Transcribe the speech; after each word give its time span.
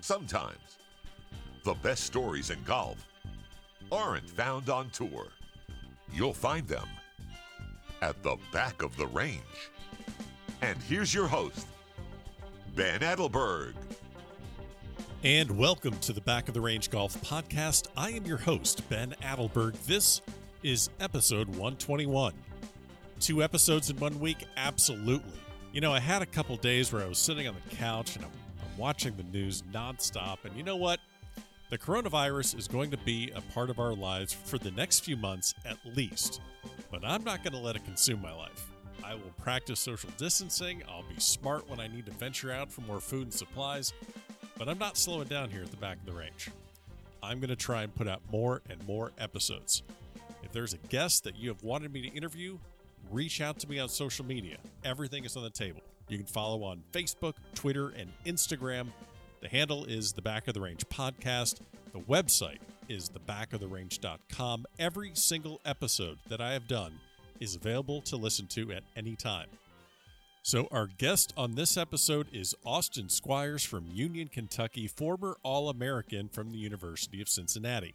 Sometimes 0.00 0.78
the 1.62 1.74
best 1.74 2.04
stories 2.04 2.48
in 2.48 2.62
golf 2.64 3.06
aren't 3.92 4.28
found 4.28 4.70
on 4.70 4.88
tour. 4.90 5.26
You'll 6.10 6.32
find 6.32 6.66
them 6.66 6.88
at 8.00 8.22
the 8.22 8.36
back 8.50 8.82
of 8.82 8.96
the 8.96 9.06
range. 9.08 9.40
And 10.62 10.78
here's 10.88 11.12
your 11.12 11.26
host, 11.26 11.66
Ben 12.74 13.00
Adelberg. 13.00 13.74
And 15.22 15.58
welcome 15.58 15.98
to 15.98 16.14
the 16.14 16.22
Back 16.22 16.48
of 16.48 16.54
the 16.54 16.62
Range 16.62 16.88
Golf 16.88 17.20
Podcast. 17.20 17.88
I 17.94 18.10
am 18.10 18.24
your 18.24 18.38
host, 18.38 18.88
Ben 18.88 19.14
Adelberg. 19.22 19.74
This 19.84 20.22
is 20.62 20.88
episode 20.98 21.48
121. 21.48 22.32
Two 23.20 23.42
episodes 23.42 23.90
in 23.90 23.98
one 23.98 24.18
week? 24.18 24.46
Absolutely. 24.56 25.38
You 25.74 25.82
know, 25.82 25.92
I 25.92 26.00
had 26.00 26.22
a 26.22 26.26
couple 26.26 26.56
days 26.56 26.90
where 26.90 27.02
I 27.02 27.06
was 27.06 27.18
sitting 27.18 27.46
on 27.46 27.54
the 27.54 27.76
couch 27.76 28.16
and 28.16 28.24
I'm, 28.24 28.30
I'm 28.62 28.78
watching 28.78 29.14
the 29.14 29.24
news 29.24 29.62
nonstop. 29.74 30.38
And 30.44 30.56
you 30.56 30.62
know 30.62 30.76
what? 30.76 31.00
The 31.68 31.76
coronavirus 31.76 32.58
is 32.58 32.66
going 32.66 32.90
to 32.92 32.96
be 32.96 33.30
a 33.36 33.42
part 33.52 33.68
of 33.68 33.78
our 33.78 33.92
lives 33.92 34.32
for 34.32 34.56
the 34.56 34.70
next 34.70 35.00
few 35.00 35.18
months 35.18 35.54
at 35.66 35.76
least. 35.94 36.40
But 36.90 37.04
I'm 37.04 37.22
not 37.22 37.44
going 37.44 37.52
to 37.52 37.58
let 37.58 37.76
it 37.76 37.84
consume 37.84 38.22
my 38.22 38.32
life. 38.32 38.68
I 39.04 39.14
will 39.14 39.34
practice 39.38 39.80
social 39.80 40.10
distancing. 40.16 40.82
I'll 40.88 41.04
be 41.14 41.20
smart 41.20 41.68
when 41.68 41.78
I 41.78 41.88
need 41.88 42.06
to 42.06 42.12
venture 42.12 42.50
out 42.50 42.72
for 42.72 42.80
more 42.80 43.00
food 43.00 43.24
and 43.24 43.34
supplies. 43.34 43.92
But 44.56 44.66
I'm 44.66 44.78
not 44.78 44.96
slowing 44.96 45.28
down 45.28 45.50
here 45.50 45.62
at 45.62 45.70
the 45.70 45.76
back 45.76 45.98
of 45.98 46.06
the 46.06 46.18
range. 46.18 46.48
I'm 47.22 47.38
going 47.38 47.50
to 47.50 47.56
try 47.56 47.82
and 47.82 47.94
put 47.94 48.08
out 48.08 48.22
more 48.32 48.62
and 48.70 48.82
more 48.88 49.12
episodes. 49.18 49.82
If 50.42 50.52
there's 50.52 50.72
a 50.72 50.78
guest 50.88 51.24
that 51.24 51.36
you 51.36 51.50
have 51.50 51.62
wanted 51.62 51.92
me 51.92 52.00
to 52.00 52.08
interview, 52.08 52.58
reach 53.10 53.40
out 53.40 53.58
to 53.60 53.68
me 53.68 53.78
on 53.78 53.88
social 53.88 54.24
media. 54.24 54.56
Everything 54.84 55.24
is 55.24 55.36
on 55.36 55.42
the 55.42 55.50
table. 55.50 55.80
You 56.08 56.18
can 56.18 56.26
follow 56.26 56.62
on 56.64 56.82
Facebook, 56.92 57.34
Twitter, 57.54 57.88
and 57.90 58.10
Instagram. 58.26 58.88
The 59.40 59.48
handle 59.48 59.84
is 59.84 60.12
the 60.12 60.22
Back 60.22 60.48
of 60.48 60.54
the 60.54 60.60
Range 60.60 60.84
Podcast. 60.88 61.60
The 61.92 62.00
website 62.00 62.58
is 62.88 63.10
thebackoftherange.com. 63.10 64.66
Every 64.78 65.10
single 65.14 65.60
episode 65.64 66.18
that 66.28 66.40
I 66.40 66.52
have 66.52 66.68
done 66.68 67.00
is 67.38 67.54
available 67.54 68.00
to 68.02 68.16
listen 68.16 68.46
to 68.48 68.72
at 68.72 68.82
any 68.96 69.16
time. 69.16 69.48
So, 70.42 70.68
our 70.70 70.86
guest 70.86 71.34
on 71.36 71.54
this 71.54 71.76
episode 71.76 72.26
is 72.32 72.54
Austin 72.64 73.08
Squires 73.10 73.62
from 73.62 73.84
Union, 73.92 74.28
Kentucky, 74.28 74.86
former 74.86 75.36
All 75.42 75.68
American 75.68 76.28
from 76.28 76.50
the 76.50 76.58
University 76.58 77.20
of 77.20 77.28
Cincinnati. 77.28 77.94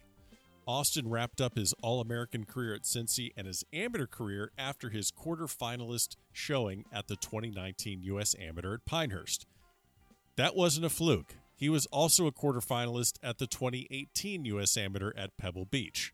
Austin 0.66 1.08
wrapped 1.08 1.40
up 1.40 1.56
his 1.56 1.72
All 1.80 2.00
American 2.00 2.44
career 2.44 2.74
at 2.74 2.82
Cincy 2.82 3.30
and 3.36 3.46
his 3.46 3.64
amateur 3.72 4.06
career 4.06 4.50
after 4.58 4.90
his 4.90 5.12
quarterfinalist 5.12 6.16
showing 6.32 6.84
at 6.92 7.06
the 7.06 7.14
2019 7.14 8.02
U.S. 8.02 8.34
Amateur 8.38 8.74
at 8.74 8.84
Pinehurst. 8.84 9.46
That 10.36 10.56
wasn't 10.56 10.86
a 10.86 10.90
fluke. 10.90 11.36
He 11.54 11.68
was 11.68 11.86
also 11.86 12.26
a 12.26 12.32
quarterfinalist 12.32 13.18
at 13.22 13.38
the 13.38 13.46
2018 13.46 14.44
U.S. 14.44 14.76
Amateur 14.76 15.12
at 15.16 15.36
Pebble 15.38 15.66
Beach. 15.66 16.12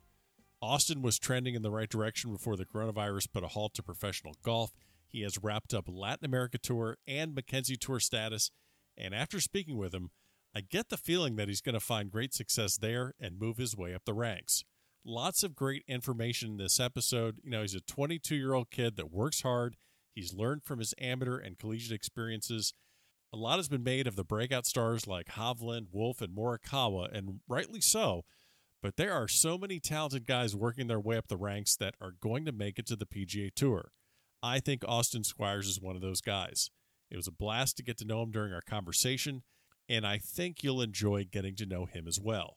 Austin 0.60 1.00
was 1.02 1.18
trending 1.18 1.54
in 1.54 1.62
the 1.62 1.70
right 1.70 1.88
direction 1.88 2.30
before 2.30 2.56
the 2.56 2.66
coronavirus 2.66 3.32
put 3.32 3.42
a 3.42 3.48
halt 3.48 3.74
to 3.74 3.82
professional 3.82 4.36
golf. 4.44 4.72
He 5.08 5.22
has 5.22 5.42
wrapped 5.42 5.74
up 5.74 5.86
Latin 5.88 6.26
America 6.26 6.58
Tour 6.58 6.98
and 7.06 7.34
Mackenzie 7.34 7.76
Tour 7.76 8.00
status, 8.00 8.50
and 8.96 9.14
after 9.14 9.40
speaking 9.40 9.76
with 9.78 9.94
him, 9.94 10.10
I 10.54 10.60
get 10.60 10.90
the 10.90 10.98
feeling 10.98 11.36
that 11.36 11.48
he's 11.48 11.62
going 11.62 11.74
to 11.74 11.80
find 11.80 12.10
great 12.10 12.34
success 12.34 12.76
there 12.76 13.14
and 13.18 13.40
move 13.40 13.56
his 13.56 13.76
way 13.76 13.94
up 13.94 14.04
the 14.04 14.12
ranks. 14.12 14.64
Lots 15.04 15.42
of 15.42 15.56
great 15.56 15.82
information 15.88 16.50
in 16.50 16.56
this 16.58 16.78
episode. 16.78 17.38
You 17.42 17.50
know, 17.50 17.62
he's 17.62 17.74
a 17.74 17.80
22 17.80 18.36
year 18.36 18.52
old 18.52 18.70
kid 18.70 18.96
that 18.96 19.10
works 19.10 19.42
hard. 19.42 19.76
He's 20.14 20.34
learned 20.34 20.62
from 20.62 20.78
his 20.78 20.94
amateur 21.00 21.38
and 21.38 21.58
collegiate 21.58 21.92
experiences. 21.94 22.74
A 23.32 23.38
lot 23.38 23.56
has 23.56 23.68
been 23.68 23.82
made 23.82 24.06
of 24.06 24.14
the 24.14 24.24
breakout 24.24 24.66
stars 24.66 25.06
like 25.06 25.28
Hovland, 25.28 25.86
Wolff, 25.90 26.20
and 26.20 26.36
Morikawa, 26.36 27.08
and 27.16 27.40
rightly 27.48 27.80
so. 27.80 28.24
But 28.82 28.96
there 28.96 29.14
are 29.14 29.28
so 29.28 29.56
many 29.56 29.80
talented 29.80 30.26
guys 30.26 30.54
working 30.54 30.86
their 30.86 31.00
way 31.00 31.16
up 31.16 31.28
the 31.28 31.36
ranks 31.38 31.74
that 31.76 31.94
are 32.00 32.14
going 32.20 32.44
to 32.44 32.52
make 32.52 32.78
it 32.78 32.86
to 32.88 32.96
the 32.96 33.06
PGA 33.06 33.50
Tour. 33.54 33.92
I 34.42 34.60
think 34.60 34.84
Austin 34.86 35.24
Squires 35.24 35.66
is 35.66 35.80
one 35.80 35.96
of 35.96 36.02
those 36.02 36.20
guys. 36.20 36.68
It 37.10 37.16
was 37.16 37.28
a 37.28 37.32
blast 37.32 37.76
to 37.78 37.82
get 37.82 37.96
to 37.98 38.04
know 38.04 38.22
him 38.22 38.32
during 38.32 38.52
our 38.52 38.60
conversation, 38.60 39.44
and 39.88 40.06
I 40.06 40.18
think 40.18 40.62
you'll 40.62 40.82
enjoy 40.82 41.26
getting 41.30 41.54
to 41.56 41.66
know 41.66 41.86
him 41.86 42.06
as 42.06 42.20
well. 42.20 42.56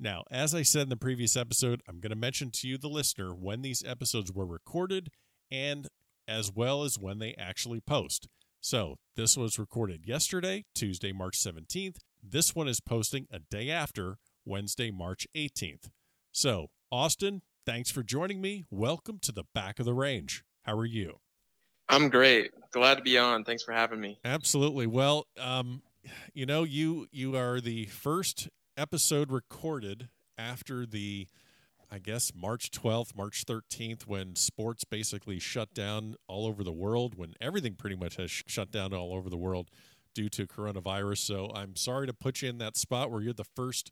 Now, 0.00 0.24
as 0.30 0.54
I 0.54 0.62
said 0.62 0.82
in 0.82 0.88
the 0.90 0.96
previous 0.96 1.36
episode, 1.36 1.82
I'm 1.88 1.98
going 2.00 2.10
to 2.10 2.16
mention 2.16 2.50
to 2.52 2.68
you, 2.68 2.78
the 2.78 2.88
listener, 2.88 3.34
when 3.34 3.62
these 3.62 3.82
episodes 3.84 4.32
were 4.32 4.46
recorded 4.46 5.10
and 5.50 5.88
as 6.28 6.52
well 6.52 6.84
as 6.84 6.98
when 6.98 7.18
they 7.18 7.34
actually 7.34 7.80
post. 7.80 8.28
So, 8.60 8.96
this 9.16 9.36
was 9.36 9.58
recorded 9.58 10.06
yesterday, 10.06 10.64
Tuesday, 10.74 11.12
March 11.12 11.38
17th. 11.38 11.96
This 12.22 12.54
one 12.54 12.68
is 12.68 12.80
posting 12.80 13.26
a 13.32 13.38
day 13.38 13.70
after, 13.70 14.18
Wednesday, 14.44 14.90
March 14.90 15.26
18th. 15.36 15.90
So, 16.32 16.68
Austin, 16.90 17.42
thanks 17.66 17.90
for 17.90 18.02
joining 18.02 18.40
me. 18.40 18.64
Welcome 18.70 19.18
to 19.22 19.32
the 19.32 19.44
back 19.54 19.78
of 19.78 19.86
the 19.86 19.94
range. 19.94 20.44
How 20.62 20.76
are 20.76 20.86
you? 20.86 21.20
I'm 21.88 22.08
great. 22.08 22.50
Glad 22.70 22.96
to 22.96 23.02
be 23.02 23.16
on. 23.16 23.44
Thanks 23.44 23.62
for 23.62 23.72
having 23.72 24.00
me. 24.00 24.18
Absolutely. 24.24 24.86
Well, 24.86 25.26
um, 25.40 25.82
you 26.34 26.46
know, 26.46 26.64
you 26.64 27.06
you 27.10 27.36
are 27.36 27.60
the 27.60 27.86
first 27.86 28.48
episode 28.76 29.30
recorded 29.30 30.08
after 30.36 30.86
the 30.86 31.26
I 31.90 31.98
guess 31.98 32.32
March 32.34 32.70
12th, 32.70 33.16
March 33.16 33.44
13th 33.46 34.02
when 34.02 34.36
sports 34.36 34.84
basically 34.84 35.38
shut 35.38 35.72
down 35.72 36.16
all 36.26 36.46
over 36.46 36.62
the 36.62 36.72
world, 36.72 37.14
when 37.16 37.34
everything 37.40 37.74
pretty 37.74 37.96
much 37.96 38.16
has 38.16 38.30
sh- 38.30 38.42
shut 38.46 38.70
down 38.70 38.92
all 38.92 39.14
over 39.14 39.30
the 39.30 39.38
world 39.38 39.70
due 40.14 40.28
to 40.28 40.46
coronavirus. 40.46 41.18
So 41.18 41.50
I'm 41.54 41.76
sorry 41.76 42.06
to 42.06 42.12
put 42.12 42.42
you 42.42 42.50
in 42.50 42.58
that 42.58 42.76
spot 42.76 43.10
where 43.10 43.22
you're 43.22 43.32
the 43.32 43.44
first 43.44 43.90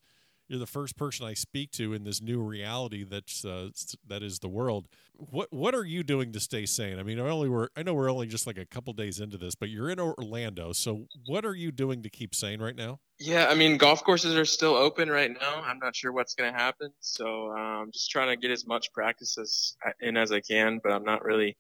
you're 0.49 0.59
the 0.59 0.67
first 0.67 0.97
person 0.97 1.27
I 1.27 1.35
speak 1.35 1.73
to 1.73 1.93
in 1.93 2.05
this 2.05 2.21
new 2.21 2.41
reality 2.41 3.05
that's 3.05 3.45
uh, 3.45 3.71
that 4.07 4.23
is 4.23 4.39
the 4.39 4.49
world. 4.49 4.89
What 5.15 5.53
what 5.53 5.75
are 5.75 5.85
you 5.85 6.03
doing 6.03 6.33
to 6.33 6.41
stay 6.41 6.67
sane? 6.67 6.99
I 6.99 7.03
mean, 7.03 7.19
I 7.19 7.29
only 7.29 7.49
we're 7.49 7.69
I 7.77 7.83
know 7.83 7.95
we're 7.95 8.11
only 8.11 8.27
just 8.27 8.47
like 8.47 8.59
a 8.59 8.67
couple 8.67 8.93
days 8.93 9.21
into 9.21 9.39
this, 9.39 9.55
but 9.55 9.69
you're 9.69 9.91
in 9.91 9.99
Orlando. 9.99 10.73
So 10.73 11.07
what 11.27 11.45
are 11.45 11.55
you 11.55 11.73
doing 11.73 12.03
to 12.03 12.11
keep 12.11 12.35
sane 12.35 12.61
right 12.61 12.77
now? 12.77 13.01
Yeah, 13.19 13.47
I 13.49 13.55
mean, 13.55 13.79
golf 13.79 14.05
courses 14.05 14.37
are 14.37 14.45
still 14.45 14.75
open 14.75 15.09
right 15.09 15.31
now. 15.31 15.63
I'm 15.65 15.79
not 15.79 15.97
sure 15.97 16.13
what's 16.13 16.35
going 16.35 16.53
to 16.53 16.59
happen, 16.59 16.91
so 17.01 17.51
I'm 17.53 17.83
um, 17.83 17.91
just 17.93 18.11
trying 18.11 18.29
to 18.29 18.37
get 18.37 18.51
as 18.51 18.67
much 18.67 18.93
practice 18.93 19.39
as 19.39 19.75
in 20.01 20.17
as 20.17 20.33
I 20.33 20.41
can. 20.41 20.81
But 20.83 20.93
I'm 20.93 21.05
not 21.05 21.25
really 21.25 21.57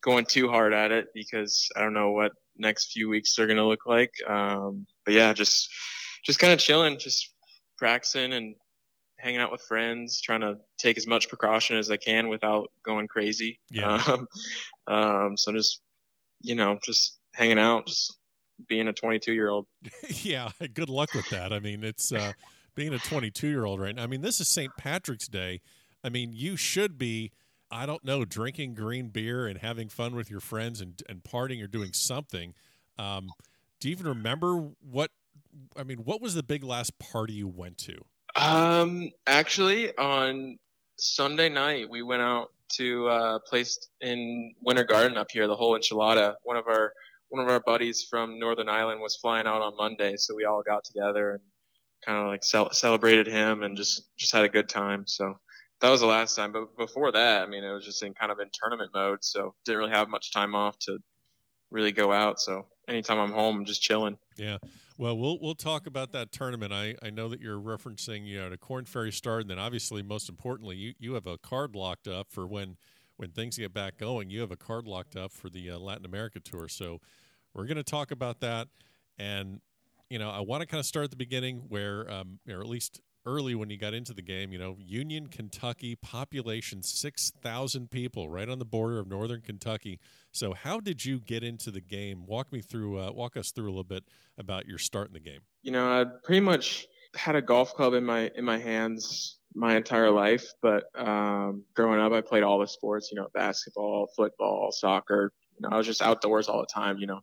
going 0.00 0.24
too 0.24 0.48
hard 0.48 0.72
at 0.72 0.92
it 0.92 1.08
because 1.14 1.68
I 1.76 1.80
don't 1.80 1.94
know 1.94 2.10
what 2.10 2.32
next 2.56 2.92
few 2.92 3.08
weeks 3.08 3.38
are 3.38 3.46
going 3.46 3.58
to 3.58 3.66
look 3.66 3.86
like. 3.86 4.12
Um, 4.26 4.86
but 5.04 5.14
yeah, 5.14 5.32
just 5.32 5.68
just 6.24 6.38
kind 6.38 6.52
of 6.52 6.58
chilling, 6.58 6.98
just 6.98 7.33
practicing 7.76 8.32
and 8.32 8.54
hanging 9.18 9.40
out 9.40 9.52
with 9.52 9.62
friends, 9.62 10.20
trying 10.20 10.40
to 10.40 10.58
take 10.78 10.96
as 10.96 11.06
much 11.06 11.28
precaution 11.28 11.76
as 11.76 11.90
I 11.90 11.96
can 11.96 12.28
without 12.28 12.70
going 12.84 13.08
crazy. 13.08 13.60
Yeah. 13.70 14.02
Um, 14.06 14.26
um, 14.86 15.36
so 15.36 15.52
just, 15.52 15.80
you 16.40 16.54
know, 16.54 16.78
just 16.84 17.18
hanging 17.34 17.58
out, 17.58 17.86
just 17.86 18.16
being 18.68 18.88
a 18.88 18.92
22 18.92 19.32
year 19.32 19.48
old. 19.48 19.66
yeah. 20.22 20.50
Good 20.74 20.88
luck 20.88 21.14
with 21.14 21.28
that. 21.30 21.52
I 21.52 21.60
mean, 21.60 21.84
it's, 21.84 22.12
uh, 22.12 22.32
being 22.74 22.92
a 22.92 22.98
22 22.98 23.48
year 23.48 23.64
old 23.64 23.80
right 23.80 23.94
now. 23.94 24.02
I 24.02 24.06
mean, 24.06 24.20
this 24.20 24.40
is 24.40 24.48
St. 24.48 24.72
Patrick's 24.76 25.28
Day. 25.28 25.60
I 26.02 26.08
mean, 26.08 26.32
you 26.34 26.56
should 26.56 26.98
be, 26.98 27.32
I 27.70 27.86
don't 27.86 28.04
know, 28.04 28.24
drinking 28.24 28.74
green 28.74 29.08
beer 29.08 29.46
and 29.46 29.58
having 29.58 29.88
fun 29.88 30.14
with 30.14 30.30
your 30.30 30.40
friends 30.40 30.80
and, 30.80 31.00
and 31.08 31.22
partying 31.22 31.62
or 31.62 31.66
doing 31.66 31.92
something. 31.92 32.54
Um, 32.98 33.30
do 33.80 33.88
you 33.88 33.92
even 33.92 34.06
remember 34.06 34.70
what 34.80 35.10
I 35.76 35.82
mean, 35.82 35.98
what 35.98 36.20
was 36.20 36.34
the 36.34 36.42
big 36.42 36.64
last 36.64 36.98
party 36.98 37.34
you 37.34 37.48
went 37.48 37.78
to? 37.78 37.96
Um, 38.36 39.10
actually, 39.26 39.96
on 39.96 40.58
Sunday 40.96 41.48
night, 41.48 41.88
we 41.88 42.02
went 42.02 42.22
out 42.22 42.50
to 42.76 43.08
a 43.08 43.40
place 43.40 43.88
in 44.00 44.54
Winter 44.62 44.84
Garden 44.84 45.16
up 45.16 45.30
here, 45.30 45.46
the 45.46 45.56
whole 45.56 45.78
enchilada. 45.78 46.34
One 46.42 46.56
of 46.56 46.66
our 46.66 46.92
one 47.28 47.42
of 47.42 47.48
our 47.48 47.60
buddies 47.60 48.06
from 48.08 48.38
Northern 48.38 48.68
Ireland 48.68 49.00
was 49.00 49.16
flying 49.16 49.46
out 49.46 49.62
on 49.62 49.76
Monday, 49.76 50.16
so 50.16 50.34
we 50.34 50.44
all 50.44 50.62
got 50.62 50.84
together 50.84 51.32
and 51.32 51.40
kind 52.04 52.18
of 52.18 52.26
like 52.26 52.44
cel- 52.44 52.72
celebrated 52.72 53.26
him 53.26 53.62
and 53.62 53.76
just 53.76 54.14
just 54.16 54.32
had 54.32 54.44
a 54.44 54.48
good 54.48 54.68
time. 54.68 55.06
So 55.06 55.38
that 55.80 55.90
was 55.90 56.00
the 56.00 56.06
last 56.06 56.36
time. 56.36 56.52
But 56.52 56.76
before 56.76 57.12
that, 57.12 57.42
I 57.42 57.46
mean, 57.46 57.64
it 57.64 57.72
was 57.72 57.84
just 57.84 58.02
in 58.02 58.14
kind 58.14 58.32
of 58.32 58.40
in 58.40 58.48
tournament 58.52 58.90
mode, 58.94 59.18
so 59.22 59.54
didn't 59.64 59.78
really 59.78 59.90
have 59.92 60.08
much 60.08 60.32
time 60.32 60.54
off 60.54 60.78
to 60.80 60.98
really 61.70 61.92
go 61.92 62.12
out. 62.12 62.40
So 62.40 62.66
anytime 62.88 63.18
I'm 63.18 63.32
home, 63.32 63.58
I'm 63.58 63.64
just 63.64 63.82
chilling. 63.82 64.18
Yeah. 64.36 64.58
Well, 64.96 65.18
we'll 65.18 65.38
we'll 65.40 65.56
talk 65.56 65.86
about 65.86 66.12
that 66.12 66.30
tournament. 66.30 66.72
I, 66.72 66.94
I 67.02 67.10
know 67.10 67.28
that 67.28 67.40
you're 67.40 67.58
referencing 67.58 68.26
you 68.26 68.38
know 68.38 68.50
the 68.50 68.56
Corn 68.56 68.84
Ferry 68.84 69.10
start, 69.10 69.42
and 69.42 69.50
then 69.50 69.58
obviously 69.58 70.02
most 70.02 70.28
importantly, 70.28 70.76
you, 70.76 70.94
you 70.98 71.14
have 71.14 71.26
a 71.26 71.36
card 71.36 71.74
locked 71.74 72.06
up 72.06 72.28
for 72.30 72.46
when 72.46 72.76
when 73.16 73.30
things 73.30 73.58
get 73.58 73.74
back 73.74 73.98
going. 73.98 74.30
You 74.30 74.40
have 74.40 74.52
a 74.52 74.56
card 74.56 74.86
locked 74.86 75.16
up 75.16 75.32
for 75.32 75.48
the 75.48 75.70
uh, 75.70 75.78
Latin 75.78 76.04
America 76.04 76.38
tour. 76.38 76.68
So 76.68 77.00
we're 77.54 77.66
going 77.66 77.76
to 77.76 77.82
talk 77.82 78.12
about 78.12 78.40
that, 78.40 78.68
and 79.18 79.60
you 80.08 80.18
know 80.18 80.30
I 80.30 80.40
want 80.40 80.60
to 80.60 80.66
kind 80.66 80.78
of 80.78 80.86
start 80.86 81.04
at 81.04 81.10
the 81.10 81.16
beginning 81.16 81.64
where, 81.68 82.08
um, 82.10 82.38
or 82.48 82.60
at 82.60 82.68
least 82.68 83.00
early 83.26 83.54
when 83.54 83.70
you 83.70 83.78
got 83.78 83.94
into 83.94 84.12
the 84.12 84.22
game. 84.22 84.52
You 84.52 84.58
know, 84.58 84.76
Union, 84.78 85.28
Kentucky, 85.28 85.96
population 85.96 86.82
six 86.82 87.30
thousand 87.42 87.90
people, 87.90 88.28
right 88.28 88.48
on 88.48 88.58
the 88.58 88.64
border 88.64 88.98
of 88.98 89.08
northern 89.08 89.40
Kentucky. 89.40 90.00
So, 90.32 90.52
how 90.54 90.80
did 90.80 91.04
you 91.04 91.20
get 91.20 91.42
into 91.42 91.70
the 91.70 91.80
game? 91.80 92.26
Walk 92.26 92.52
me 92.52 92.60
through. 92.60 92.98
Uh, 92.98 93.12
walk 93.12 93.36
us 93.36 93.50
through 93.50 93.66
a 93.66 93.70
little 93.70 93.84
bit 93.84 94.04
about 94.38 94.66
your 94.66 94.78
start 94.78 95.08
in 95.08 95.14
the 95.14 95.20
game. 95.20 95.40
You 95.62 95.72
know, 95.72 96.00
I 96.00 96.04
pretty 96.22 96.40
much 96.40 96.86
had 97.14 97.36
a 97.36 97.42
golf 97.42 97.74
club 97.74 97.94
in 97.94 98.04
my 98.04 98.30
in 98.34 98.44
my 98.44 98.58
hands 98.58 99.38
my 99.54 99.76
entire 99.76 100.10
life. 100.10 100.46
But 100.60 100.84
um, 100.96 101.64
growing 101.74 102.00
up, 102.00 102.12
I 102.12 102.20
played 102.20 102.42
all 102.42 102.58
the 102.58 102.66
sports. 102.66 103.10
You 103.12 103.20
know, 103.20 103.28
basketball, 103.34 104.08
football, 104.16 104.72
soccer. 104.72 105.32
You 105.56 105.68
know, 105.68 105.74
I 105.74 105.78
was 105.78 105.86
just 105.86 106.02
outdoors 106.02 106.48
all 106.48 106.60
the 106.60 106.66
time. 106.66 106.98
You 106.98 107.06
know, 107.06 107.20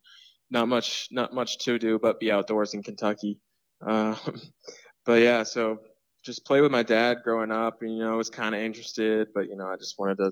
not 0.50 0.68
much 0.68 1.08
not 1.12 1.34
much 1.34 1.58
to 1.60 1.80
do 1.80 1.98
but 1.98 2.20
be 2.20 2.32
outdoors 2.32 2.74
in 2.74 2.84
Kentucky. 2.84 3.40
Um, 3.84 4.16
but 5.08 5.24
yeah, 5.24 5.42
so 5.42 5.80
just 6.24 6.46
play 6.46 6.62
with 6.62 6.72
my 6.72 6.84
dad 6.84 7.20
growing 7.24 7.52
up. 7.52 7.82
And, 7.82 7.96
you 7.96 8.04
know, 8.04 8.14
I 8.14 8.16
was 8.16 8.30
kind 8.30 8.54
of 8.54 8.62
interested, 8.62 9.30
but 9.34 9.48
you 9.48 9.56
know, 9.56 9.68
I 9.68 9.76
just 9.78 9.98
wanted 9.98 10.18
to 10.18 10.32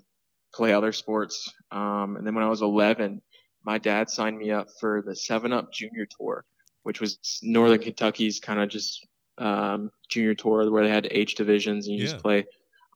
play 0.54 0.74
other 0.74 0.92
sports. 0.92 1.52
Um, 1.72 2.16
and 2.18 2.26
then 2.26 2.36
when 2.36 2.44
I 2.44 2.50
was 2.50 2.62
11, 2.62 3.22
my 3.64 3.78
dad 3.78 4.10
signed 4.10 4.38
me 4.38 4.52
up 4.52 4.68
for 4.80 5.02
the 5.02 5.16
Seven 5.16 5.54
Up 5.54 5.72
Junior 5.72 6.08
Tour, 6.18 6.46
which 6.84 7.02
was 7.02 7.40
Northern 7.44 7.80
Kentucky's 7.80 8.40
kind 8.40 8.60
of 8.60 8.70
just 8.70 9.06
um, 9.38 9.92
junior 10.10 10.36
tour 10.36 10.70
where 10.70 10.84
they 10.84 10.90
had 10.90 11.08
age 11.12 11.36
divisions 11.36 11.88
and 11.88 11.96
you 11.96 12.04
yeah. 12.04 12.10
just 12.10 12.22
play 12.22 12.46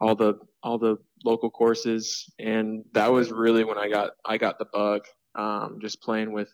all 0.01 0.15
the 0.15 0.35
all 0.61 0.77
the 0.77 0.97
local 1.23 1.49
courses. 1.49 2.29
And 2.39 2.83
that 2.93 3.11
was 3.11 3.31
really 3.31 3.63
when 3.63 3.77
I 3.77 3.89
got 3.89 4.11
I 4.25 4.37
got 4.37 4.59
the 4.59 4.65
bug, 4.65 5.05
um, 5.35 5.79
just 5.81 6.01
playing 6.01 6.31
with 6.31 6.53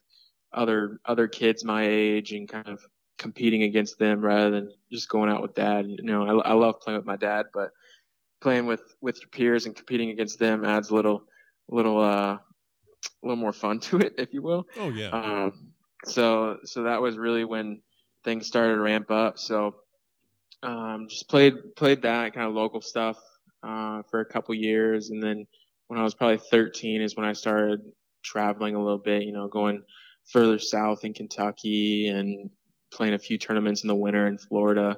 other 0.54 1.00
other 1.06 1.28
kids 1.28 1.64
my 1.64 1.86
age 1.88 2.32
and 2.32 2.48
kind 2.48 2.68
of 2.68 2.82
competing 3.20 3.64
against 3.64 4.00
them 4.00 4.22
rather 4.22 4.50
than 4.50 4.72
just 4.92 5.10
going 5.10 5.30
out 5.30 5.44
with 5.44 5.54
dad. 5.54 5.86
You 5.88 6.02
know, 6.02 6.42
I, 6.42 6.52
I 6.52 6.54
love 6.54 6.80
playing 6.80 6.98
with 6.98 7.06
my 7.06 7.18
dad, 7.18 7.48
but 7.54 7.72
playing 8.42 8.66
with 8.66 8.82
with 9.02 9.20
your 9.20 9.30
peers 9.30 9.66
and 9.66 9.76
competing 9.76 10.10
against 10.10 10.40
them 10.40 10.66
adds 10.66 10.90
a 10.90 10.96
little 10.96 11.24
little 11.68 12.00
uh 12.00 12.38
a 12.38 12.42
little 13.22 13.36
more 13.36 13.54
fun 13.54 13.80
to 13.82 14.00
it, 14.00 14.16
if 14.18 14.34
you 14.34 14.42
will. 14.42 14.66
Oh 14.78 14.90
yeah. 14.90 15.10
Um, 15.10 15.74
so 16.06 16.58
so 16.64 16.84
that 16.84 17.02
was 17.02 17.18
really 17.18 17.44
when 17.44 17.82
things 18.24 18.48
started 18.48 18.76
to 18.76 18.82
ramp 18.82 19.12
up. 19.12 19.38
So 19.38 19.76
um, 20.64 21.08
just 21.10 21.30
played 21.30 21.54
played 21.76 22.02
that 22.02 22.34
kind 22.34 22.48
of 22.48 22.54
local 22.54 22.82
stuff 22.82 23.18
uh, 23.64 24.02
for 24.10 24.22
a 24.22 24.26
couple 24.26 24.56
years, 24.56 25.10
and 25.10 25.22
then 25.22 25.46
when 25.88 26.00
I 26.00 26.04
was 26.04 26.14
probably 26.16 26.38
13 26.38 27.02
is 27.02 27.16
when 27.16 27.26
I 27.26 27.34
started 27.34 27.82
traveling 28.24 28.76
a 28.76 28.82
little 28.82 28.98
bit. 28.98 29.24
You 29.24 29.34
know, 29.34 29.48
going 29.48 29.84
further 30.32 30.60
south 30.60 31.06
in 31.06 31.14
Kentucky 31.14 32.08
and 32.08 32.50
playing 32.92 33.14
a 33.14 33.20
few 33.20 33.38
tournaments 33.38 33.84
in 33.84 33.88
the 33.88 33.96
winter 33.96 34.28
in 34.28 34.38
Florida, 34.38 34.98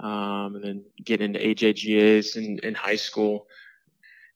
um, 0.00 0.56
and 0.56 0.64
then 0.64 0.84
getting 1.04 1.34
into 1.34 1.40
AJGAs 1.40 2.36
in, 2.36 2.58
in 2.62 2.74
high 2.74 2.96
school. 2.96 3.46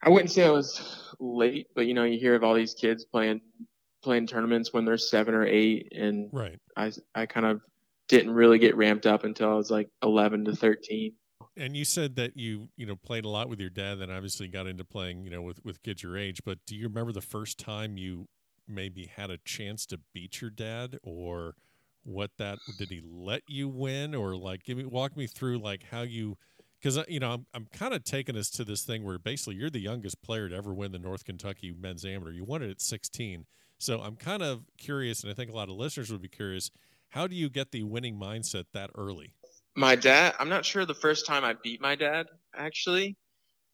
I 0.02 0.10
wouldn't 0.10 0.30
say 0.30 0.44
I 0.44 0.50
was 0.50 1.12
late, 1.18 1.68
but 1.74 1.86
you 1.86 1.94
know, 1.94 2.04
you 2.04 2.18
hear 2.18 2.34
of 2.34 2.44
all 2.44 2.54
these 2.54 2.74
kids 2.74 3.04
playing 3.04 3.40
playing 4.02 4.26
tournaments 4.26 4.72
when 4.72 4.84
they're 4.84 4.98
seven 4.98 5.34
or 5.34 5.44
eight, 5.46 5.92
and 5.96 6.28
right. 6.32 6.58
I 6.76 6.92
I 7.14 7.26
kind 7.26 7.46
of 7.46 7.60
didn't 8.08 8.32
really 8.32 8.58
get 8.58 8.76
ramped 8.76 9.06
up 9.06 9.24
until 9.24 9.50
I 9.50 9.54
was 9.54 9.70
like 9.70 9.88
11 10.02 10.44
to 10.44 10.54
13. 10.54 11.12
And 11.56 11.76
you 11.76 11.84
said 11.84 12.16
that 12.16 12.36
you, 12.36 12.68
you 12.76 12.86
know, 12.86 12.96
played 12.96 13.24
a 13.24 13.28
lot 13.28 13.48
with 13.48 13.60
your 13.60 13.70
dad, 13.70 13.98
and 13.98 14.12
obviously 14.12 14.46
got 14.46 14.66
into 14.66 14.84
playing, 14.84 15.24
you 15.24 15.30
know, 15.30 15.42
with, 15.42 15.64
with 15.64 15.82
kids 15.82 16.02
your 16.02 16.16
age. 16.16 16.42
But 16.44 16.58
do 16.66 16.76
you 16.76 16.86
remember 16.86 17.12
the 17.12 17.20
first 17.20 17.58
time 17.58 17.96
you 17.96 18.28
maybe 18.68 19.06
had 19.06 19.30
a 19.30 19.38
chance 19.38 19.86
to 19.86 20.00
beat 20.12 20.40
your 20.40 20.50
dad 20.50 20.98
or 21.02 21.54
what 22.06 22.30
that, 22.38 22.58
did 22.78 22.88
he 22.88 23.02
let 23.04 23.42
you 23.48 23.68
win 23.68 24.14
or 24.14 24.36
like, 24.36 24.62
give 24.64 24.78
me, 24.78 24.84
walk 24.84 25.16
me 25.16 25.26
through 25.26 25.58
like 25.58 25.82
how 25.90 26.02
you, 26.02 26.38
because, 26.80 26.98
you 27.08 27.20
know, 27.20 27.32
I'm, 27.32 27.46
I'm 27.52 27.66
kind 27.72 27.94
of 27.94 28.04
taking 28.04 28.36
us 28.36 28.48
to 28.50 28.64
this 28.64 28.84
thing 28.84 29.04
where 29.04 29.18
basically 29.18 29.56
you're 29.56 29.70
the 29.70 29.80
youngest 29.80 30.22
player 30.22 30.48
to 30.48 30.54
ever 30.54 30.72
win 30.72 30.92
the 30.92 30.98
North 30.98 31.24
Kentucky 31.24 31.74
men's 31.78 32.04
amateur. 32.04 32.30
You 32.30 32.44
won 32.44 32.62
it 32.62 32.70
at 32.70 32.80
16. 32.80 33.46
So 33.78 34.00
I'm 34.00 34.16
kind 34.16 34.42
of 34.42 34.64
curious, 34.78 35.22
and 35.22 35.30
I 35.30 35.34
think 35.34 35.50
a 35.50 35.54
lot 35.54 35.68
of 35.68 35.74
listeners 35.74 36.10
would 36.10 36.22
be 36.22 36.28
curious 36.28 36.70
how 37.10 37.26
do 37.26 37.34
you 37.34 37.48
get 37.48 37.70
the 37.70 37.82
winning 37.82 38.18
mindset 38.18 38.64
that 38.72 38.90
early? 38.94 39.32
My 39.74 39.96
dad, 39.96 40.34
I'm 40.38 40.48
not 40.48 40.64
sure 40.64 40.84
the 40.84 40.94
first 40.94 41.26
time 41.26 41.44
I 41.44 41.54
beat 41.62 41.80
my 41.80 41.94
dad, 41.94 42.26
actually, 42.54 43.16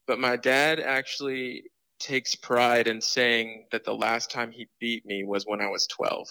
but 0.06 0.19
my 0.19 0.37
dad 0.37 0.81
actually 0.81 1.64
takes 1.99 2.34
pride 2.34 2.88
in 2.88 3.00
saying 3.00 3.67
that 3.70 3.84
the 3.84 3.94
last 3.94 4.31
time 4.31 4.50
he 4.50 4.69
beat 4.81 5.06
me 5.06 5.25
was 5.25 5.44
when 5.44 5.61
I 5.61 5.69
was 5.69 5.87
12. 5.87 6.29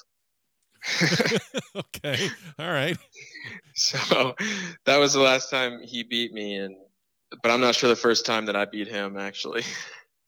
okay. 1.75 2.29
All 2.59 2.71
right. 2.71 2.97
So 3.75 4.35
that 4.85 4.97
was 4.97 5.13
the 5.13 5.19
last 5.19 5.49
time 5.49 5.81
he 5.81 6.03
beat 6.03 6.33
me 6.33 6.55
and 6.55 6.75
but 7.41 7.51
I'm 7.51 7.61
not 7.61 7.75
sure 7.75 7.89
the 7.89 7.95
first 7.95 8.25
time 8.25 8.45
that 8.47 8.55
I 8.55 8.65
beat 8.65 8.87
him 8.87 9.17
actually. 9.17 9.63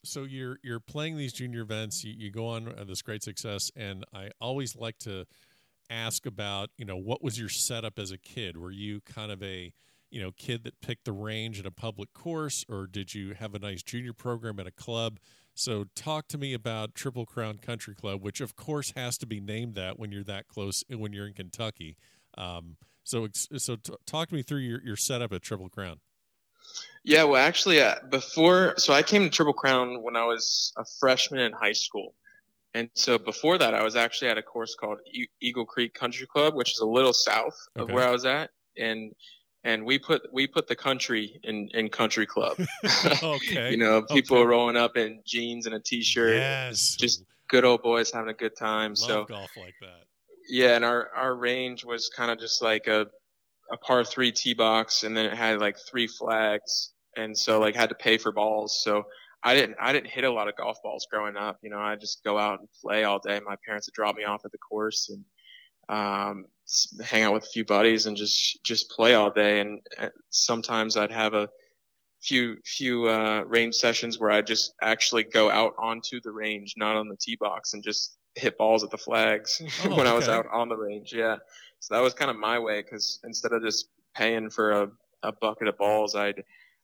So 0.05 0.23
you're 0.23 0.59
you're 0.63 0.81
playing 0.81 1.15
these 1.15 1.31
junior 1.31 1.61
events, 1.61 2.03
you, 2.03 2.13
you 2.17 2.29
go 2.29 2.47
on 2.47 2.67
uh, 2.67 2.83
this 2.83 3.01
great 3.01 3.23
success 3.23 3.71
and 3.73 4.03
I 4.13 4.31
always 4.41 4.75
like 4.75 4.97
to 4.99 5.25
ask 5.89 6.25
about, 6.25 6.71
you 6.77 6.83
know, 6.83 6.97
what 6.97 7.23
was 7.23 7.39
your 7.39 7.47
setup 7.47 7.97
as 7.97 8.11
a 8.11 8.17
kid? 8.17 8.57
Were 8.57 8.71
you 8.71 8.99
kind 9.01 9.31
of 9.31 9.41
a, 9.41 9.71
you 10.09 10.21
know, 10.21 10.31
kid 10.31 10.63
that 10.65 10.81
picked 10.81 11.05
the 11.05 11.13
range 11.13 11.59
at 11.59 11.65
a 11.65 11.71
public 11.71 12.13
course, 12.13 12.65
or 12.67 12.85
did 12.85 13.13
you 13.15 13.33
have 13.33 13.55
a 13.55 13.59
nice 13.59 13.81
junior 13.81 14.11
program 14.11 14.59
at 14.59 14.67
a 14.67 14.71
club? 14.71 15.19
So, 15.55 15.85
talk 15.95 16.27
to 16.29 16.37
me 16.37 16.53
about 16.53 16.95
Triple 16.95 17.25
Crown 17.25 17.59
Country 17.59 17.93
Club, 17.93 18.21
which 18.21 18.41
of 18.41 18.55
course 18.55 18.93
has 18.95 19.17
to 19.19 19.27
be 19.27 19.39
named 19.39 19.75
that 19.75 19.99
when 19.99 20.11
you're 20.11 20.23
that 20.23 20.47
close, 20.47 20.83
when 20.89 21.13
you're 21.13 21.27
in 21.27 21.33
Kentucky. 21.33 21.95
Um, 22.37 22.77
so, 23.03 23.27
so 23.33 23.75
t- 23.75 23.93
talk 24.05 24.29
to 24.29 24.35
me 24.35 24.41
through 24.41 24.59
your, 24.59 24.81
your 24.81 24.95
setup 24.95 25.31
at 25.33 25.41
Triple 25.41 25.69
Crown. 25.69 25.99
Yeah, 27.03 27.25
well, 27.25 27.41
actually, 27.41 27.81
uh, 27.81 27.95
before, 28.09 28.75
so 28.77 28.93
I 28.93 29.03
came 29.03 29.23
to 29.23 29.29
Triple 29.29 29.53
Crown 29.53 30.01
when 30.01 30.15
I 30.15 30.25
was 30.25 30.71
a 30.77 30.85
freshman 30.99 31.41
in 31.41 31.51
high 31.51 31.73
school. 31.73 32.15
And 32.73 32.89
so 32.95 33.17
before 33.17 33.57
that, 33.57 33.73
I 33.73 33.83
was 33.83 33.95
actually 33.95 34.29
at 34.29 34.37
a 34.37 34.41
course 34.41 34.73
called 34.73 34.99
e- 35.11 35.27
Eagle 35.41 35.65
Creek 35.65 35.93
Country 35.93 36.25
Club, 36.25 36.55
which 36.55 36.71
is 36.71 36.79
a 36.79 36.85
little 36.85 37.13
south 37.13 37.55
okay. 37.77 37.83
of 37.83 37.93
where 37.93 38.07
I 38.07 38.11
was 38.11 38.25
at, 38.25 38.49
and 38.77 39.13
and 39.63 39.85
we 39.85 39.97
put 39.97 40.21
we 40.33 40.47
put 40.47 40.67
the 40.67 40.75
country 40.75 41.39
in 41.43 41.69
in 41.73 41.89
country 41.89 42.25
club. 42.25 42.57
okay. 43.23 43.71
you 43.71 43.77
know, 43.77 44.01
people 44.03 44.37
okay. 44.37 44.45
rolling 44.45 44.77
up 44.77 44.97
in 44.97 45.21
jeans 45.25 45.65
and 45.65 45.75
a 45.75 45.79
t-shirt. 45.79 46.35
Yes. 46.35 46.95
Just 46.99 47.23
good 47.47 47.65
old 47.65 47.81
boys 47.81 48.11
having 48.11 48.29
a 48.29 48.33
good 48.33 48.55
time. 48.57 48.91
Love 48.91 48.97
so 48.97 49.25
golf 49.25 49.51
like 49.57 49.75
that. 49.81 50.03
Yeah, 50.49 50.75
and 50.75 50.83
our 50.83 51.09
our 51.15 51.35
range 51.35 51.85
was 51.85 52.09
kind 52.09 52.31
of 52.31 52.39
just 52.39 52.61
like 52.61 52.87
a 52.87 53.07
a 53.71 53.77
par 53.77 54.03
three 54.03 54.31
tee 54.31 54.53
box, 54.53 55.03
and 55.03 55.15
then 55.15 55.25
it 55.25 55.33
had 55.33 55.59
like 55.59 55.77
three 55.89 56.07
flags, 56.07 56.93
and 57.15 57.37
so 57.37 57.59
like 57.59 57.75
had 57.75 57.89
to 57.89 57.95
pay 57.95 58.17
for 58.17 58.31
balls. 58.31 58.81
So 58.83 59.03
I 59.43 59.55
didn't 59.55 59.77
I 59.79 59.93
didn't 59.93 60.09
hit 60.09 60.25
a 60.25 60.31
lot 60.31 60.49
of 60.49 60.57
golf 60.57 60.77
balls 60.83 61.07
growing 61.09 61.37
up. 61.37 61.59
You 61.61 61.69
know, 61.69 61.79
I 61.79 61.95
just 61.95 62.23
go 62.23 62.37
out 62.37 62.59
and 62.59 62.67
play 62.81 63.05
all 63.05 63.19
day. 63.19 63.39
My 63.45 63.55
parents 63.65 63.87
would 63.87 63.93
drop 63.93 64.15
me 64.17 64.25
off 64.25 64.43
at 64.43 64.51
the 64.51 64.57
course 64.57 65.09
and 65.09 65.23
um, 65.89 66.45
hang 67.03 67.23
out 67.23 67.33
with 67.33 67.43
a 67.43 67.49
few 67.53 67.65
buddies 67.65 68.05
and 68.05 68.17
just 68.17 68.63
just 68.63 68.89
play 68.89 69.13
all 69.13 69.31
day. 69.31 69.59
And 69.59 69.79
sometimes 70.29 70.97
I'd 70.97 71.11
have 71.11 71.33
a 71.33 71.49
few 72.21 72.57
few 72.65 73.07
uh, 73.07 73.43
range 73.47 73.75
sessions 73.75 74.19
where 74.19 74.31
I 74.31 74.41
just 74.41 74.73
actually 74.81 75.23
go 75.23 75.49
out 75.49 75.73
onto 75.77 76.21
the 76.21 76.31
range, 76.31 76.75
not 76.77 76.95
on 76.95 77.07
the 77.07 77.17
tee 77.17 77.37
box, 77.39 77.73
and 77.73 77.83
just 77.83 78.17
hit 78.35 78.57
balls 78.57 78.83
at 78.83 78.89
the 78.89 78.97
flags 78.97 79.61
oh, 79.85 79.89
when 79.89 80.01
okay. 80.01 80.09
I 80.09 80.13
was 80.13 80.29
out 80.29 80.47
on 80.51 80.69
the 80.69 80.77
range. 80.77 81.13
Yeah, 81.13 81.37
so 81.79 81.95
that 81.95 82.01
was 82.01 82.13
kind 82.13 82.31
of 82.31 82.37
my 82.37 82.59
way 82.59 82.81
because 82.81 83.19
instead 83.23 83.51
of 83.51 83.61
just 83.61 83.89
paying 84.15 84.49
for 84.49 84.71
a, 84.71 84.91
a 85.23 85.31
bucket 85.33 85.67
of 85.67 85.77
balls, 85.77 86.15
I'd 86.15 86.43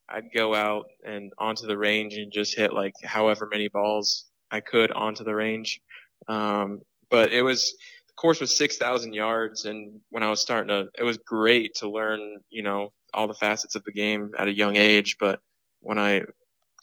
I'd 0.09 0.33
go 0.33 0.55
out 0.55 0.87
and 1.05 1.31
onto 1.37 1.67
the 1.67 1.77
range 1.77 2.15
and 2.15 2.31
just 2.31 2.57
hit 2.57 2.73
like 2.73 2.93
however 3.03 3.47
many 3.49 3.69
balls 3.69 4.25
I 4.51 4.59
could 4.59 4.91
onto 4.91 5.23
the 5.23 5.35
range. 5.35 5.81
Um, 6.27 6.81
but 7.09 7.31
it 7.31 7.41
was 7.41 7.75
course 8.19 8.39
was 8.39 8.55
six 8.55 8.77
thousand 8.77 9.13
yards, 9.13 9.65
and 9.65 9.99
when 10.09 10.23
I 10.23 10.29
was 10.29 10.41
starting 10.41 10.67
to, 10.69 10.89
it 10.97 11.03
was 11.03 11.17
great 11.17 11.75
to 11.75 11.89
learn, 11.89 12.39
you 12.49 12.63
know, 12.63 12.91
all 13.13 13.27
the 13.27 13.33
facets 13.33 13.75
of 13.75 13.83
the 13.83 13.91
game 13.91 14.31
at 14.37 14.47
a 14.47 14.53
young 14.53 14.75
age. 14.75 15.17
But 15.19 15.39
when 15.81 15.97
I 15.97 16.23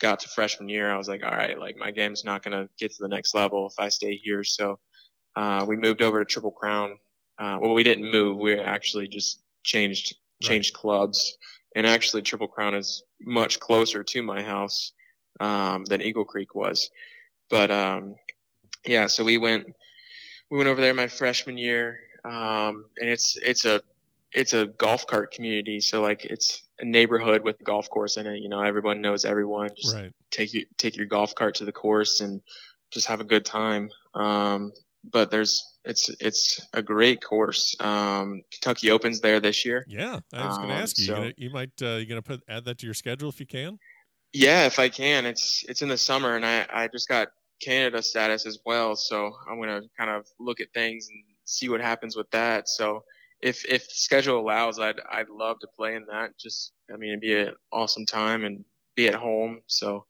got 0.01 0.21
to 0.21 0.29
freshman 0.29 0.69
year, 0.69 0.91
I 0.91 0.97
was 0.97 1.09
like, 1.09 1.23
all 1.25 1.31
right, 1.31 1.59
like 1.59 1.77
my 1.77 1.91
game's 1.91 2.25
not 2.25 2.43
gonna 2.43 2.69
get 2.79 2.93
to 2.93 3.03
the 3.03 3.09
next 3.09 3.35
level 3.35 3.67
if 3.67 3.75
I 3.79 3.89
stay 3.89 4.17
here. 4.17 4.45
So 4.45 4.79
uh, 5.37 5.65
we 5.69 5.77
moved 5.77 6.03
over 6.03 6.25
to 6.25 6.25
Triple 6.25 6.53
Crown. 6.53 6.99
Uh, 7.39 7.59
well, 7.61 7.75
we 7.75 7.83
didn't 7.83 8.11
move; 8.11 8.39
we 8.39 8.59
actually 8.59 9.09
just 9.09 9.43
changed 9.63 10.17
changed 10.43 10.75
right. 10.75 10.81
clubs 10.81 11.37
and 11.77 11.87
actually 11.87 12.23
Triple 12.23 12.49
Crown 12.49 12.75
is 12.75 13.05
much 13.21 13.61
closer 13.61 14.03
to 14.03 14.23
my 14.23 14.43
house 14.43 14.93
um, 15.41 15.85
than 15.85 16.01
Eagle 16.01 16.25
Creek 16.25 16.55
was. 16.55 16.91
But 17.51 17.71
um, 17.71 18.17
yeah, 18.87 19.07
so 19.07 19.23
we 19.23 19.37
went 19.37 19.67
we 20.51 20.59
went 20.59 20.69
over 20.69 20.81
there 20.81 20.95
my 20.95 21.09
freshman 21.09 21.59
year, 21.59 22.01
um, 22.25 22.87
and 22.99 23.09
it's 23.11 23.37
it's 23.37 23.65
a 23.65 23.81
it's 24.33 24.53
a 24.53 24.67
golf 24.67 25.07
cart 25.07 25.33
community. 25.33 25.81
So 25.81 26.03
like 26.03 26.25
it's 26.25 26.63
a 26.79 26.85
neighborhood 26.85 27.43
with 27.43 27.61
a 27.61 27.65
golf 27.65 27.89
course 27.91 28.17
in 28.17 28.27
it. 28.27 28.39
You 28.39 28.49
know, 28.49 28.63
everyone 28.63 29.01
knows 29.01 29.25
everyone. 29.25 29.71
Just 29.77 29.95
right. 29.95 30.13
take 30.31 30.55
you 30.55 30.67
take 30.79 30.97
your 30.97 31.07
golf 31.07 31.35
cart 31.35 31.55
to 31.57 31.65
the 31.65 31.73
course 31.73 32.21
and 32.21 32.41
just 32.91 33.07
have 33.07 33.21
a 33.21 33.25
good 33.25 33.45
time. 33.45 33.91
Um, 34.15 34.73
but 35.11 35.31
there's 35.31 35.77
it's 35.85 36.11
it's 36.21 36.61
a 36.73 36.83
great 36.83 37.23
course. 37.23 37.75
Um, 37.81 38.43
Kentucky 38.51 38.91
Opens 38.91 39.21
there 39.21 39.41
this 39.41 39.65
year. 39.65 39.85
Yeah, 39.89 40.21
I 40.33 40.47
was 40.47 40.59
going 40.59 40.69
to 40.69 40.75
um, 40.75 40.83
ask 40.83 40.99
you. 40.99 41.05
So, 41.05 41.13
you, 41.13 41.21
gonna, 41.21 41.33
you 41.37 41.51
might 41.51 41.83
uh, 41.83 41.97
you 41.97 42.07
going 42.07 42.23
to 42.23 42.23
put 42.23 42.43
add 42.49 42.65
that 42.65 42.79
to 42.79 42.87
your 42.87 42.95
schedule 42.95 43.29
if 43.29 43.41
you 43.41 43.47
can. 43.47 43.79
Yeah, 44.33 44.67
if 44.67 44.79
I 44.79 44.89
can. 44.89 45.25
It's 45.27 45.65
it's 45.69 45.83
in 45.83 45.89
the 45.89 45.97
summer, 45.97 46.37
and 46.37 46.45
I 46.45 46.67
I 46.73 46.89
just 46.89 47.09
got 47.09 47.29
Canada 47.61 48.03
status 48.03 48.47
as 48.47 48.59
well, 48.65 48.97
so 48.97 49.33
I'm 49.49 49.57
going 49.57 49.69
to 49.69 49.89
kind 49.99 50.11
of 50.11 50.27
look 50.39 50.61
at 50.61 50.73
things 50.75 51.09
and 51.11 51.23
see 51.45 51.69
what 51.69 51.81
happens 51.81 52.17
with 52.17 52.31
that. 52.31 52.69
So 52.69 53.05
if 53.41 53.65
if 53.67 53.85
schedule 53.85 54.39
allows, 54.39 54.79
I'd 54.79 55.01
I'd 55.11 55.29
love 55.29 55.59
to 55.61 55.69
play 55.77 55.95
in 55.95 56.07
that. 56.11 56.39
Just 56.39 56.73
I 56.93 56.97
mean, 56.97 57.11
it'd 57.11 57.21
be 57.21 57.35
an 57.35 57.55
awesome 57.73 58.07
time 58.07 58.45
and 58.45 58.65
be 58.95 59.09
at 59.09 59.15
home. 59.15 59.61
So 59.67 60.07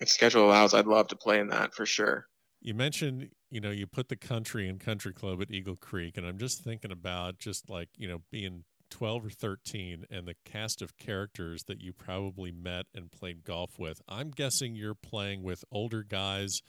if 0.00 0.08
schedule 0.08 0.46
allows, 0.46 0.74
I'd 0.74 0.86
love 0.86 1.08
to 1.08 1.16
play 1.16 1.40
in 1.40 1.48
that 1.48 1.74
for 1.74 1.86
sure. 1.86 2.26
You 2.62 2.74
mentioned, 2.74 3.30
you 3.50 3.60
know, 3.60 3.70
you 3.70 3.86
put 3.86 4.08
the 4.08 4.16
country 4.16 4.68
and 4.68 4.78
country 4.78 5.14
club 5.14 5.40
at 5.40 5.50
Eagle 5.50 5.76
Creek, 5.76 6.16
and 6.16 6.26
I'm 6.26 6.38
just 6.38 6.62
thinking 6.62 6.92
about 6.92 7.38
just 7.38 7.70
like, 7.70 7.88
you 7.96 8.06
know, 8.06 8.18
being 8.30 8.64
12 8.90 9.26
or 9.26 9.30
13 9.30 10.04
and 10.10 10.26
the 10.26 10.34
cast 10.44 10.82
of 10.82 10.96
characters 10.98 11.64
that 11.64 11.80
you 11.80 11.92
probably 11.92 12.52
met 12.52 12.86
and 12.94 13.10
played 13.10 13.44
golf 13.44 13.78
with. 13.78 14.02
I'm 14.08 14.30
guessing 14.30 14.74
you're 14.74 14.94
playing 14.94 15.42
with 15.42 15.64
older 15.70 16.02
guys 16.02 16.60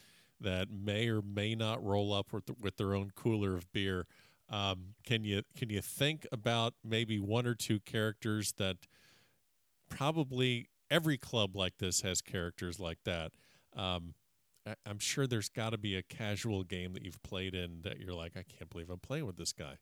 that 0.42 0.68
may 0.70 1.08
or 1.08 1.22
may 1.22 1.54
not 1.54 1.84
roll 1.84 2.12
up 2.12 2.32
with, 2.32 2.44
with 2.60 2.76
their 2.76 2.94
own 2.94 3.10
cooler 3.14 3.54
of 3.56 3.70
beer. 3.72 4.06
Um, 4.50 4.94
can 5.04 5.24
you 5.24 5.42
can 5.56 5.70
you 5.70 5.80
think 5.80 6.26
about 6.30 6.74
maybe 6.84 7.18
one 7.18 7.46
or 7.46 7.54
two 7.54 7.80
characters 7.80 8.52
that 8.58 8.76
probably 9.88 10.68
every 10.90 11.16
club 11.16 11.56
like 11.56 11.78
this 11.78 12.02
has 12.02 12.20
characters 12.20 12.78
like 12.78 12.98
that? 13.04 13.32
Um, 13.74 14.14
I, 14.66 14.74
am 14.86 14.98
sure 14.98 15.26
there's 15.26 15.48
got 15.48 15.70
to 15.70 15.78
be 15.78 15.96
a 15.96 16.02
casual 16.02 16.64
game 16.64 16.92
that 16.92 17.02
you've 17.02 17.22
played 17.22 17.54
in 17.54 17.80
that 17.82 17.98
you're 17.98 18.14
like, 18.14 18.32
I 18.36 18.42
can't 18.42 18.68
believe 18.70 18.90
I'm 18.90 18.98
playing 18.98 19.26
with 19.26 19.36
this 19.36 19.52
guy. 19.52 19.76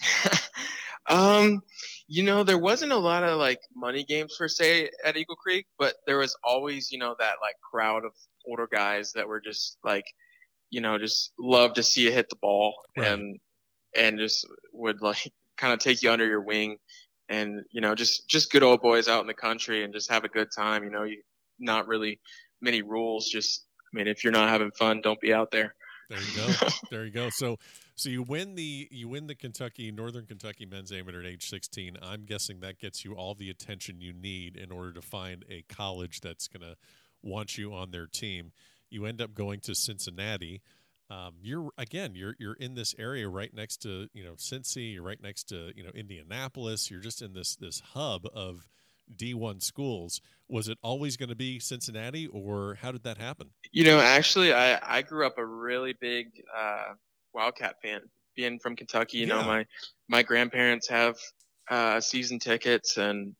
um, 1.08 1.62
you 2.08 2.22
know, 2.22 2.44
there 2.44 2.58
wasn't 2.58 2.92
a 2.92 2.96
lot 2.96 3.24
of 3.24 3.38
like 3.38 3.60
money 3.74 4.04
games 4.04 4.34
per 4.38 4.48
se 4.48 4.90
at 5.04 5.16
Eagle 5.16 5.36
Creek, 5.36 5.66
but 5.78 5.94
there 6.06 6.18
was 6.18 6.36
always, 6.44 6.92
you 6.92 6.98
know, 6.98 7.14
that 7.18 7.36
like 7.40 7.56
crowd 7.60 8.04
of 8.04 8.12
older 8.46 8.68
guys 8.70 9.12
that 9.12 9.26
were 9.26 9.40
just 9.40 9.78
like, 9.84 10.04
you 10.70 10.80
know, 10.80 10.98
just 10.98 11.32
love 11.38 11.74
to 11.74 11.82
see 11.82 12.02
you 12.02 12.12
hit 12.12 12.28
the 12.28 12.36
ball 12.36 12.74
right. 12.96 13.08
and 13.08 13.38
and 13.96 14.18
just 14.18 14.46
would 14.72 15.02
like 15.02 15.32
kind 15.56 15.72
of 15.72 15.78
take 15.78 16.02
you 16.02 16.10
under 16.10 16.26
your 16.26 16.42
wing 16.42 16.76
and 17.28 17.64
you 17.72 17.80
know 17.80 17.94
just 17.94 18.28
just 18.28 18.52
good 18.52 18.62
old 18.62 18.82
boys 18.82 19.08
out 19.08 19.22
in 19.22 19.26
the 19.26 19.34
country 19.34 19.82
and 19.82 19.92
just 19.92 20.10
have 20.10 20.24
a 20.24 20.28
good 20.28 20.48
time. 20.56 20.84
You 20.84 20.90
know, 20.90 21.04
you 21.04 21.22
not 21.58 21.88
really 21.88 22.20
many 22.60 22.82
rules, 22.82 23.28
just 23.28 23.64
I 23.92 23.96
mean, 23.96 24.08
if 24.08 24.24
you're 24.24 24.32
not 24.32 24.48
having 24.48 24.70
fun, 24.72 25.00
don't 25.00 25.20
be 25.20 25.32
out 25.32 25.50
there. 25.50 25.74
There 26.10 26.20
you 26.20 26.36
go. 26.36 26.68
there 26.90 27.04
you 27.04 27.10
go. 27.10 27.30
So, 27.30 27.58
so 27.96 28.10
you 28.10 28.22
win 28.22 28.54
the 28.54 28.88
you 28.90 29.08
win 29.08 29.26
the 29.26 29.34
Kentucky 29.34 29.90
Northern 29.90 30.26
Kentucky 30.26 30.66
Men's 30.66 30.92
Amateur 30.92 31.20
at 31.20 31.26
age 31.26 31.48
16. 31.48 31.96
I'm 32.02 32.26
guessing 32.26 32.60
that 32.60 32.78
gets 32.78 33.04
you 33.04 33.14
all 33.14 33.34
the 33.34 33.48
attention 33.48 34.00
you 34.00 34.12
need 34.12 34.56
in 34.56 34.70
order 34.70 34.92
to 34.92 35.02
find 35.02 35.44
a 35.48 35.64
college 35.68 36.20
that's 36.20 36.46
going 36.46 36.60
to 36.60 36.76
want 37.22 37.56
you 37.56 37.72
on 37.72 37.90
their 37.90 38.06
team. 38.06 38.52
You 38.90 39.06
end 39.06 39.20
up 39.22 39.34
going 39.34 39.60
to 39.60 39.74
Cincinnati. 39.74 40.60
Um, 41.08 41.34
you're 41.40 41.70
again, 41.78 42.14
you're 42.14 42.34
you're 42.38 42.54
in 42.54 42.74
this 42.74 42.94
area 42.98 43.28
right 43.28 43.52
next 43.54 43.78
to 43.78 44.08
you 44.12 44.24
know 44.24 44.34
Cincy. 44.34 44.92
You're 44.92 45.02
right 45.02 45.22
next 45.22 45.44
to 45.44 45.72
you 45.74 45.82
know 45.82 45.90
Indianapolis. 45.94 46.90
You're 46.90 47.00
just 47.00 47.22
in 47.22 47.32
this 47.32 47.56
this 47.56 47.80
hub 47.80 48.26
of 48.34 48.68
D1 49.14 49.62
schools. 49.62 50.20
Was 50.48 50.68
it 50.68 50.78
always 50.82 51.16
going 51.16 51.28
to 51.28 51.36
be 51.36 51.60
Cincinnati, 51.60 52.26
or 52.26 52.76
how 52.82 52.92
did 52.92 53.04
that 53.04 53.18
happen? 53.18 53.50
You 53.72 53.84
know, 53.84 54.00
actually, 54.00 54.52
I, 54.52 54.80
I 54.82 55.02
grew 55.02 55.26
up 55.26 55.38
a 55.38 55.46
really 55.46 55.94
big 55.98 56.42
uh, 56.56 56.94
Wildcat 57.36 57.76
fan. 57.82 58.00
Being 58.34 58.58
from 58.58 58.76
Kentucky, 58.76 59.18
you 59.18 59.26
yeah. 59.26 59.34
know, 59.34 59.44
my 59.44 59.66
my 60.08 60.22
grandparents 60.22 60.88
have 60.88 61.16
uh, 61.70 62.00
season 62.00 62.38
tickets, 62.38 62.96
and 62.96 63.34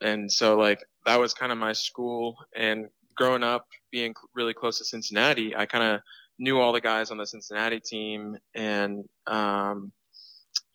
and 0.00 0.30
so 0.30 0.56
like 0.56 0.80
that 1.06 1.18
was 1.18 1.34
kind 1.34 1.52
of 1.52 1.58
my 1.58 1.72
school. 1.72 2.36
And 2.56 2.86
growing 3.16 3.42
up, 3.42 3.66
being 3.90 4.14
really 4.34 4.54
close 4.54 4.78
to 4.78 4.84
Cincinnati, 4.84 5.56
I 5.56 5.66
kind 5.66 5.94
of 5.94 6.00
knew 6.38 6.60
all 6.60 6.72
the 6.72 6.80
guys 6.80 7.10
on 7.10 7.18
the 7.18 7.26
Cincinnati 7.26 7.80
team, 7.80 8.36
and 8.54 9.04
um, 9.26 9.92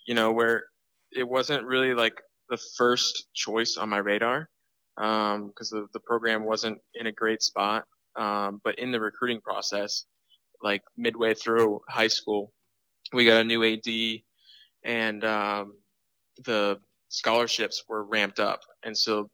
you 0.06 0.14
know, 0.14 0.32
where 0.32 0.66
it 1.12 1.28
wasn't 1.28 1.66
really 1.66 1.94
like 1.94 2.22
the 2.50 2.58
first 2.78 3.28
choice 3.34 3.78
on 3.78 3.90
my 3.90 3.98
radar 3.98 4.50
because 4.96 5.72
um, 5.72 5.80
the, 5.80 5.88
the 5.94 6.00
program 6.00 6.44
wasn't 6.46 6.78
in 6.94 7.08
a 7.08 7.12
great 7.12 7.42
spot. 7.42 7.86
Um, 8.16 8.62
but 8.64 8.78
in 8.78 8.92
the 8.92 9.00
recruiting 9.00 9.42
process, 9.42 10.06
like 10.62 10.84
midway 10.96 11.34
through 11.34 11.82
high 11.90 12.08
school, 12.08 12.52
we 13.14 13.26
got 13.26 13.42
a 13.42 13.44
new 13.44 13.64
AD 13.64 14.22
and 14.84 15.24
um, 15.24 15.74
the 16.46 16.80
scholarships 17.10 17.84
were 17.88 18.04
ramped 18.04 18.40
up. 18.40 18.62
And 18.84 18.98
so 18.98 19.30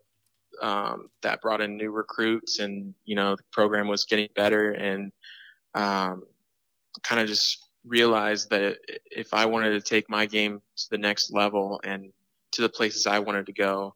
um, 0.61 1.09
that 1.21 1.41
brought 1.41 1.61
in 1.61 1.77
new 1.77 1.91
recruits 1.91 2.59
and, 2.59 2.93
you 3.05 3.15
know, 3.15 3.35
the 3.35 3.43
program 3.51 3.87
was 3.87 4.05
getting 4.05 4.29
better 4.35 4.71
and 4.71 5.11
um, 5.75 6.23
kind 7.03 7.21
of 7.21 7.27
just 7.27 7.69
realized 7.85 8.49
that 8.49 8.77
if 9.09 9.33
I 9.33 9.45
wanted 9.45 9.71
to 9.71 9.81
take 9.81 10.09
my 10.09 10.25
game 10.25 10.61
to 10.77 10.89
the 10.91 10.97
next 10.97 11.31
level 11.31 11.79
and 11.83 12.11
to 12.51 12.61
the 12.61 12.69
places 12.69 13.07
I 13.07 13.19
wanted 13.19 13.45
to 13.45 13.53
go, 13.53 13.95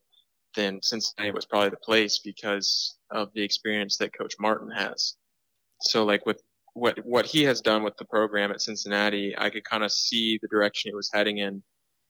then 0.55 0.81
Cincinnati 0.81 1.31
was 1.31 1.45
probably 1.45 1.69
the 1.69 1.77
place 1.77 2.19
because 2.19 2.97
of 3.09 3.33
the 3.33 3.41
experience 3.41 3.97
that 3.97 4.17
Coach 4.17 4.35
Martin 4.39 4.69
has. 4.71 5.15
So 5.81 6.05
like 6.05 6.25
with 6.25 6.41
what 6.73 6.99
what 7.05 7.25
he 7.25 7.43
has 7.43 7.61
done 7.61 7.83
with 7.83 7.97
the 7.97 8.05
program 8.05 8.51
at 8.51 8.61
Cincinnati, 8.61 9.35
I 9.37 9.49
could 9.49 9.63
kind 9.63 9.83
of 9.83 9.91
see 9.91 10.39
the 10.41 10.47
direction 10.47 10.89
it 10.91 10.95
was 10.95 11.09
heading 11.13 11.37
in, 11.37 11.63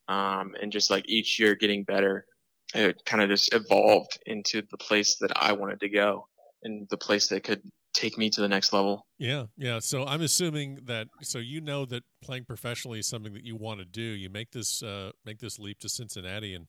um, 0.08 0.54
and 0.62 0.72
just 0.72 0.90
like 0.90 1.08
each 1.08 1.40
year 1.40 1.56
getting 1.56 1.84
better, 1.84 2.26
it 2.74 3.04
kind 3.06 3.22
of 3.22 3.30
just 3.30 3.54
evolved 3.54 4.20
into 4.26 4.62
the 4.72 4.78
place 4.78 5.18
that 5.18 5.32
I 5.36 5.54
wanted 5.54 5.80
to 5.82 5.90
go 5.90 6.28
and 6.64 6.88
the 6.90 6.98
place 6.98 7.28
that 7.28 7.44
could 7.44 7.62
take 7.94 8.18
me 8.18 8.30
to 8.30 8.42
the 8.42 8.48
next 8.48 8.74
level. 8.74 9.06
Yeah, 9.18 9.46
yeah. 9.58 9.80
So 9.80 10.06
I'm 10.06 10.22
assuming 10.22 10.80
that 10.86 11.08
so 11.22 11.40
you 11.40 11.62
know 11.62 11.86
that 11.86 12.04
playing 12.22 12.46
professionally 12.46 13.00
is 13.00 13.08
something 13.08 13.34
that 13.34 13.44
you 13.44 13.56
want 13.56 13.80
to 13.80 13.86
do. 13.86 14.02
You 14.02 14.30
make 14.30 14.52
this 14.52 14.82
uh, 14.82 15.12
make 15.26 15.40
this 15.40 15.60
leap 15.60 15.80
to 15.80 15.90
Cincinnati, 15.90 16.56
and 16.56 16.68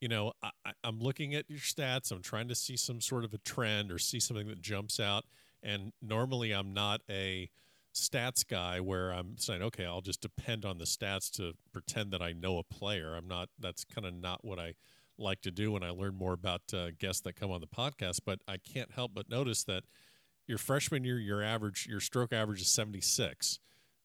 you 0.00 0.08
know 0.08 0.32
I, 0.42 0.50
I'm 0.82 0.98
looking 0.98 1.34
at 1.34 1.48
your 1.48 1.60
stats. 1.60 2.10
I'm 2.10 2.22
trying 2.22 2.48
to 2.48 2.54
see 2.54 2.76
some 2.76 3.00
sort 3.00 3.24
of 3.24 3.32
a 3.34 3.38
trend 3.38 3.92
or 3.92 3.98
see 3.98 4.20
something 4.20 4.48
that 4.48 4.60
jumps 4.60 4.98
out. 4.98 5.24
And 5.62 5.92
normally 6.00 6.52
I'm 6.52 6.72
not 6.72 7.02
a 7.08 7.50
stats 7.94 8.46
guy 8.46 8.80
where 8.80 9.10
I'm 9.10 9.36
saying, 9.36 9.62
okay, 9.62 9.84
I'll 9.84 10.00
just 10.00 10.20
depend 10.20 10.64
on 10.64 10.78
the 10.78 10.84
stats 10.84 11.30
to 11.32 11.54
pretend 11.72 12.12
that 12.12 12.22
I 12.22 12.32
know 12.32 12.58
a 12.58 12.64
player. 12.64 13.14
I'm 13.14 13.28
not. 13.28 13.48
That's 13.58 13.84
kind 13.84 14.06
of 14.06 14.14
not 14.14 14.44
what 14.44 14.58
I 14.58 14.74
like 15.18 15.42
to 15.42 15.50
do 15.50 15.72
when 15.72 15.82
I 15.82 15.90
learn 15.90 16.14
more 16.14 16.32
about 16.32 16.62
uh, 16.72 16.90
guests 16.98 17.22
that 17.22 17.36
come 17.36 17.50
on 17.50 17.60
the 17.60 17.66
podcast. 17.66 18.20
But 18.24 18.40
I 18.48 18.56
can't 18.56 18.92
help 18.92 19.12
but 19.14 19.28
notice 19.28 19.64
that 19.64 19.84
your 20.46 20.58
freshman 20.58 21.04
year, 21.04 21.18
your 21.18 21.42
average, 21.42 21.86
your 21.88 22.00
stroke 22.00 22.32
average 22.32 22.60
is 22.60 22.68
76. 22.68 23.58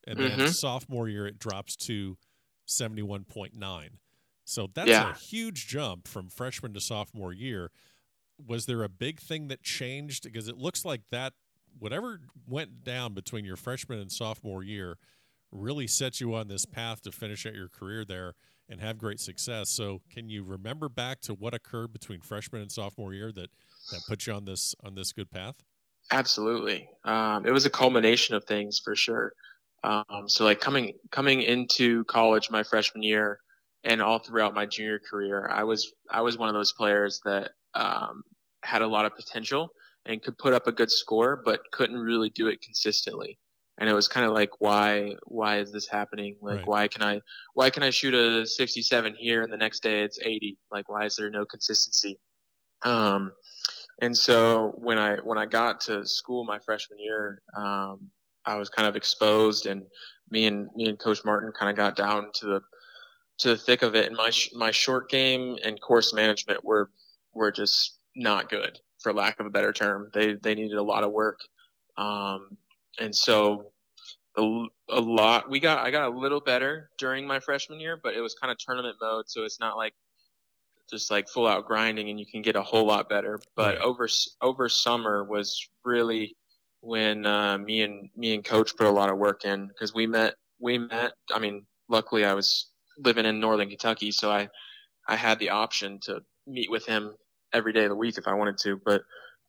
And 0.07 0.19
then 0.19 0.31
mm-hmm. 0.31 0.47
sophomore 0.47 1.07
year, 1.09 1.25
it 1.25 1.39
drops 1.39 1.75
to 1.77 2.17
71.9. 2.67 3.89
So 4.43 4.69
that's 4.71 4.89
yeah. 4.89 5.11
a 5.11 5.13
huge 5.15 5.67
jump 5.67 6.07
from 6.07 6.29
freshman 6.29 6.73
to 6.73 6.79
sophomore 6.79 7.33
year. 7.33 7.71
Was 8.45 8.67
there 8.67 8.83
a 8.83 8.89
big 8.89 9.19
thing 9.19 9.47
that 9.47 9.63
changed? 9.63 10.23
Because 10.23 10.47
it 10.47 10.57
looks 10.57 10.85
like 10.85 11.01
that, 11.09 11.33
whatever 11.79 12.21
went 12.47 12.83
down 12.83 13.13
between 13.13 13.45
your 13.45 13.55
freshman 13.55 13.99
and 13.99 14.11
sophomore 14.11 14.63
year, 14.63 14.97
really 15.51 15.87
set 15.87 16.19
you 16.19 16.33
on 16.35 16.47
this 16.47 16.65
path 16.65 17.01
to 17.03 17.11
finish 17.11 17.45
out 17.45 17.53
your 17.53 17.69
career 17.69 18.05
there 18.05 18.33
and 18.69 18.81
have 18.81 18.97
great 18.97 19.19
success. 19.19 19.69
So, 19.69 20.01
can 20.09 20.29
you 20.29 20.43
remember 20.43 20.89
back 20.89 21.21
to 21.21 21.33
what 21.33 21.53
occurred 21.53 21.93
between 21.93 22.21
freshman 22.21 22.61
and 22.61 22.71
sophomore 22.71 23.13
year 23.13 23.31
that 23.31 23.49
that 23.91 24.01
put 24.07 24.25
you 24.27 24.33
on 24.33 24.45
this 24.45 24.75
on 24.83 24.95
this 24.95 25.13
good 25.13 25.29
path? 25.29 25.63
Absolutely. 26.11 26.87
Um, 27.03 27.45
it 27.45 27.51
was 27.51 27.65
a 27.65 27.69
culmination 27.69 28.35
of 28.35 28.43
things 28.43 28.79
for 28.83 28.95
sure. 28.95 29.33
Um, 29.83 30.27
so 30.27 30.45
like 30.45 30.59
coming 30.59 30.93
coming 31.11 31.41
into 31.41 32.03
college 32.05 32.49
my 32.49 32.63
freshman 32.63 33.03
year 33.03 33.39
and 33.83 34.01
all 34.01 34.19
throughout 34.19 34.53
my 34.53 34.65
junior 34.65 34.99
career, 34.99 35.47
I 35.51 35.63
was 35.63 35.93
I 36.09 36.21
was 36.21 36.37
one 36.37 36.49
of 36.49 36.55
those 36.55 36.73
players 36.73 37.21
that 37.25 37.51
um, 37.75 38.23
had 38.63 38.81
a 38.81 38.87
lot 38.87 39.05
of 39.05 39.15
potential 39.15 39.69
and 40.05 40.21
could 40.21 40.37
put 40.37 40.53
up 40.53 40.67
a 40.67 40.71
good 40.71 40.91
score, 40.91 41.41
but 41.43 41.61
couldn't 41.71 41.97
really 41.97 42.29
do 42.29 42.47
it 42.47 42.61
consistently. 42.61 43.37
And 43.77 43.89
it 43.89 43.93
was 43.93 44.07
kind 44.07 44.25
of 44.25 44.31
like, 44.31 44.51
why 44.59 45.15
why 45.25 45.59
is 45.59 45.71
this 45.71 45.87
happening? 45.87 46.37
Like, 46.41 46.59
right. 46.59 46.67
why 46.67 46.87
can 46.87 47.03
I 47.03 47.21
why 47.53 47.69
can 47.69 47.83
I 47.83 47.89
shoot 47.89 48.13
a 48.13 48.45
67 48.45 49.15
here 49.17 49.43
and 49.43 49.51
the 49.51 49.57
next 49.57 49.83
day 49.83 50.03
it's 50.03 50.19
80? 50.19 50.57
Like, 50.71 50.87
why 50.87 51.05
is 51.05 51.15
there 51.15 51.29
no 51.29 51.45
consistency? 51.45 52.17
Um, 52.83 53.31
and 54.01 54.15
so 54.15 54.73
when 54.77 54.97
I 54.97 55.17
when 55.17 55.37
I 55.37 55.45
got 55.45 55.81
to 55.81 56.05
school 56.05 56.45
my 56.45 56.59
freshman 56.59 56.99
year, 56.99 57.41
um, 57.55 58.09
I 58.45 58.55
was 58.55 58.69
kind 58.69 58.87
of 58.87 58.95
exposed, 58.95 59.65
and 59.65 59.83
me 60.29 60.45
and 60.45 60.69
me 60.75 60.87
and 60.87 60.99
Coach 60.99 61.23
Martin 61.25 61.51
kind 61.57 61.69
of 61.69 61.77
got 61.77 61.95
down 61.95 62.29
to 62.35 62.45
the 62.45 62.61
to 63.39 63.49
the 63.49 63.57
thick 63.57 63.81
of 63.81 63.95
it. 63.95 64.07
And 64.07 64.15
my 64.15 64.31
my 64.53 64.71
short 64.71 65.09
game 65.09 65.57
and 65.63 65.79
course 65.81 66.13
management 66.13 66.63
were 66.63 66.91
were 67.33 67.51
just 67.51 67.99
not 68.15 68.49
good, 68.49 68.79
for 69.05 69.13
lack 69.13 69.39
of 69.39 69.45
a 69.45 69.51
better 69.51 69.71
term. 69.71 70.09
They 70.15 70.33
they 70.33 70.55
needed 70.55 70.77
a 70.77 70.83
lot 70.83 71.03
of 71.03 71.11
work, 71.11 71.39
um, 71.95 72.57
and 72.99 73.15
so 73.15 73.71
a, 74.35 74.65
a 74.89 74.99
lot. 74.99 75.47
We 75.47 75.59
got 75.59 75.85
I 75.85 75.91
got 75.91 76.11
a 76.11 76.17
little 76.17 76.41
better 76.41 76.89
during 76.97 77.27
my 77.27 77.39
freshman 77.39 77.79
year, 77.79 77.99
but 78.01 78.15
it 78.15 78.21
was 78.21 78.33
kind 78.33 78.51
of 78.51 78.57
tournament 78.57 78.95
mode, 78.99 79.25
so 79.27 79.43
it's 79.43 79.59
not 79.59 79.77
like 79.77 79.93
just 80.89 81.11
like 81.11 81.29
full 81.29 81.45
out 81.45 81.67
grinding, 81.67 82.09
and 82.09 82.19
you 82.19 82.25
can 82.25 82.41
get 82.41 82.55
a 82.55 82.63
whole 82.63 82.87
lot 82.87 83.07
better. 83.07 83.39
But 83.55 83.77
over 83.77 84.09
over 84.41 84.67
summer 84.69 85.23
was 85.23 85.69
really 85.83 86.35
when 86.81 87.27
uh, 87.27 87.59
me 87.59 87.83
and 87.83 88.09
me 88.15 88.33
and 88.33 88.43
coach 88.43 88.75
put 88.75 88.87
a 88.87 88.91
lot 88.91 89.11
of 89.11 89.19
work 89.19 89.45
in 89.45 89.67
because 89.67 89.93
we 89.93 90.07
met 90.07 90.33
we 90.59 90.79
met. 90.79 91.11
I 91.31 91.37
mean, 91.37 91.63
luckily 91.89 92.25
I 92.25 92.33
was 92.33 92.71
living 92.97 93.27
in 93.27 93.39
northern 93.39 93.69
Kentucky, 93.69 94.09
so 94.09 94.31
I 94.31 94.49
I 95.07 95.15
had 95.15 95.37
the 95.37 95.51
option 95.51 95.99
to 96.05 96.23
meet 96.47 96.71
with 96.71 96.87
him 96.87 97.13
every 97.53 97.73
day 97.73 97.83
of 97.83 97.89
the 97.89 97.95
week 97.95 98.17
if 98.17 98.27
I 98.27 98.33
wanted 98.33 98.57
to. 98.59 98.79
But 98.83 99.03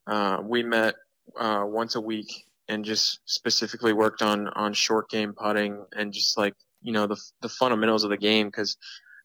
uh, 0.06 0.38
we 0.42 0.62
met 0.62 0.94
uh, 1.38 1.64
once 1.66 1.94
a 1.94 2.00
week 2.00 2.46
and 2.68 2.84
just 2.84 3.20
specifically 3.26 3.92
worked 3.92 4.22
on 4.22 4.48
on 4.48 4.72
short 4.72 5.08
game 5.08 5.32
putting 5.32 5.84
and 5.96 6.12
just 6.12 6.36
like 6.36 6.54
you 6.82 6.92
know 6.92 7.06
the 7.06 7.16
the 7.42 7.48
fundamentals 7.48 8.04
of 8.04 8.10
the 8.10 8.16
game 8.16 8.48
because 8.48 8.76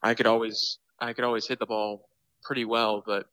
I 0.04 0.13
could 0.13 0.28
always 0.28 0.80
I 1.00 1.13
could 1.13 1.24
always 1.24 1.48
hit 1.48 1.60
the 1.60 1.66
ball 1.66 2.08
pretty 2.44 2.66
well, 2.66 3.04
but 3.06 3.25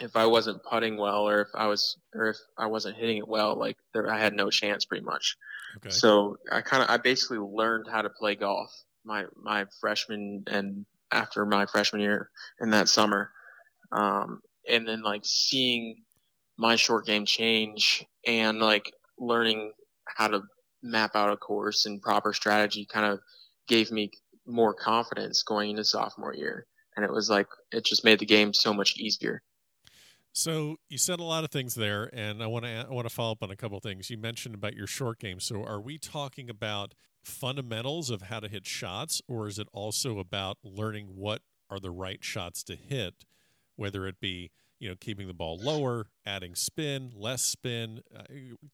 if 0.00 0.14
I 0.14 0.26
wasn't 0.26 0.62
putting 0.62 0.98
well 0.98 1.26
or 1.28 1.40
if 1.40 1.48
I 1.54 1.66
was 1.66 1.96
or 2.14 2.28
if 2.28 2.36
I 2.58 2.66
wasn't 2.66 2.96
hitting 2.96 3.18
it 3.18 3.28
well, 3.28 3.56
like 3.56 3.76
there, 3.94 4.10
I 4.10 4.18
had 4.18 4.34
no 4.34 4.50
chance 4.50 4.84
pretty 4.84 5.04
much. 5.04 5.36
Okay. 5.78 5.90
So 5.90 6.36
I 6.50 6.60
kind 6.60 6.82
of 6.82 6.90
I 6.90 6.96
basically 6.98 7.38
learned 7.38 7.86
how 7.90 8.02
to 8.02 8.10
play 8.10 8.34
golf 8.34 8.70
my 9.04 9.24
my 9.40 9.64
freshman 9.80 10.44
and 10.48 10.84
after 11.12 11.46
my 11.46 11.66
freshman 11.66 12.02
year 12.02 12.30
in 12.60 12.70
that 12.70 12.88
summer, 12.88 13.30
um, 13.92 14.42
and 14.68 14.86
then 14.86 15.02
like 15.02 15.22
seeing 15.24 16.02
my 16.56 16.76
short 16.76 17.06
game 17.06 17.26
change 17.26 18.04
and 18.26 18.58
like 18.58 18.92
learning 19.18 19.72
how 20.06 20.28
to 20.28 20.42
map 20.82 21.14
out 21.14 21.32
a 21.32 21.36
course 21.36 21.86
and 21.86 22.00
proper 22.00 22.32
strategy 22.32 22.86
kind 22.90 23.06
of 23.06 23.20
gave 23.68 23.90
me 23.90 24.10
more 24.46 24.72
confidence 24.74 25.42
going 25.42 25.70
into 25.70 25.84
sophomore 25.84 26.34
year, 26.34 26.66
and 26.96 27.04
it 27.04 27.10
was 27.10 27.28
like 27.28 27.48
it 27.72 27.84
just 27.84 28.04
made 28.04 28.18
the 28.18 28.26
game 28.26 28.52
so 28.52 28.72
much 28.72 28.96
easier. 28.96 29.42
So 30.32 30.76
you 30.88 30.98
said 30.98 31.18
a 31.18 31.24
lot 31.24 31.44
of 31.44 31.50
things 31.50 31.74
there, 31.74 32.10
and 32.12 32.42
I 32.42 32.46
want 32.46 32.64
to 32.64 32.86
I 32.88 32.92
want 32.92 33.08
to 33.08 33.14
follow 33.14 33.32
up 33.32 33.42
on 33.42 33.50
a 33.50 33.56
couple 33.56 33.78
of 33.78 33.82
things. 33.82 34.10
You 34.10 34.18
mentioned 34.18 34.54
about 34.54 34.74
your 34.74 34.86
short 34.86 35.18
game. 35.18 35.40
So 35.40 35.64
are 35.64 35.80
we 35.80 35.98
talking 35.98 36.50
about 36.50 36.94
fundamentals 37.24 38.10
of 38.10 38.22
how 38.22 38.40
to 38.40 38.48
hit 38.48 38.66
shots, 38.66 39.20
or 39.26 39.48
is 39.48 39.58
it 39.58 39.66
also 39.72 40.18
about 40.18 40.58
learning 40.62 41.08
what 41.16 41.42
are 41.68 41.80
the 41.80 41.90
right 41.90 42.22
shots 42.22 42.62
to 42.64 42.76
hit, 42.76 43.24
whether 43.76 44.06
it 44.06 44.20
be 44.20 44.50
you 44.78 44.88
know 44.88 44.94
keeping 45.00 45.26
the 45.26 45.34
ball 45.34 45.58
lower, 45.58 46.06
adding 46.24 46.54
spin, 46.54 47.12
less 47.14 47.42
spin? 47.42 48.00
Uh, 48.14 48.24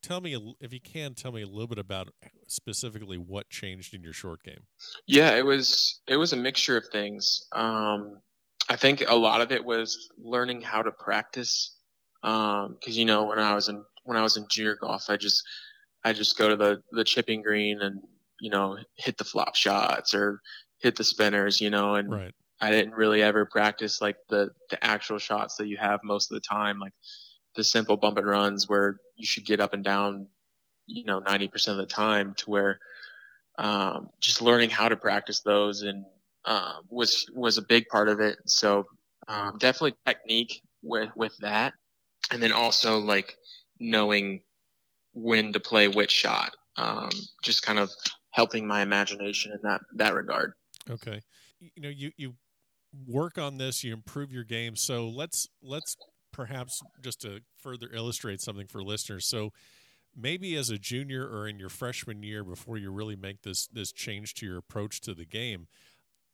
tell 0.02 0.20
me 0.20 0.34
a 0.34 0.40
if 0.60 0.72
you 0.72 0.80
can 0.80 1.14
tell 1.14 1.32
me 1.32 1.42
a 1.42 1.46
little 1.46 1.68
bit 1.68 1.78
about 1.78 2.10
specifically 2.46 3.18
what 3.18 3.50
changed 3.50 3.94
in 3.94 4.02
your 4.02 4.12
short 4.12 4.42
game. 4.42 4.66
Yeah, 5.06 5.36
it 5.36 5.44
was 5.44 6.00
it 6.06 6.16
was 6.16 6.32
a 6.32 6.36
mixture 6.36 6.76
of 6.76 6.84
things. 6.92 7.46
Um, 7.52 8.20
I 8.68 8.76
think 8.76 9.02
a 9.06 9.14
lot 9.14 9.40
of 9.40 9.52
it 9.52 9.64
was 9.64 10.10
learning 10.18 10.62
how 10.62 10.82
to 10.82 10.92
practice. 10.92 11.76
Because 12.22 12.96
you 12.96 13.04
know, 13.04 13.24
when 13.24 13.38
I 13.38 13.54
was 13.54 13.68
in 13.68 13.84
when 14.04 14.16
I 14.16 14.22
was 14.22 14.36
in 14.36 14.46
junior 14.48 14.76
golf, 14.80 15.04
I 15.08 15.16
just 15.16 15.42
I 16.04 16.12
just 16.12 16.38
go 16.38 16.48
to 16.48 16.56
the 16.56 16.82
the 16.92 17.04
chipping 17.04 17.42
green 17.42 17.80
and 17.80 18.00
you 18.40 18.50
know 18.50 18.78
hit 18.96 19.18
the 19.18 19.24
flop 19.24 19.54
shots 19.56 20.14
or 20.14 20.40
hit 20.78 20.96
the 20.96 21.04
spinners, 21.04 21.60
you 21.60 21.70
know, 21.70 21.94
and 21.94 22.08
Right. 22.10 22.34
I 22.62 22.70
didn't 22.70 22.94
really 22.94 23.22
ever 23.22 23.44
practice 23.44 24.00
like 24.00 24.16
the 24.28 24.50
the 24.70 24.82
actual 24.82 25.18
shots 25.18 25.56
that 25.56 25.66
you 25.66 25.76
have 25.78 26.00
most 26.04 26.30
of 26.30 26.36
the 26.36 26.40
time, 26.48 26.78
like 26.78 26.92
the 27.56 27.64
simple 27.64 27.96
bump 27.96 28.18
and 28.18 28.26
runs 28.26 28.68
where 28.68 28.98
you 29.16 29.26
should 29.26 29.44
get 29.44 29.60
up 29.60 29.74
and 29.74 29.82
down, 29.82 30.28
you 30.86 31.04
know, 31.04 31.18
ninety 31.18 31.48
percent 31.48 31.78
of 31.78 31.88
the 31.88 31.92
time. 31.92 32.34
To 32.38 32.50
where 32.50 32.78
um, 33.58 34.10
just 34.20 34.40
learning 34.40 34.70
how 34.70 34.88
to 34.88 34.96
practice 34.96 35.40
those 35.40 35.82
and 35.82 36.04
uh, 36.44 36.74
was 36.88 37.26
was 37.34 37.58
a 37.58 37.62
big 37.62 37.88
part 37.88 38.08
of 38.08 38.20
it. 38.20 38.38
So 38.46 38.86
um, 39.26 39.58
definitely 39.58 39.96
technique 40.06 40.62
with 40.82 41.10
with 41.16 41.36
that, 41.38 41.74
and 42.30 42.40
then 42.40 42.52
also 42.52 42.98
like 42.98 43.36
knowing 43.80 44.40
when 45.14 45.52
to 45.52 45.60
play 45.60 45.88
which 45.88 46.12
shot. 46.12 46.54
Um, 46.76 47.10
just 47.42 47.64
kind 47.64 47.80
of 47.80 47.90
helping 48.30 48.68
my 48.68 48.82
imagination 48.82 49.50
in 49.50 49.58
that 49.64 49.80
that 49.96 50.14
regard. 50.14 50.52
Okay. 50.88 51.20
You 51.58 51.82
know, 51.82 51.88
you 51.88 52.12
you 52.16 52.34
work 53.06 53.38
on 53.38 53.58
this, 53.58 53.84
you 53.84 53.92
improve 53.92 54.32
your 54.32 54.44
game. 54.44 54.76
So 54.76 55.08
let's 55.08 55.48
let's 55.62 55.96
perhaps 56.32 56.80
just 57.02 57.20
to 57.22 57.40
further 57.58 57.88
illustrate 57.92 58.40
something 58.40 58.66
for 58.66 58.82
listeners. 58.82 59.26
So 59.26 59.50
maybe 60.16 60.56
as 60.56 60.70
a 60.70 60.78
junior 60.78 61.26
or 61.26 61.48
in 61.48 61.58
your 61.58 61.68
freshman 61.68 62.22
year 62.22 62.44
before 62.44 62.78
you 62.78 62.90
really 62.90 63.16
make 63.16 63.42
this 63.42 63.66
this 63.68 63.92
change 63.92 64.34
to 64.34 64.46
your 64.46 64.58
approach 64.58 65.00
to 65.02 65.14
the 65.14 65.26
game, 65.26 65.68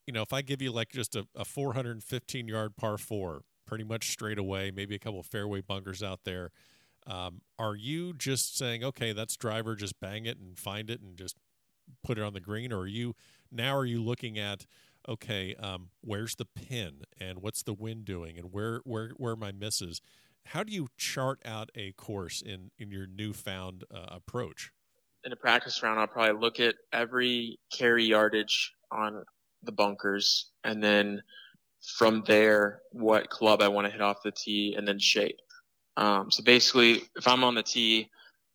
you 0.07 0.13
know, 0.13 0.23
if 0.23 0.33
I 0.33 0.43
give 0.43 0.63
you 0.63 0.73
like 0.73 0.91
just 0.91 1.17
a, 1.17 1.27
a 1.35 1.45
415 1.45 2.49
yard 2.49 2.77
par 2.77 2.99
four, 2.99 3.43
pretty 3.67 3.85
much 3.85 4.11
straight 4.11 4.39
away, 4.39 4.71
maybe 4.75 4.95
a 4.95 4.99
couple 4.99 5.23
fairway 5.23 5.61
bunkers 5.61 6.03
out 6.03 6.21
there. 6.25 6.51
Um, 7.07 7.41
are 7.59 7.75
you 7.77 8.13
just 8.15 8.57
saying, 8.59 8.85
okay, 8.85 9.13
that's 9.13 9.37
driver, 9.37 9.77
just 9.77 9.99
bang 10.01 10.27
it 10.27 10.39
and 10.39 10.59
find 10.59 10.91
it 10.91 11.01
and 11.01 11.17
just 11.17 11.37
put 12.05 12.19
it 12.19 12.25
on 12.25 12.35
the 12.35 12.41
green, 12.41 12.73
or 12.73 12.81
are 12.81 12.87
you 12.87 13.15
now 13.51 13.77
are 13.77 13.87
you 13.87 14.03
looking 14.03 14.39
at 14.39 14.67
okay, 15.09 15.55
um, 15.57 15.89
where's 16.01 16.35
the 16.35 16.45
pin 16.45 17.03
and 17.19 17.39
what's 17.39 17.63
the 17.63 17.75
wind 17.75 18.05
doing 18.05 18.39
and 18.39 18.53
where 18.53 18.81
where 18.85 19.11
where 19.17 19.33
are 19.33 19.37
my 19.37 19.53
misses? 19.53 20.01
How 20.47 20.63
do 20.63 20.73
you 20.73 20.89
chart 20.97 21.41
out 21.45 21.71
a 21.75 21.93
course 21.93 22.43
in 22.43 22.71
in 22.79 22.91
your 22.91 23.07
newfound 23.07 23.85
uh, 23.93 24.07
approach? 24.09 24.73
in 25.25 25.33
a 25.33 25.37
practice 25.37 25.83
round, 25.83 26.01
I'll 26.01 26.07
probably 26.07 26.41
look 26.41 26.61
at 26.61 26.75
every 26.93 27.59
carry 27.73 28.05
yardage 28.05 28.73
on 28.91 29.25
the 29.63 29.73
bunkers, 29.73 30.51
and 30.65 30.83
then 30.83 31.23
from 31.97 32.23
there, 32.27 32.81
what 32.93 33.31
club 33.31 33.61
I 33.61 33.69
want 33.69 33.87
to 33.87 33.93
hit 33.93 34.01
off 34.01 34.23
the 34.25 34.31
tee, 34.33 34.75
and 34.77 34.87
then 34.87 34.99
shape. 34.99 35.37
Um, 35.97 36.31
so 36.31 36.43
basically, 36.43 37.03
if 37.17 37.27
I'm 37.27 37.45
on 37.45 37.55
the 37.55 37.63
tee, 37.63 38.09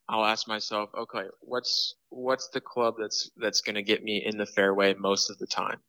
I'll 0.10 0.26
ask 0.26 0.48
myself, 0.48 0.90
okay, 0.98 1.26
what's 1.42 1.96
what's 2.10 2.50
the 2.50 2.62
club 2.62 2.96
that's 3.00 3.30
that's 3.38 3.62
going 3.62 3.76
to 3.76 3.84
get 3.84 4.04
me 4.04 4.24
in 4.26 4.38
the 4.38 4.46
fairway 4.46 4.94
most 4.96 5.30
of 5.30 5.38
the 5.38 5.48
time, 5.48 5.80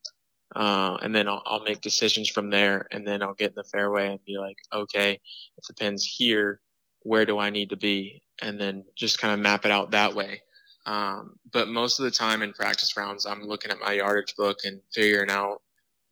uh, 0.54 0.96
and 1.02 1.14
then 1.14 1.28
I'll, 1.28 1.42
I'll 1.46 1.62
make 1.62 1.80
decisions 1.80 2.28
from 2.28 2.50
there, 2.50 2.86
and 2.90 3.06
then 3.06 3.22
I'll 3.22 3.34
get 3.34 3.50
in 3.50 3.54
the 3.56 3.64
fairway 3.64 4.10
and 4.10 4.24
be 4.24 4.38
like, 4.38 4.56
okay, 4.72 5.20
if 5.56 5.64
the 5.66 5.74
pin's 5.74 6.04
here, 6.04 6.60
where 7.00 7.26
do 7.26 7.38
I 7.38 7.50
need 7.50 7.70
to 7.70 7.76
be, 7.76 8.22
and 8.40 8.60
then 8.60 8.84
just 8.94 9.18
kind 9.18 9.34
of 9.34 9.40
map 9.40 9.64
it 9.64 9.70
out 9.70 9.90
that 9.90 10.14
way. 10.14 10.42
Um, 10.86 11.36
but 11.52 11.68
most 11.68 11.98
of 11.98 12.04
the 12.04 12.10
time 12.10 12.42
in 12.42 12.52
practice 12.52 12.96
rounds, 12.96 13.26
I'm 13.26 13.42
looking 13.42 13.70
at 13.70 13.78
my 13.80 13.92
yardage 13.92 14.34
book 14.36 14.58
and 14.64 14.80
figuring 14.92 15.30
out 15.30 15.62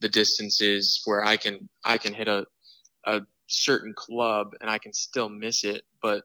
the 0.01 0.09
distances 0.09 1.03
where 1.05 1.25
I 1.25 1.37
can 1.37 1.69
I 1.85 1.99
can 1.99 2.15
hit 2.15 2.29
a 2.29 2.47
a 3.05 3.21
certain 3.47 3.93
club 3.95 4.53
and 4.61 4.71
I 4.71 4.79
can 4.79 4.93
still 4.93 5.29
miss 5.29 5.65
it, 5.65 5.83
but 6.01 6.25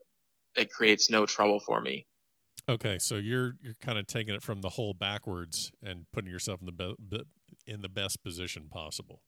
it 0.56 0.72
creates 0.72 1.10
no 1.10 1.26
trouble 1.26 1.60
for 1.60 1.82
me. 1.82 2.08
Okay, 2.70 2.98
so 3.00 3.15
you're 3.15 3.54
you're 3.62 3.76
kind 3.82 3.98
of 3.98 4.08
taking 4.08 4.36
it 4.36 4.41
from 4.41 4.62
the 4.62 4.70
hole 4.70 4.93
backwards 4.93 5.72
and 5.84 6.06
putting 6.12 6.30
yourself 6.30 6.60
in 6.62 6.65
the 6.65 6.72
be- 6.72 7.24
in 7.66 7.82
the 7.82 7.90
best 7.90 8.24
position 8.24 8.68
possible. 8.70 9.22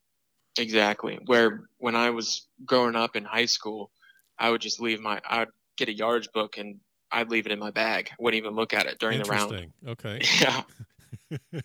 Exactly. 0.58 1.19
Where 1.25 1.62
when 1.77 1.95
I 1.95 2.10
was 2.10 2.47
growing 2.65 2.95
up 2.95 3.15
in 3.15 3.23
high 3.23 3.45
school, 3.45 3.91
I 4.38 4.49
would 4.49 4.62
just 4.62 4.79
leave 4.79 4.99
my 4.99 5.21
I'd 5.27 5.47
get 5.77 5.89
a 5.89 5.93
yardage 5.93 6.29
book 6.34 6.58
and 6.58 6.79
I'd 7.12 7.29
leave 7.29 7.45
it 7.45 7.51
in 7.51 7.60
my 7.60 7.71
bag. 7.71 8.12
Wouldn't 8.19 8.38
even 8.38 8.55
look 8.55 8.73
at 8.73 8.86
it 8.86 8.99
during 8.99 9.21
the 9.21 9.29
round. 9.29 9.71
Okay. 9.88 10.21
Yeah. 10.41 10.62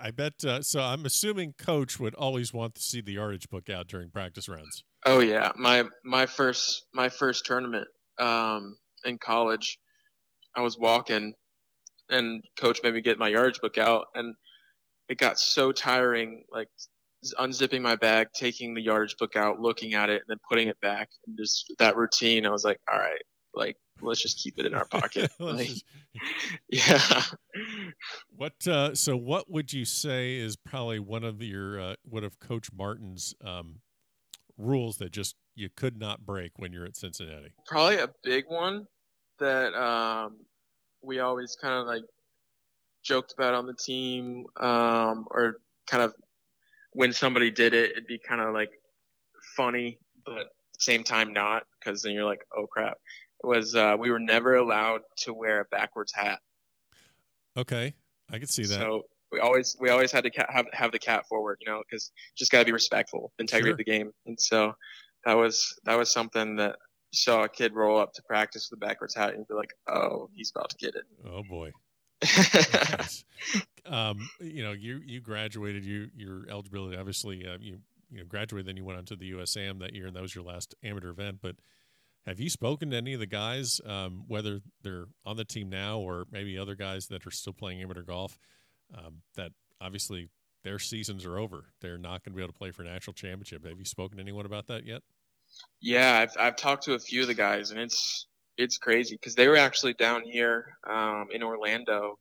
I 0.00 0.10
bet. 0.10 0.44
Uh, 0.44 0.62
so 0.62 0.80
I'm 0.80 1.04
assuming 1.06 1.54
coach 1.54 1.98
would 1.98 2.14
always 2.14 2.52
want 2.52 2.74
to 2.74 2.82
see 2.82 3.00
the 3.00 3.12
yardage 3.12 3.48
book 3.48 3.70
out 3.70 3.88
during 3.88 4.10
practice 4.10 4.48
rounds. 4.48 4.84
Oh 5.04 5.20
yeah, 5.20 5.52
my 5.56 5.84
my 6.04 6.26
first 6.26 6.84
my 6.92 7.08
first 7.08 7.46
tournament 7.46 7.88
um, 8.18 8.76
in 9.04 9.18
college, 9.18 9.78
I 10.54 10.60
was 10.60 10.78
walking, 10.78 11.34
and 12.08 12.44
coach 12.58 12.80
made 12.82 12.94
me 12.94 13.00
get 13.00 13.18
my 13.18 13.28
yardage 13.28 13.60
book 13.60 13.78
out, 13.78 14.06
and 14.14 14.34
it 15.12 15.18
got 15.18 15.38
so 15.38 15.70
tiring, 15.72 16.44
like 16.50 16.68
unzipping 17.38 17.82
my 17.82 17.94
bag, 17.96 18.28
taking 18.34 18.74
the 18.74 18.80
yardage 18.80 19.16
book 19.16 19.36
out, 19.36 19.60
looking 19.60 19.94
at 19.94 20.10
it, 20.10 20.22
and 20.22 20.24
then 20.28 20.38
putting 20.48 20.68
it 20.68 20.80
back, 20.80 21.08
and 21.26 21.36
just 21.36 21.72
that 21.78 21.96
routine. 21.96 22.46
I 22.46 22.50
was 22.50 22.64
like, 22.64 22.80
all 22.90 22.98
right, 22.98 23.22
like 23.54 23.76
let's 24.00 24.20
just 24.20 24.38
keep 24.38 24.58
it 24.58 24.66
in 24.66 24.74
our 24.74 24.86
pocket. 24.86 25.30
Like, 25.38 25.68
just- 25.68 25.84
yeah. 26.68 27.22
what? 28.34 28.66
Uh, 28.66 28.94
so 28.94 29.16
what 29.16 29.50
would 29.50 29.72
you 29.72 29.84
say 29.84 30.36
is 30.36 30.56
probably 30.56 30.98
one 30.98 31.24
of 31.24 31.42
your 31.42 31.80
uh, 31.80 31.94
one 32.02 32.24
of 32.24 32.40
Coach 32.40 32.68
Martin's 32.72 33.34
um, 33.44 33.76
rules 34.58 34.96
that 34.96 35.12
just 35.12 35.36
you 35.54 35.68
could 35.74 35.98
not 35.98 36.24
break 36.24 36.52
when 36.56 36.72
you're 36.72 36.86
at 36.86 36.96
Cincinnati? 36.96 37.52
probably 37.66 37.98
a 37.98 38.08
big 38.24 38.44
one 38.48 38.86
that 39.38 39.74
um, 39.74 40.36
we 41.02 41.20
always 41.20 41.56
kind 41.60 41.74
of 41.74 41.86
like 41.86 42.02
joked 43.02 43.32
about 43.32 43.54
on 43.54 43.66
the 43.66 43.74
team, 43.74 44.46
um, 44.60 45.26
or 45.30 45.56
kind 45.86 46.02
of 46.02 46.14
when 46.92 47.12
somebody 47.12 47.50
did 47.50 47.74
it, 47.74 47.92
it'd 47.92 48.06
be 48.06 48.18
kind 48.18 48.40
of 48.40 48.54
like 48.54 48.70
funny, 49.56 49.98
but 50.24 50.38
at 50.38 50.46
the 50.46 50.80
same 50.80 51.02
time 51.04 51.32
not, 51.32 51.64
because 51.78 52.02
then 52.02 52.12
you're 52.12 52.24
like, 52.24 52.44
oh 52.56 52.66
crap. 52.66 52.98
It 53.42 53.46
was 53.46 53.74
uh, 53.74 53.96
we 53.98 54.10
were 54.10 54.20
never 54.20 54.56
allowed 54.56 55.00
to 55.18 55.34
wear 55.34 55.60
a 55.60 55.64
backwards 55.64 56.12
hat. 56.14 56.38
Okay, 57.56 57.94
I 58.30 58.38
could 58.38 58.48
see 58.48 58.62
that. 58.62 58.78
So 58.78 59.02
we 59.32 59.40
always 59.40 59.76
we 59.80 59.90
always 59.90 60.12
had 60.12 60.24
to 60.24 60.30
ca- 60.30 60.46
have 60.48 60.66
have 60.72 60.92
the 60.92 60.98
cat 60.98 61.26
forward, 61.28 61.58
you 61.60 61.70
know, 61.70 61.82
because 61.88 62.12
just 62.36 62.52
got 62.52 62.60
to 62.60 62.64
be 62.64 62.72
respectful, 62.72 63.32
integrity 63.38 63.68
Sure. 63.68 63.72
of 63.72 63.78
the 63.78 63.84
game, 63.84 64.12
and 64.26 64.40
so 64.40 64.74
that 65.24 65.34
was 65.34 65.76
that 65.84 65.98
was 65.98 66.12
something 66.12 66.56
that 66.56 66.76
saw 67.12 67.42
a 67.42 67.48
kid 67.48 67.74
roll 67.74 67.98
up 67.98 68.12
to 68.14 68.22
practice 68.22 68.68
with 68.70 68.80
a 68.82 68.86
backwards 68.86 69.14
hat 69.14 69.34
and 69.34 69.46
be 69.48 69.54
like, 69.54 69.70
oh, 69.88 70.30
he's 70.34 70.50
about 70.54 70.70
to 70.70 70.76
get 70.76 70.94
it. 70.94 71.04
oh 71.26 71.42
boy. 71.42 71.70
It. 72.22 72.98
Nice. 72.98 73.24
um, 73.86 74.28
you 74.40 74.62
know, 74.62 74.72
you 74.72 75.00
you 75.04 75.20
graduated. 75.20 75.84
You 75.84 76.08
your 76.16 76.44
eligibility 76.50 76.96
obviously 76.96 77.46
uh, 77.46 77.58
you 77.60 77.78
you 78.10 78.18
know 78.18 78.24
graduated. 78.24 78.66
Then 78.66 78.76
you 78.76 78.84
went 78.84 78.98
on 78.98 79.04
to 79.06 79.16
the 79.16 79.32
USAM 79.32 79.80
that 79.80 79.94
year, 79.94 80.06
and 80.06 80.16
that 80.16 80.22
was 80.22 80.34
your 80.34 80.44
last 80.44 80.74
amateur 80.82 81.10
event. 81.10 81.38
But 81.42 81.56
have 82.26 82.38
you 82.38 82.50
spoken 82.50 82.90
to 82.90 82.96
any 82.96 83.14
of 83.14 83.20
the 83.20 83.26
guys, 83.26 83.80
um, 83.84 84.24
whether 84.28 84.60
they're 84.82 85.06
on 85.26 85.36
the 85.36 85.44
team 85.44 85.68
now 85.68 85.98
or 85.98 86.26
maybe 86.30 86.56
other 86.56 86.76
guys 86.76 87.06
that 87.08 87.26
are 87.26 87.30
still 87.32 87.52
playing 87.52 87.82
amateur 87.82 88.02
golf? 88.02 88.38
Um, 88.96 89.22
that 89.36 89.52
obviously 89.80 90.28
their 90.62 90.78
seasons 90.78 91.24
are 91.24 91.38
over. 91.38 91.64
They're 91.80 91.98
not 91.98 92.22
going 92.22 92.32
to 92.32 92.36
be 92.36 92.42
able 92.42 92.52
to 92.52 92.58
play 92.58 92.70
for 92.70 92.82
a 92.82 92.84
national 92.84 93.14
championship. 93.14 93.66
Have 93.66 93.78
you 93.78 93.84
spoken 93.84 94.18
to 94.18 94.22
anyone 94.22 94.46
about 94.46 94.68
that 94.68 94.86
yet? 94.86 95.02
Yeah, 95.80 96.18
I've 96.18 96.34
I've 96.38 96.56
talked 96.56 96.84
to 96.84 96.94
a 96.94 96.98
few 96.98 97.22
of 97.22 97.26
the 97.26 97.34
guys, 97.34 97.70
and 97.70 97.80
it's 97.80 98.26
it's 98.56 98.78
crazy 98.78 99.16
because 99.16 99.34
they 99.34 99.48
were 99.48 99.56
actually 99.56 99.94
down 99.94 100.22
here 100.24 100.76
um, 100.88 101.26
in 101.32 101.42
Orlando. 101.42 102.18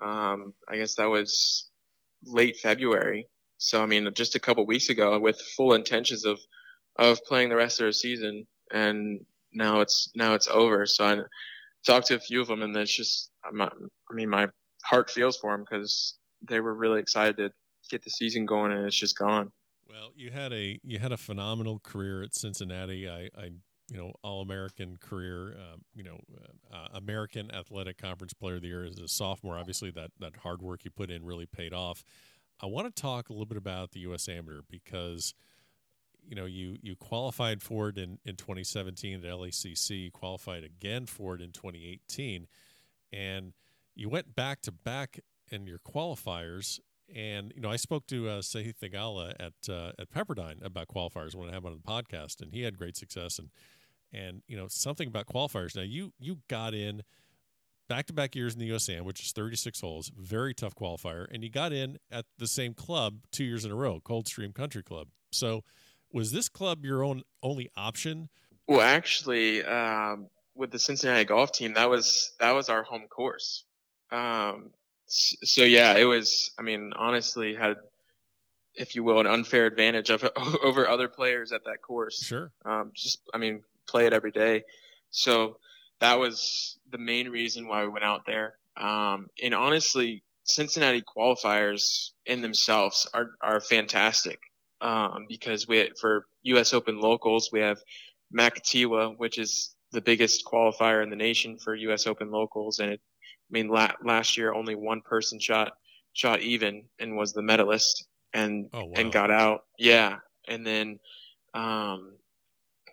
Um, 0.00 0.54
I 0.68 0.76
guess 0.76 0.94
that 0.96 1.08
was 1.08 1.68
late 2.24 2.56
February. 2.56 3.28
So 3.58 3.82
I 3.82 3.86
mean, 3.86 4.08
just 4.14 4.34
a 4.34 4.40
couple 4.40 4.64
weeks 4.66 4.88
ago, 4.88 5.18
with 5.18 5.40
full 5.56 5.74
intentions 5.74 6.24
of 6.24 6.38
of 6.98 7.22
playing 7.24 7.48
the 7.48 7.56
rest 7.56 7.80
of 7.80 7.84
their 7.84 7.92
season, 7.92 8.46
and 8.72 9.20
now 9.52 9.80
it's 9.80 10.10
now 10.14 10.34
it's 10.34 10.48
over. 10.48 10.86
So 10.86 11.04
I 11.04 11.16
talked 11.86 12.08
to 12.08 12.16
a 12.16 12.20
few 12.20 12.40
of 12.40 12.48
them, 12.48 12.62
and 12.62 12.76
it's 12.76 12.94
just 12.94 13.30
not, 13.52 13.72
I 14.10 14.14
mean, 14.14 14.28
my 14.28 14.48
heart 14.84 15.10
feels 15.10 15.36
for 15.36 15.52
them 15.52 15.64
because 15.68 16.18
they 16.48 16.60
were 16.60 16.74
really 16.74 17.00
excited 17.00 17.36
to 17.36 17.50
get 17.90 18.04
the 18.04 18.10
season 18.10 18.46
going, 18.46 18.72
and 18.72 18.86
it's 18.86 18.98
just 18.98 19.18
gone. 19.18 19.50
Well, 19.88 20.12
you 20.14 20.30
had 20.30 20.52
a 20.52 20.78
you 20.84 20.98
had 20.98 21.12
a 21.12 21.16
phenomenal 21.16 21.80
career 21.80 22.22
at 22.22 22.34
Cincinnati. 22.34 23.08
I, 23.08 23.30
I 23.36 23.50
you 23.90 23.96
know 23.96 24.12
All 24.22 24.42
American 24.42 24.96
career. 24.96 25.56
Um, 25.58 25.82
you 25.94 26.02
know, 26.02 26.20
uh, 26.72 26.88
American 26.94 27.50
Athletic 27.50 27.98
Conference 27.98 28.32
Player 28.32 28.56
of 28.56 28.62
the 28.62 28.68
Year 28.68 28.84
as 28.84 28.98
a 28.98 29.08
sophomore. 29.08 29.58
Obviously, 29.58 29.90
that 29.92 30.10
that 30.20 30.36
hard 30.36 30.62
work 30.62 30.84
you 30.84 30.90
put 30.90 31.10
in 31.10 31.24
really 31.24 31.46
paid 31.46 31.72
off. 31.72 32.04
I 32.60 32.66
want 32.66 32.94
to 32.94 33.02
talk 33.02 33.28
a 33.28 33.32
little 33.32 33.46
bit 33.46 33.58
about 33.58 33.92
the 33.92 34.00
U.S. 34.00 34.28
Amateur 34.28 34.60
because 34.68 35.34
you 36.22 36.34
know 36.34 36.44
you 36.44 36.76
you 36.82 36.96
qualified 36.96 37.62
for 37.62 37.88
it 37.88 37.98
in 37.98 38.18
in 38.24 38.36
2017 38.36 39.24
at 39.24 39.30
LACC. 39.30 40.12
Qualified 40.12 40.64
again 40.64 41.06
for 41.06 41.34
it 41.34 41.40
in 41.40 41.52
2018, 41.52 42.46
and 43.12 43.52
you 43.94 44.08
went 44.08 44.34
back 44.34 44.60
to 44.62 44.72
back 44.72 45.20
in 45.50 45.66
your 45.66 45.78
qualifiers 45.78 46.78
and 47.14 47.52
you 47.54 47.62
know, 47.62 47.70
I 47.70 47.76
spoke 47.76 48.06
to 48.08 48.28
uh, 48.28 48.40
Sahith 48.40 48.78
Theegala 48.82 49.32
at 49.40 49.54
uh, 49.68 49.92
at 49.98 50.10
Pepperdine 50.10 50.64
about 50.64 50.88
qualifiers 50.88 51.34
when 51.34 51.48
I 51.48 51.52
had 51.52 51.62
him 51.62 51.66
on 51.66 51.72
the 51.72 51.78
podcast, 51.78 52.42
and 52.42 52.52
he 52.52 52.62
had 52.62 52.76
great 52.76 52.96
success. 52.96 53.38
And 53.38 53.48
and 54.12 54.42
you 54.46 54.56
know, 54.56 54.66
something 54.68 55.08
about 55.08 55.26
qualifiers. 55.26 55.76
Now 55.76 55.82
you 55.82 56.12
you 56.18 56.38
got 56.48 56.74
in 56.74 57.02
back 57.88 58.06
to 58.06 58.12
back 58.12 58.36
years 58.36 58.54
in 58.54 58.60
the 58.60 58.70
USAM, 58.70 59.02
which 59.02 59.20
is 59.20 59.32
36 59.32 59.80
holes, 59.80 60.10
very 60.16 60.54
tough 60.54 60.74
qualifier, 60.74 61.26
and 61.32 61.42
you 61.42 61.50
got 61.50 61.72
in 61.72 61.98
at 62.10 62.26
the 62.38 62.46
same 62.46 62.74
club 62.74 63.20
two 63.32 63.44
years 63.44 63.64
in 63.64 63.70
a 63.70 63.74
row, 63.74 64.00
Coldstream 64.00 64.52
Country 64.52 64.82
Club. 64.82 65.08
So, 65.32 65.64
was 66.12 66.32
this 66.32 66.48
club 66.48 66.84
your 66.84 67.02
own 67.02 67.22
only 67.42 67.70
option? 67.76 68.28
Well, 68.66 68.80
actually, 68.80 69.64
um, 69.64 70.28
with 70.54 70.70
the 70.70 70.78
Cincinnati 70.78 71.24
golf 71.24 71.52
team, 71.52 71.74
that 71.74 71.88
was 71.88 72.32
that 72.40 72.52
was 72.52 72.68
our 72.68 72.82
home 72.82 73.06
course. 73.08 73.64
Um, 74.10 74.70
so 75.06 75.64
yeah, 75.64 75.96
it 75.96 76.04
was. 76.04 76.52
I 76.58 76.62
mean, 76.62 76.92
honestly, 76.96 77.54
had, 77.54 77.76
if 78.74 78.94
you 78.94 79.04
will, 79.04 79.20
an 79.20 79.26
unfair 79.26 79.66
advantage 79.66 80.10
of 80.10 80.28
over 80.62 80.88
other 80.88 81.08
players 81.08 81.52
at 81.52 81.64
that 81.64 81.82
course. 81.82 82.22
Sure. 82.22 82.50
Um, 82.64 82.92
just, 82.94 83.20
I 83.32 83.38
mean, 83.38 83.62
play 83.88 84.06
it 84.06 84.12
every 84.12 84.30
day. 84.32 84.62
So 85.10 85.58
that 86.00 86.18
was 86.18 86.78
the 86.90 86.98
main 86.98 87.28
reason 87.28 87.68
why 87.68 87.82
we 87.82 87.88
went 87.88 88.04
out 88.04 88.22
there. 88.26 88.54
Um, 88.76 89.28
and 89.42 89.54
honestly, 89.54 90.22
Cincinnati 90.44 91.02
qualifiers 91.02 92.10
in 92.26 92.40
themselves 92.42 93.08
are 93.12 93.30
are 93.42 93.60
fantastic 93.60 94.38
um, 94.80 95.26
because 95.28 95.66
we 95.68 95.90
for 96.00 96.26
U.S. 96.42 96.72
Open 96.72 97.00
locals 97.00 97.50
we 97.52 97.60
have 97.60 97.78
Maketewah, 98.36 99.18
which 99.18 99.38
is 99.38 99.74
the 99.92 100.00
biggest 100.00 100.44
qualifier 100.44 101.02
in 101.02 101.10
the 101.10 101.16
nation 101.16 101.58
for 101.58 101.74
U.S. 101.74 102.06
Open 102.06 102.30
locals, 102.30 102.78
and 102.78 102.92
it, 102.92 103.00
I 103.50 103.50
mean 103.50 103.68
la- 103.68 103.92
last 104.04 104.36
year 104.36 104.52
only 104.54 104.74
one 104.74 105.00
person 105.02 105.40
shot 105.40 105.72
shot 106.12 106.40
even 106.40 106.84
and 106.98 107.16
was 107.16 107.32
the 107.32 107.42
medalist 107.42 108.06
and 108.32 108.68
Oh 108.72 108.84
wow. 108.84 108.92
and 108.96 109.12
got 109.12 109.30
out. 109.30 109.64
Yeah, 109.78 110.18
and 110.46 110.66
then 110.66 110.98
um, 111.54 112.17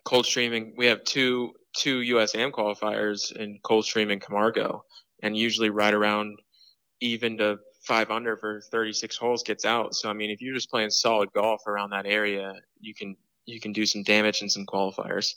Coldstream 0.06 0.56
and 0.56 0.72
we 0.76 0.86
have 0.86 1.04
two 1.04 1.52
two 1.76 2.00
USAM 2.00 2.52
qualifiers 2.52 3.34
in 3.34 3.58
Coldstream 3.62 4.10
and 4.10 4.20
Camargo, 4.20 4.84
and 5.22 5.36
usually 5.36 5.68
right 5.68 5.92
around 5.92 6.38
even 7.00 7.36
to 7.38 7.58
five 7.82 8.10
under 8.10 8.36
for 8.36 8.62
36 8.70 9.16
holes 9.16 9.42
gets 9.42 9.64
out. 9.64 9.94
So 9.94 10.08
I 10.08 10.12
mean, 10.12 10.30
if 10.30 10.40
you're 10.40 10.54
just 10.54 10.70
playing 10.70 10.90
solid 10.90 11.32
golf 11.32 11.66
around 11.66 11.90
that 11.90 12.06
area, 12.06 12.54
you 12.80 12.94
can 12.94 13.16
you 13.44 13.60
can 13.60 13.72
do 13.72 13.84
some 13.84 14.02
damage 14.02 14.42
in 14.42 14.48
some 14.48 14.64
qualifiers. 14.64 15.34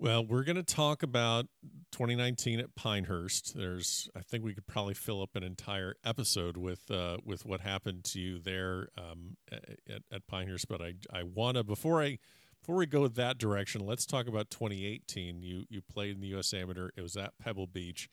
Well, 0.00 0.24
we're 0.24 0.44
going 0.44 0.56
to 0.56 0.62
talk 0.62 1.02
about 1.02 1.46
2019 1.90 2.60
at 2.60 2.72
Pinehurst. 2.76 3.56
There's, 3.56 4.08
I 4.14 4.20
think 4.20 4.44
we 4.44 4.54
could 4.54 4.66
probably 4.68 4.94
fill 4.94 5.20
up 5.20 5.30
an 5.34 5.42
entire 5.42 5.96
episode 6.04 6.56
with 6.56 6.88
uh, 6.90 7.16
with 7.24 7.44
what 7.44 7.60
happened 7.60 8.04
to 8.04 8.20
you 8.20 8.38
there 8.38 8.88
um, 8.96 9.36
at, 9.50 10.02
at 10.12 10.26
Pinehurst. 10.28 10.68
But 10.68 10.80
I, 10.80 10.94
I 11.12 11.24
want 11.24 11.56
to 11.56 11.64
before 11.64 12.00
I 12.00 12.18
before 12.60 12.76
we 12.76 12.86
go 12.86 13.06
that 13.08 13.38
direction, 13.38 13.86
let's 13.86 14.06
talk 14.06 14.28
about 14.28 14.50
2018. 14.50 15.42
You 15.42 15.64
you 15.68 15.80
played 15.82 16.14
in 16.14 16.20
the 16.20 16.28
U.S. 16.28 16.52
Amateur. 16.52 16.90
It 16.96 17.02
was 17.02 17.16
at 17.16 17.32
Pebble 17.38 17.66
Beach. 17.66 18.08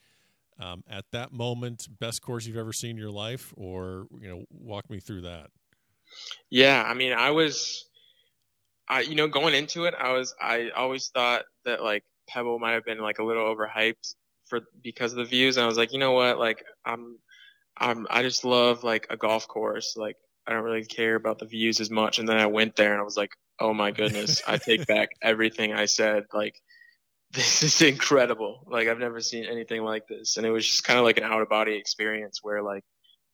Um, 0.57 0.83
at 0.89 1.05
that 1.11 1.33
moment, 1.33 1.87
best 1.99 2.21
course 2.21 2.45
you've 2.45 2.55
ever 2.55 2.71
seen 2.71 2.91
in 2.91 2.97
your 2.97 3.11
life, 3.11 3.53
or 3.57 4.07
you 4.21 4.29
know, 4.29 4.45
walk 4.49 4.89
me 4.89 4.99
through 4.99 5.21
that. 5.21 5.47
Yeah, 6.49 6.83
I 6.87 6.93
mean, 6.93 7.11
I 7.11 7.31
was, 7.31 7.85
I 8.87 9.01
you 9.01 9.15
know, 9.15 9.27
going 9.27 9.53
into 9.53 9.85
it, 9.85 9.93
I 9.99 10.13
was 10.13 10.33
I 10.41 10.69
always 10.75 11.09
thought 11.09 11.43
that 11.65 11.83
like 11.83 12.03
Pebble 12.27 12.59
might 12.59 12.73
have 12.73 12.85
been 12.85 12.99
like 12.99 13.19
a 13.19 13.23
little 13.23 13.43
overhyped 13.43 14.15
for 14.45 14.61
because 14.81 15.11
of 15.11 15.17
the 15.17 15.25
views. 15.25 15.57
And 15.57 15.63
I 15.63 15.67
was 15.67 15.77
like, 15.77 15.93
you 15.93 15.99
know 15.99 16.13
what, 16.13 16.39
like 16.39 16.63
I'm, 16.85 17.17
I'm 17.77 18.07
I 18.09 18.21
just 18.21 18.45
love 18.45 18.83
like 18.83 19.07
a 19.09 19.17
golf 19.17 19.47
course. 19.47 19.95
Like 19.97 20.15
I 20.47 20.53
don't 20.53 20.63
really 20.63 20.85
care 20.85 21.15
about 21.15 21.39
the 21.39 21.45
views 21.45 21.79
as 21.79 21.89
much. 21.89 22.19
And 22.19 22.27
then 22.27 22.37
I 22.37 22.45
went 22.45 22.75
there 22.75 22.93
and 22.93 23.01
I 23.01 23.03
was 23.03 23.17
like, 23.17 23.31
oh 23.59 23.73
my 23.73 23.91
goodness, 23.91 24.41
I 24.47 24.57
take 24.57 24.85
back 24.87 25.09
everything 25.21 25.73
I 25.73 25.85
said. 25.85 26.25
Like 26.33 26.61
this 27.33 27.63
is 27.63 27.81
incredible. 27.81 28.63
Like 28.67 28.87
I've 28.87 28.99
never 28.99 29.21
seen 29.21 29.45
anything 29.45 29.83
like 29.83 30.07
this. 30.07 30.37
And 30.37 30.45
it 30.45 30.51
was 30.51 30.65
just 30.65 30.83
kind 30.83 30.99
of 30.99 31.05
like 31.05 31.17
an 31.17 31.23
out 31.23 31.41
of 31.41 31.49
body 31.49 31.75
experience 31.75 32.39
where 32.41 32.61
like 32.61 32.83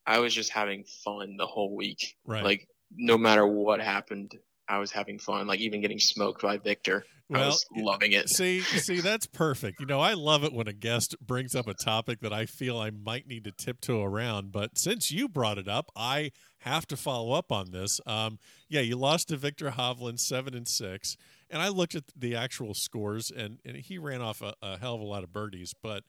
I 0.05 0.19
was 0.19 0.33
just 0.33 0.51
having 0.51 0.85
fun 1.03 1.37
the 1.37 1.45
whole 1.45 1.75
week. 1.75 2.15
Right. 2.25 2.43
Like 2.43 2.67
no 2.95 3.17
matter 3.17 3.45
what 3.45 3.79
happened, 3.79 4.33
I 4.67 4.79
was 4.79 4.91
having 4.91 5.19
fun. 5.19 5.47
Like 5.47 5.59
even 5.59 5.81
getting 5.81 5.99
smoked 5.99 6.41
by 6.41 6.57
Victor, 6.57 7.05
I 7.33 7.37
Well, 7.39 7.47
was 7.47 7.65
loving 7.75 8.11
it. 8.11 8.29
See, 8.29 8.61
see, 8.61 8.99
that's 9.01 9.25
perfect. 9.25 9.79
You 9.79 9.85
know, 9.85 9.99
I 9.99 10.13
love 10.13 10.43
it 10.43 10.53
when 10.53 10.67
a 10.67 10.73
guest 10.73 11.15
brings 11.25 11.55
up 11.55 11.67
a 11.67 11.73
topic 11.73 12.19
that 12.21 12.33
I 12.33 12.45
feel 12.45 12.77
I 12.77 12.89
might 12.91 13.27
need 13.27 13.43
to 13.45 13.51
tiptoe 13.51 14.03
around. 14.03 14.51
But 14.51 14.77
since 14.77 15.11
you 15.11 15.27
brought 15.29 15.57
it 15.57 15.67
up, 15.67 15.91
I 15.95 16.31
have 16.59 16.85
to 16.87 16.97
follow 16.97 17.31
up 17.33 17.51
on 17.51 17.71
this. 17.71 17.99
Um, 18.05 18.37
yeah, 18.69 18.81
you 18.81 18.95
lost 18.97 19.29
to 19.29 19.37
Victor 19.37 19.71
Hovland 19.71 20.19
seven 20.19 20.53
and 20.53 20.67
six, 20.67 21.15
and 21.49 21.61
I 21.61 21.69
looked 21.69 21.95
at 21.95 22.03
the 22.15 22.35
actual 22.35 22.73
scores, 22.73 23.31
and, 23.31 23.59
and 23.65 23.77
he 23.77 23.97
ran 23.97 24.21
off 24.21 24.41
a, 24.41 24.53
a 24.61 24.77
hell 24.77 24.95
of 24.95 25.01
a 25.01 25.05
lot 25.05 25.23
of 25.23 25.31
birdies. 25.33 25.73
But 25.81 26.03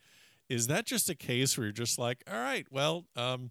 is 0.49 0.67
that 0.67 0.87
just 0.87 1.09
a 1.09 1.15
case 1.15 1.57
where 1.57 1.67
you're 1.67 1.73
just 1.73 1.99
like, 1.99 2.23
all 2.31 2.39
right, 2.39 2.67
well, 2.71 3.07
um, 3.17 3.51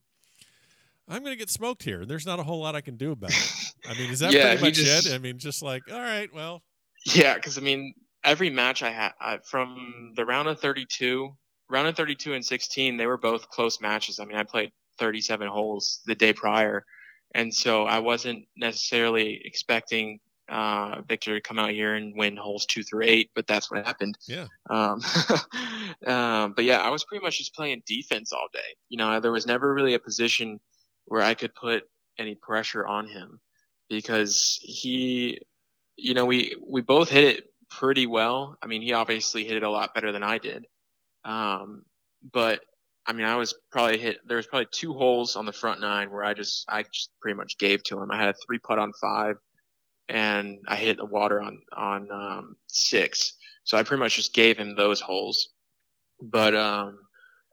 I'm 1.07 1.23
going 1.23 1.33
to 1.33 1.39
get 1.39 1.49
smoked 1.49 1.83
here, 1.83 2.01
and 2.01 2.09
there's 2.09 2.25
not 2.25 2.39
a 2.39 2.43
whole 2.43 2.59
lot 2.59 2.75
I 2.75 2.81
can 2.81 2.95
do 2.95 3.11
about 3.11 3.31
it. 3.31 3.73
I 3.89 3.93
mean, 3.95 4.11
is 4.11 4.19
that 4.19 4.31
Yeah, 4.33 4.49
pretty 4.49 4.61
much 4.63 4.73
just- 4.75 5.07
it? 5.07 5.13
I 5.13 5.17
mean, 5.17 5.39
just 5.39 5.61
like, 5.63 5.81
all 5.91 5.99
right, 5.99 6.31
well, 6.33 6.61
Yeah, 7.05 7.35
because 7.35 7.57
I 7.57 7.61
mean, 7.61 7.93
every 8.23 8.49
match 8.49 8.83
I 8.83 8.91
had 8.91 9.11
I, 9.19 9.39
from 9.43 10.13
the 10.15 10.25
round 10.25 10.47
of 10.47 10.59
32, 10.59 11.35
round 11.69 11.87
of 11.87 11.95
32 11.95 12.33
and 12.33 12.45
16, 12.45 12.97
they 12.97 13.07
were 13.07 13.17
both 13.17 13.49
close 13.49 13.81
matches. 13.81 14.19
I 14.19 14.25
mean, 14.25 14.37
I 14.37 14.43
played 14.43 14.71
37 14.99 15.47
holes 15.47 16.01
the 16.05 16.15
day 16.15 16.33
prior, 16.33 16.85
and 17.33 17.53
so 17.53 17.85
I 17.85 17.99
wasn't 17.99 18.45
necessarily 18.55 19.41
expecting 19.43 20.19
uh, 20.51 21.01
Victor 21.07 21.33
to 21.33 21.41
come 21.41 21.57
out 21.57 21.71
here 21.71 21.95
and 21.95 22.13
win 22.15 22.35
holes 22.35 22.65
two 22.65 22.83
through 22.83 23.05
eight, 23.05 23.31
but 23.33 23.47
that's 23.47 23.71
what 23.71 23.85
happened. 23.85 24.17
Yeah. 24.27 24.47
Um, 24.69 25.01
um, 26.05 26.53
but 26.55 26.65
yeah, 26.65 26.79
I 26.79 26.89
was 26.89 27.05
pretty 27.05 27.23
much 27.23 27.37
just 27.37 27.55
playing 27.55 27.83
defense 27.87 28.33
all 28.33 28.47
day. 28.51 28.59
You 28.89 28.97
know, 28.97 29.19
there 29.19 29.31
was 29.31 29.47
never 29.47 29.73
really 29.73 29.93
a 29.93 29.99
position 29.99 30.59
where 31.05 31.21
I 31.21 31.33
could 31.33 31.55
put 31.55 31.83
any 32.19 32.35
pressure 32.35 32.85
on 32.85 33.07
him 33.07 33.39
because 33.89 34.59
he 34.61 35.39
you 35.97 36.13
know, 36.13 36.25
we 36.25 36.55
we 36.67 36.81
both 36.81 37.09
hit 37.09 37.23
it 37.23 37.45
pretty 37.69 38.05
well. 38.05 38.57
I 38.61 38.67
mean, 38.67 38.81
he 38.81 38.93
obviously 38.93 39.45
hit 39.45 39.57
it 39.57 39.63
a 39.63 39.69
lot 39.69 39.93
better 39.93 40.11
than 40.11 40.23
I 40.23 40.37
did. 40.37 40.65
Um, 41.23 41.83
but 42.31 42.61
I 43.05 43.13
mean, 43.13 43.25
I 43.25 43.35
was 43.35 43.55
probably 43.71 43.97
hit. 43.97 44.17
There 44.27 44.37
was 44.37 44.47
probably 44.47 44.67
two 44.71 44.93
holes 44.93 45.35
on 45.35 45.45
the 45.45 45.53
front 45.53 45.81
nine 45.81 46.11
where 46.11 46.23
I 46.23 46.33
just, 46.33 46.65
I 46.69 46.83
just 46.83 47.11
pretty 47.21 47.35
much 47.37 47.57
gave 47.57 47.83
to 47.85 48.01
him. 48.01 48.11
I 48.11 48.17
had 48.17 48.29
a 48.29 48.33
three 48.45 48.59
putt 48.59 48.79
on 48.79 48.91
five, 49.01 49.37
and 50.07 50.59
I 50.67 50.75
hit 50.75 50.97
the 50.97 51.05
water 51.05 51.41
on 51.41 51.59
on 51.75 52.11
um, 52.11 52.55
six. 52.67 53.33
So 53.63 53.77
I 53.77 53.83
pretty 53.83 53.99
much 54.01 54.15
just 54.15 54.33
gave 54.33 54.57
him 54.57 54.75
those 54.75 55.01
holes. 55.01 55.49
But 56.21 56.55
um, 56.55 56.99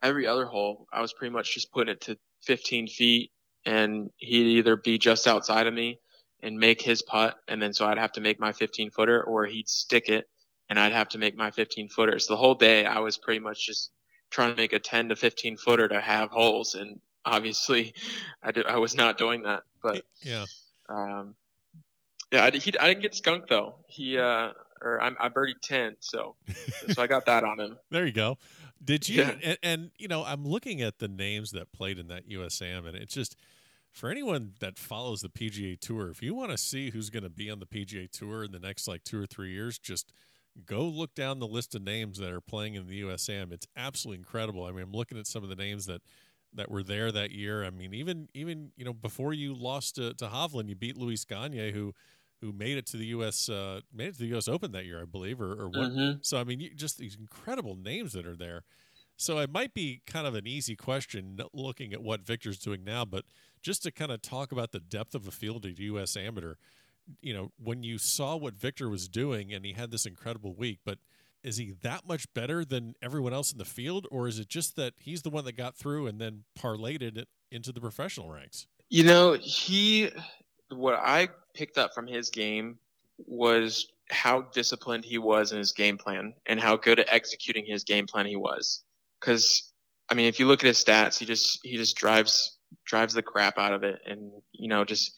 every 0.03 0.27
other 0.27 0.45
hole, 0.45 0.87
I 0.93 1.01
was 1.01 1.13
pretty 1.13 1.33
much 1.33 1.53
just 1.53 1.71
putting 1.71 1.91
it 1.93 2.01
to 2.01 2.17
15 2.43 2.87
feet, 2.87 3.31
and 3.65 4.09
he'd 4.17 4.57
either 4.57 4.75
be 4.75 4.97
just 4.97 5.27
outside 5.27 5.65
of 5.65 5.73
me 5.73 5.99
and 6.41 6.57
make 6.57 6.81
his 6.81 7.01
putt, 7.01 7.37
and 7.47 7.61
then 7.61 7.73
so 7.73 7.85
I'd 7.85 7.97
have 7.97 8.13
to 8.13 8.21
make 8.21 8.39
my 8.39 8.51
15 8.51 8.91
footer, 8.91 9.23
or 9.23 9.45
he'd 9.45 9.67
stick 9.67 10.09
it, 10.09 10.29
and 10.69 10.79
I'd 10.79 10.93
have 10.93 11.09
to 11.09 11.17
make 11.17 11.35
my 11.35 11.51
15 11.51 11.89
footer. 11.89 12.19
So 12.19 12.33
the 12.33 12.37
whole 12.37 12.55
day, 12.55 12.85
I 12.85 12.99
was 12.99 13.17
pretty 13.17 13.39
much 13.39 13.65
just 13.65 13.91
trying 14.29 14.51
to 14.51 14.55
make 14.55 14.73
a 14.73 14.79
10 14.79 15.09
to 15.09 15.15
15 15.15 15.57
footer 15.57 15.87
to 15.87 15.99
have 15.99 16.29
holes, 16.29 16.75
and 16.75 16.99
obviously, 17.25 17.93
I 18.43 18.51
did. 18.51 18.65
I 18.65 18.77
was 18.77 18.95
not 18.95 19.17
doing 19.17 19.43
that. 19.43 19.63
But 19.81 20.03
yeah, 20.21 20.45
um, 20.87 21.35
yeah, 22.31 22.45
I, 22.45 22.51
he, 22.51 22.77
I 22.77 22.87
didn't 22.87 23.01
get 23.01 23.15
skunked 23.15 23.49
though. 23.49 23.75
He 23.87 24.17
uh, 24.17 24.51
or 24.81 25.01
I'm, 25.01 25.17
I 25.19 25.29
birdied 25.29 25.61
10, 25.61 25.97
so 25.99 26.35
so 26.91 27.01
I 27.01 27.07
got 27.07 27.25
that 27.25 27.43
on 27.43 27.59
him. 27.59 27.77
There 27.89 28.05
you 28.05 28.11
go. 28.11 28.37
Did 28.83 29.09
you? 29.09 29.23
Yeah. 29.23 29.35
And, 29.43 29.57
and 29.61 29.91
you 29.97 30.07
know, 30.07 30.23
I'm 30.23 30.45
looking 30.45 30.81
at 30.81 30.99
the 30.99 31.07
names 31.07 31.51
that 31.51 31.71
played 31.73 31.99
in 31.99 32.07
that 32.07 32.29
USAM, 32.29 32.87
and 32.87 32.95
it's 32.95 33.13
just 33.13 33.35
for 33.91 34.09
anyone 34.09 34.53
that 34.59 34.77
follows 34.77 35.21
the 35.21 35.29
PGA 35.29 35.79
Tour, 35.79 36.09
if 36.09 36.21
you 36.21 36.33
want 36.33 36.51
to 36.51 36.57
see 36.57 36.91
who's 36.91 37.09
going 37.09 37.23
to 37.23 37.29
be 37.29 37.49
on 37.49 37.59
the 37.59 37.65
PGA 37.65 38.09
Tour 38.09 38.43
in 38.43 38.51
the 38.51 38.59
next 38.59 38.87
like 38.87 39.03
two 39.03 39.21
or 39.21 39.25
three 39.25 39.51
years, 39.51 39.77
just 39.79 40.11
go 40.65 40.83
look 40.83 41.15
down 41.15 41.39
the 41.39 41.47
list 41.47 41.75
of 41.75 41.81
names 41.81 42.17
that 42.19 42.31
are 42.31 42.41
playing 42.41 42.75
in 42.75 42.87
the 42.87 43.01
USAM. 43.01 43.51
It's 43.51 43.67
absolutely 43.75 44.19
incredible. 44.19 44.65
I 44.65 44.71
mean, 44.71 44.83
I'm 44.83 44.91
looking 44.91 45.17
at 45.17 45.27
some 45.27 45.43
of 45.43 45.49
the 45.49 45.55
names 45.55 45.85
that 45.87 46.01
that 46.53 46.69
were 46.71 46.83
there 46.83 47.11
that 47.11 47.31
year. 47.31 47.63
I 47.63 47.69
mean, 47.69 47.93
even 47.93 48.27
even 48.33 48.71
you 48.75 48.85
know 48.85 48.93
before 48.93 49.33
you 49.33 49.53
lost 49.53 49.95
to, 49.95 50.13
to 50.15 50.25
Hovland, 50.27 50.69
you 50.69 50.75
beat 50.75 50.97
Luis 50.97 51.25
Gagne, 51.25 51.71
who 51.71 51.93
who 52.41 52.53
made 52.53 52.77
it 52.77 52.85
to 52.87 52.97
the 52.97 53.07
U.S. 53.07 53.49
Uh, 53.49 53.81
made 53.93 54.07
it 54.09 54.13
to 54.13 54.19
the 54.19 54.27
U.S. 54.27 54.47
Open 54.47 54.71
that 54.71 54.85
year, 54.85 55.01
I 55.01 55.05
believe, 55.05 55.41
or, 55.41 55.51
or 55.51 55.67
what. 55.67 55.91
Mhm. 55.91 56.19
So 56.25 56.39
I 56.39 56.43
mean, 56.43 56.59
you, 56.59 56.73
just 56.73 56.97
these 56.97 57.15
incredible 57.15 57.75
names 57.75 58.13
that 58.13 58.25
are 58.25 58.35
there. 58.35 58.63
So 59.19 59.39
it 59.39 59.51
might 59.51 59.73
be 59.73 60.01
kind 60.07 60.25
of 60.25 60.33
an 60.33 60.47
easy 60.47 60.77
question 60.77 61.37
looking 61.53 61.91
at 61.91 62.01
what 62.01 62.21
Victor's 62.21 62.57
doing 62.57 62.85
now, 62.85 63.03
but 63.03 63.25
just 63.61 63.83
to 63.83 63.91
kind 63.91 64.11
of 64.11 64.21
talk 64.21 64.53
about 64.53 64.71
the 64.71 64.79
depth 64.79 65.13
of 65.13 65.27
a 65.27 65.31
field 65.31 65.65
at 65.65 65.77
U.S. 65.77 66.15
Amateur, 66.15 66.55
you 67.21 67.33
know, 67.33 67.51
when 67.61 67.83
you 67.83 67.97
saw 67.97 68.37
what 68.37 68.53
Victor 68.53 68.87
was 68.87 69.09
doing 69.09 69.53
and 69.53 69.65
he 69.65 69.73
had 69.73 69.91
this 69.91 70.05
incredible 70.05 70.53
week, 70.53 70.79
but 70.85 70.99
is 71.43 71.57
he 71.57 71.73
that 71.81 72.07
much 72.07 72.33
better 72.33 72.63
than 72.63 72.95
everyone 73.01 73.33
else 73.33 73.51
in 73.51 73.57
the 73.57 73.65
field, 73.65 74.07
or 74.09 74.29
is 74.29 74.39
it 74.39 74.47
just 74.47 74.77
that 74.77 74.93
he's 74.97 75.21
the 75.21 75.29
one 75.29 75.43
that 75.43 75.57
got 75.57 75.75
through 75.75 76.07
and 76.07 76.21
then 76.21 76.45
parlayed 76.57 77.01
it 77.01 77.27
into 77.51 77.73
the 77.73 77.81
professional 77.81 78.31
ranks? 78.31 78.67
You 78.89 79.03
know, 79.03 79.33
he 79.33 80.11
what 80.69 80.95
I 80.95 81.27
picked 81.53 81.77
up 81.77 81.93
from 81.93 82.07
his 82.07 82.29
game 82.29 82.79
was 83.17 83.91
how 84.09 84.43
disciplined 84.53 85.03
he 85.03 85.17
was 85.17 85.51
in 85.51 85.57
his 85.57 85.73
game 85.73 85.97
plan 85.97 86.33
and 86.45 86.57
how 86.57 86.77
good 86.77 86.99
at 86.99 87.07
executing 87.09 87.65
his 87.65 87.83
game 87.83 88.07
plan 88.07 88.25
he 88.25 88.37
was. 88.37 88.81
Cuz 89.21 89.73
I 90.09 90.15
mean, 90.15 90.25
if 90.25 90.39
you 90.39 90.47
look 90.47 90.63
at 90.63 90.67
his 90.67 90.83
stats, 90.83 91.17
he 91.17 91.25
just 91.25 91.59
he 91.63 91.77
just 91.77 91.95
drives 91.95 92.57
drives 92.85 93.13
the 93.13 93.23
crap 93.23 93.57
out 93.57 93.73
of 93.73 93.83
it 93.83 93.99
and 94.05 94.31
you 94.53 94.67
know, 94.67 94.83
just 94.83 95.15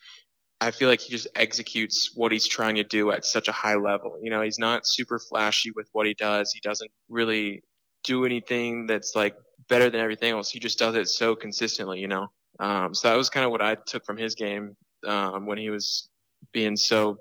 I 0.62 0.70
feel 0.70 0.90
like 0.90 1.02
he 1.02 1.10
just 1.10 1.28
executes 1.36 2.12
what 2.16 2.32
he's 2.32 2.48
trying 2.48 2.76
to 2.76 2.84
do 2.84 3.12
at 3.12 3.26
such 3.26 3.48
a 3.48 3.52
high 3.52 3.76
level. 3.76 4.20
You 4.22 4.30
know, 4.30 4.42
he's 4.42 4.60
not 4.60 4.86
super 4.86 5.18
flashy 5.18 5.72
with 5.72 5.90
what 5.92 6.06
he 6.06 6.14
does. 6.14 6.52
He 6.54 6.60
doesn't 6.60 6.92
really 7.10 7.64
do 8.04 8.26
anything 8.26 8.86
that's 8.86 9.16
like 9.16 9.36
better 9.68 9.90
than 9.90 10.00
everything 10.00 10.32
else. 10.32 10.52
He 10.52 10.60
just 10.60 10.78
does 10.78 10.96
it 10.96 11.08
so 11.08 11.36
consistently, 11.36 12.00
you 12.00 12.08
know. 12.08 12.28
Um, 12.60 12.94
so 12.94 13.10
that 13.10 13.18
was 13.18 13.30
kind 13.30 13.44
of 13.44 13.52
what 13.52 13.64
I 13.64 13.76
took 13.88 14.06
from 14.06 14.18
his 14.18 14.36
game 14.36 14.76
um, 15.08 15.48
when 15.48 15.58
he 15.58 15.72
was 15.72 16.10
being 16.52 16.76
so 16.76 17.18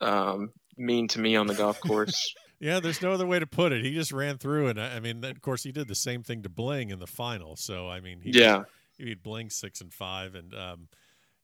um, 0.00 0.50
mean 0.76 1.06
to 1.08 1.20
me 1.20 1.36
on 1.36 1.46
the 1.46 1.54
golf 1.54 1.78
course. 1.80 2.34
Yeah, 2.60 2.78
there's 2.78 3.00
no 3.00 3.12
other 3.12 3.26
way 3.26 3.38
to 3.38 3.46
put 3.46 3.72
it. 3.72 3.82
He 3.84 3.94
just 3.94 4.12
ran 4.12 4.36
through, 4.38 4.68
and 4.68 4.80
I 4.80 4.96
I 4.96 5.00
mean, 5.00 5.24
of 5.24 5.40
course, 5.40 5.62
he 5.62 5.72
did 5.72 5.88
the 5.88 5.94
same 5.94 6.22
thing 6.22 6.42
to 6.42 6.48
Bling 6.50 6.90
in 6.90 6.98
the 6.98 7.06
final. 7.06 7.56
So 7.56 7.88
I 7.88 8.00
mean, 8.00 8.20
he 8.20 8.32
yeah, 8.32 8.64
he 8.98 9.04
beat 9.06 9.22
Bling 9.22 9.48
six 9.50 9.80
and 9.80 9.92
five, 9.92 10.34
and 10.34 10.54
um, 10.54 10.88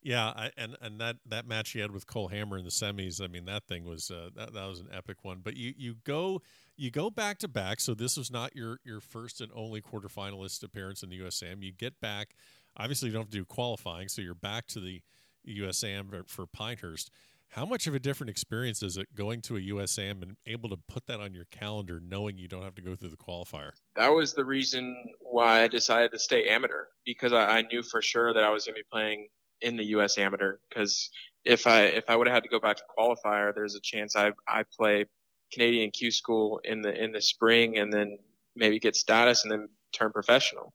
yeah, 0.02 0.26
I, 0.28 0.50
and 0.58 0.76
and 0.82 1.00
that 1.00 1.16
that 1.26 1.46
match 1.46 1.70
he 1.70 1.80
had 1.80 1.90
with 1.90 2.06
Cole 2.06 2.28
Hammer 2.28 2.58
in 2.58 2.64
the 2.64 2.70
semis. 2.70 3.22
I 3.22 3.28
mean, 3.28 3.46
that 3.46 3.66
thing 3.66 3.84
was 3.84 4.10
uh, 4.10 4.28
that 4.36 4.52
that 4.52 4.66
was 4.66 4.80
an 4.80 4.88
epic 4.92 5.18
one. 5.22 5.40
But 5.42 5.56
you 5.56 5.72
you 5.76 5.96
go 6.04 6.42
you 6.76 6.90
go 6.90 7.08
back 7.08 7.38
to 7.38 7.48
back. 7.48 7.80
So 7.80 7.94
this 7.94 8.18
was 8.18 8.30
not 8.30 8.54
your 8.54 8.78
your 8.84 9.00
first 9.00 9.40
and 9.40 9.50
only 9.54 9.80
quarterfinalist 9.80 10.62
appearance 10.62 11.02
in 11.02 11.08
the 11.08 11.18
USAM. 11.20 11.62
You 11.62 11.72
get 11.72 11.98
back. 11.98 12.34
Obviously, 12.76 13.08
you 13.08 13.14
don't 13.14 13.22
have 13.22 13.30
to 13.30 13.38
do 13.38 13.44
qualifying, 13.46 14.08
so 14.08 14.20
you're 14.20 14.34
back 14.34 14.66
to 14.66 14.80
the 14.80 15.00
USAM 15.48 16.10
for- 16.10 16.24
for 16.26 16.46
Pinehurst. 16.46 17.10
How 17.50 17.64
much 17.64 17.86
of 17.86 17.94
a 17.94 17.98
different 17.98 18.30
experience 18.30 18.82
is 18.82 18.98
it 18.98 19.14
going 19.14 19.40
to 19.42 19.56
a 19.56 19.60
USAM 19.60 20.22
and 20.22 20.36
able 20.46 20.68
to 20.68 20.76
put 20.76 21.06
that 21.06 21.20
on 21.20 21.32
your 21.32 21.46
calendar, 21.50 22.00
knowing 22.02 22.36
you 22.36 22.48
don't 22.48 22.62
have 22.62 22.74
to 22.74 22.82
go 22.82 22.94
through 22.94 23.08
the 23.08 23.16
qualifier? 23.16 23.70
that 23.96 24.08
was 24.08 24.34
the 24.34 24.44
reason 24.44 24.94
why 25.20 25.62
I 25.62 25.68
decided 25.68 26.12
to 26.12 26.18
stay 26.18 26.48
amateur 26.48 26.84
because 27.04 27.32
I, 27.32 27.58
I 27.58 27.62
knew 27.62 27.82
for 27.82 28.02
sure 28.02 28.34
that 28.34 28.44
I 28.44 28.50
was 28.50 28.66
going 28.66 28.74
to 28.74 28.80
be 28.80 28.88
playing 28.92 29.28
in 29.62 29.76
the 29.76 29.84
U.S. 29.86 30.18
amateur. 30.18 30.58
Because 30.68 31.10
if 31.44 31.66
I 31.66 31.82
if 31.82 32.04
I 32.08 32.16
would 32.16 32.26
have 32.26 32.34
had 32.34 32.42
to 32.42 32.48
go 32.48 32.60
back 32.60 32.76
to 32.76 32.82
qualifier, 32.96 33.54
there's 33.54 33.74
a 33.74 33.80
chance 33.80 34.16
I 34.16 34.32
I 34.46 34.64
play 34.64 35.06
Canadian 35.52 35.90
Q 35.90 36.10
school 36.10 36.60
in 36.64 36.82
the 36.82 36.92
in 37.02 37.12
the 37.12 37.20
spring 37.20 37.78
and 37.78 37.92
then 37.92 38.18
maybe 38.54 38.78
get 38.78 38.96
status 38.96 39.44
and 39.44 39.52
then 39.52 39.68
turn 39.92 40.12
professional. 40.12 40.74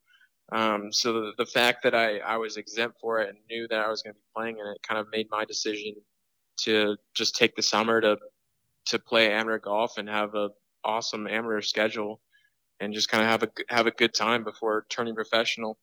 Um, 0.52 0.92
so 0.92 1.14
the, 1.14 1.32
the 1.38 1.46
fact 1.46 1.84
that 1.84 1.96
I, 1.96 2.18
I 2.20 2.38
was 2.38 2.58
exempt 2.58 2.98
for 3.00 3.22
it 3.22 3.30
and 3.30 3.38
knew 3.50 3.68
that 3.70 3.80
I 3.80 3.90
was 3.90 4.02
going 4.02 4.14
to 4.14 4.20
be 4.20 4.26
playing 4.36 4.58
in 4.58 4.68
it 4.68 4.82
kind 4.84 5.00
of 5.00 5.08
made 5.12 5.28
my 5.32 5.46
decision 5.46 5.96
to 6.64 6.98
just 7.14 7.36
take 7.36 7.56
the 7.56 7.62
summer 7.62 8.02
to 8.02 8.18
to 8.88 9.00
play 9.00 9.32
amateur 9.32 9.60
golf 9.60 9.98
and 9.98 10.10
have 10.10 10.36
a 10.36 10.50
awesome 10.84 11.28
amateur 11.28 11.62
schedule 11.62 12.20
and 12.80 12.94
just 12.94 13.10
kind 13.10 13.24
of 13.24 13.30
have 13.30 13.44
a 13.44 13.74
have 13.74 13.88
a 13.88 13.92
good 13.92 14.14
time 14.14 14.44
before 14.44 14.86
turning 14.90 15.16
professional. 15.16 15.78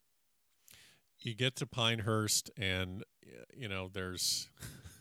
you 1.21 1.35
get 1.35 1.57
to 1.57 1.67
Pinehurst, 1.67 2.51
and 2.57 3.05
you 3.55 3.69
know 3.69 3.89
there's. 3.93 4.51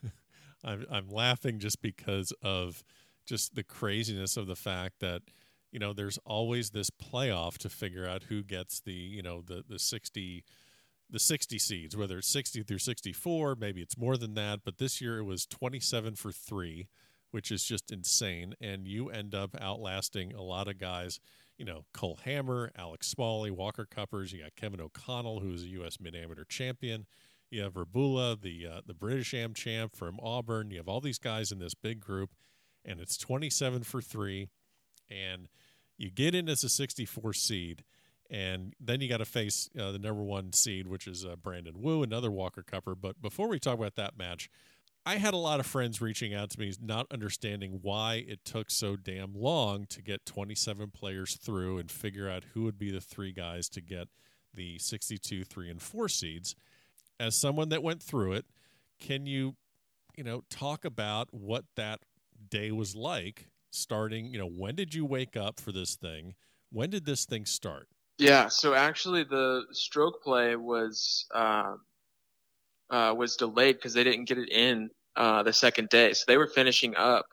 I'm 0.63 0.85
I'm 0.91 1.09
laughing 1.09 1.59
just 1.59 1.81
because 1.81 2.33
of 2.41 2.83
just 3.25 3.55
the 3.55 3.63
craziness 3.63 4.37
of 4.37 4.47
the 4.47 4.55
fact 4.55 4.99
that 4.99 5.21
you 5.71 5.79
know 5.79 5.93
there's 5.93 6.17
always 6.25 6.71
this 6.71 6.89
playoff 6.89 7.57
to 7.59 7.69
figure 7.69 8.07
out 8.07 8.23
who 8.23 8.43
gets 8.43 8.79
the 8.79 8.93
you 8.93 9.21
know 9.21 9.41
the 9.41 9.63
the 9.67 9.79
60 9.79 10.43
the 11.09 11.19
60 11.19 11.57
seeds 11.57 11.95
whether 11.95 12.17
it's 12.17 12.27
60 12.27 12.63
through 12.63 12.77
64 12.79 13.55
maybe 13.59 13.81
it's 13.81 13.97
more 13.97 14.17
than 14.17 14.33
that 14.33 14.59
but 14.63 14.77
this 14.77 15.01
year 15.01 15.19
it 15.19 15.23
was 15.23 15.45
27 15.45 16.15
for 16.15 16.31
3 16.31 16.87
which 17.31 17.51
is 17.51 17.63
just 17.63 17.91
insane 17.91 18.53
and 18.59 18.87
you 18.87 19.09
end 19.09 19.35
up 19.35 19.55
outlasting 19.59 20.33
a 20.33 20.41
lot 20.41 20.67
of 20.67 20.77
guys 20.77 21.19
you 21.57 21.65
know, 21.65 21.85
Cole 21.93 22.19
Hammer, 22.23 22.71
Alex 22.77 23.07
Smalley, 23.07 23.49
Walker 23.51 23.85
Cuppers. 23.85 24.31
You 24.31 24.43
got 24.43 24.55
Kevin 24.55 24.79
O'Connell, 24.79 25.39
who 25.39 25.53
is 25.53 25.63
a 25.63 25.69
U.S. 25.69 25.99
Mid 25.99 26.15
Amateur 26.15 26.43
champion. 26.43 27.07
You 27.49 27.63
have 27.63 27.73
Rebula, 27.73 28.39
the 28.39 28.67
uh, 28.67 28.81
the 28.85 28.93
British 28.93 29.33
Am 29.33 29.53
champ 29.53 29.95
from 29.95 30.19
Auburn. 30.21 30.69
You 30.69 30.77
have 30.77 30.87
all 30.87 31.01
these 31.01 31.17
guys 31.17 31.51
in 31.51 31.59
this 31.59 31.73
big 31.73 31.99
group, 31.99 32.31
and 32.85 32.99
it's 32.99 33.17
27 33.17 33.83
for 33.83 34.01
three, 34.01 34.49
and 35.09 35.47
you 35.97 36.11
get 36.11 36.35
in 36.35 36.47
as 36.47 36.63
a 36.63 36.69
64 36.69 37.33
seed, 37.33 37.83
and 38.29 38.73
then 38.79 39.01
you 39.01 39.07
got 39.07 39.17
to 39.17 39.25
face 39.25 39.69
uh, 39.79 39.91
the 39.91 39.99
number 39.99 40.21
one 40.21 40.51
seed, 40.53 40.87
which 40.87 41.07
is 41.07 41.25
uh, 41.25 41.35
Brandon 41.35 41.81
Wu, 41.81 42.03
another 42.03 42.31
Walker 42.31 42.63
Cupper. 42.63 42.95
But 42.99 43.21
before 43.21 43.47
we 43.47 43.59
talk 43.59 43.75
about 43.75 43.95
that 43.95 44.17
match, 44.17 44.49
I 45.05 45.15
had 45.15 45.33
a 45.33 45.37
lot 45.37 45.61
of 45.61 45.65
friends 45.65 46.01
reaching 46.01 46.33
out 46.33 46.49
to 46.49 46.59
me, 46.59 46.73
not 46.81 47.07
understanding 47.11 47.79
why 47.81 48.25
it 48.27 48.43
took 48.43 48.69
so 48.69 48.97
damn 48.97 49.33
long 49.33 49.85
to 49.85 50.01
get 50.01 50.25
27 50.25 50.91
players 50.91 51.35
through 51.35 51.77
and 51.77 51.89
figure 51.89 52.29
out 52.29 52.43
who 52.53 52.63
would 52.63 52.77
be 52.77 52.91
the 52.91 52.99
three 52.99 53.31
guys 53.31 53.69
to 53.69 53.81
get 53.81 54.09
the 54.53 54.77
62, 54.79 55.45
three, 55.45 55.69
and 55.69 55.81
four 55.81 56.09
seeds. 56.09 56.55
As 57.19 57.37
someone 57.37 57.69
that 57.69 57.81
went 57.81 58.03
through 58.03 58.33
it, 58.33 58.45
can 58.99 59.25
you, 59.25 59.55
you 60.17 60.25
know, 60.25 60.43
talk 60.49 60.83
about 60.83 61.29
what 61.31 61.63
that 61.77 62.01
day 62.49 62.71
was 62.71 62.93
like? 62.93 63.47
Starting, 63.71 64.25
you 64.33 64.39
know, 64.39 64.49
when 64.49 64.75
did 64.75 64.93
you 64.93 65.05
wake 65.05 65.37
up 65.37 65.61
for 65.61 65.71
this 65.71 65.95
thing? 65.95 66.35
When 66.69 66.89
did 66.89 67.05
this 67.05 67.23
thing 67.25 67.45
start? 67.45 67.87
Yeah, 68.17 68.47
so 68.47 68.73
actually 68.73 69.23
the 69.23 69.63
stroke 69.71 70.23
play 70.23 70.55
was 70.55 71.25
uh, 71.35 71.75
uh, 72.89 73.13
was 73.15 73.35
delayed 73.35 73.75
because 73.75 73.93
they 73.93 74.03
didn't 74.03 74.25
get 74.25 74.37
it 74.37 74.49
in 74.49 74.89
uh, 75.15 75.43
the 75.43 75.53
second 75.53 75.89
day, 75.89 76.13
so 76.13 76.23
they 76.27 76.37
were 76.37 76.47
finishing 76.47 76.95
up 76.95 77.25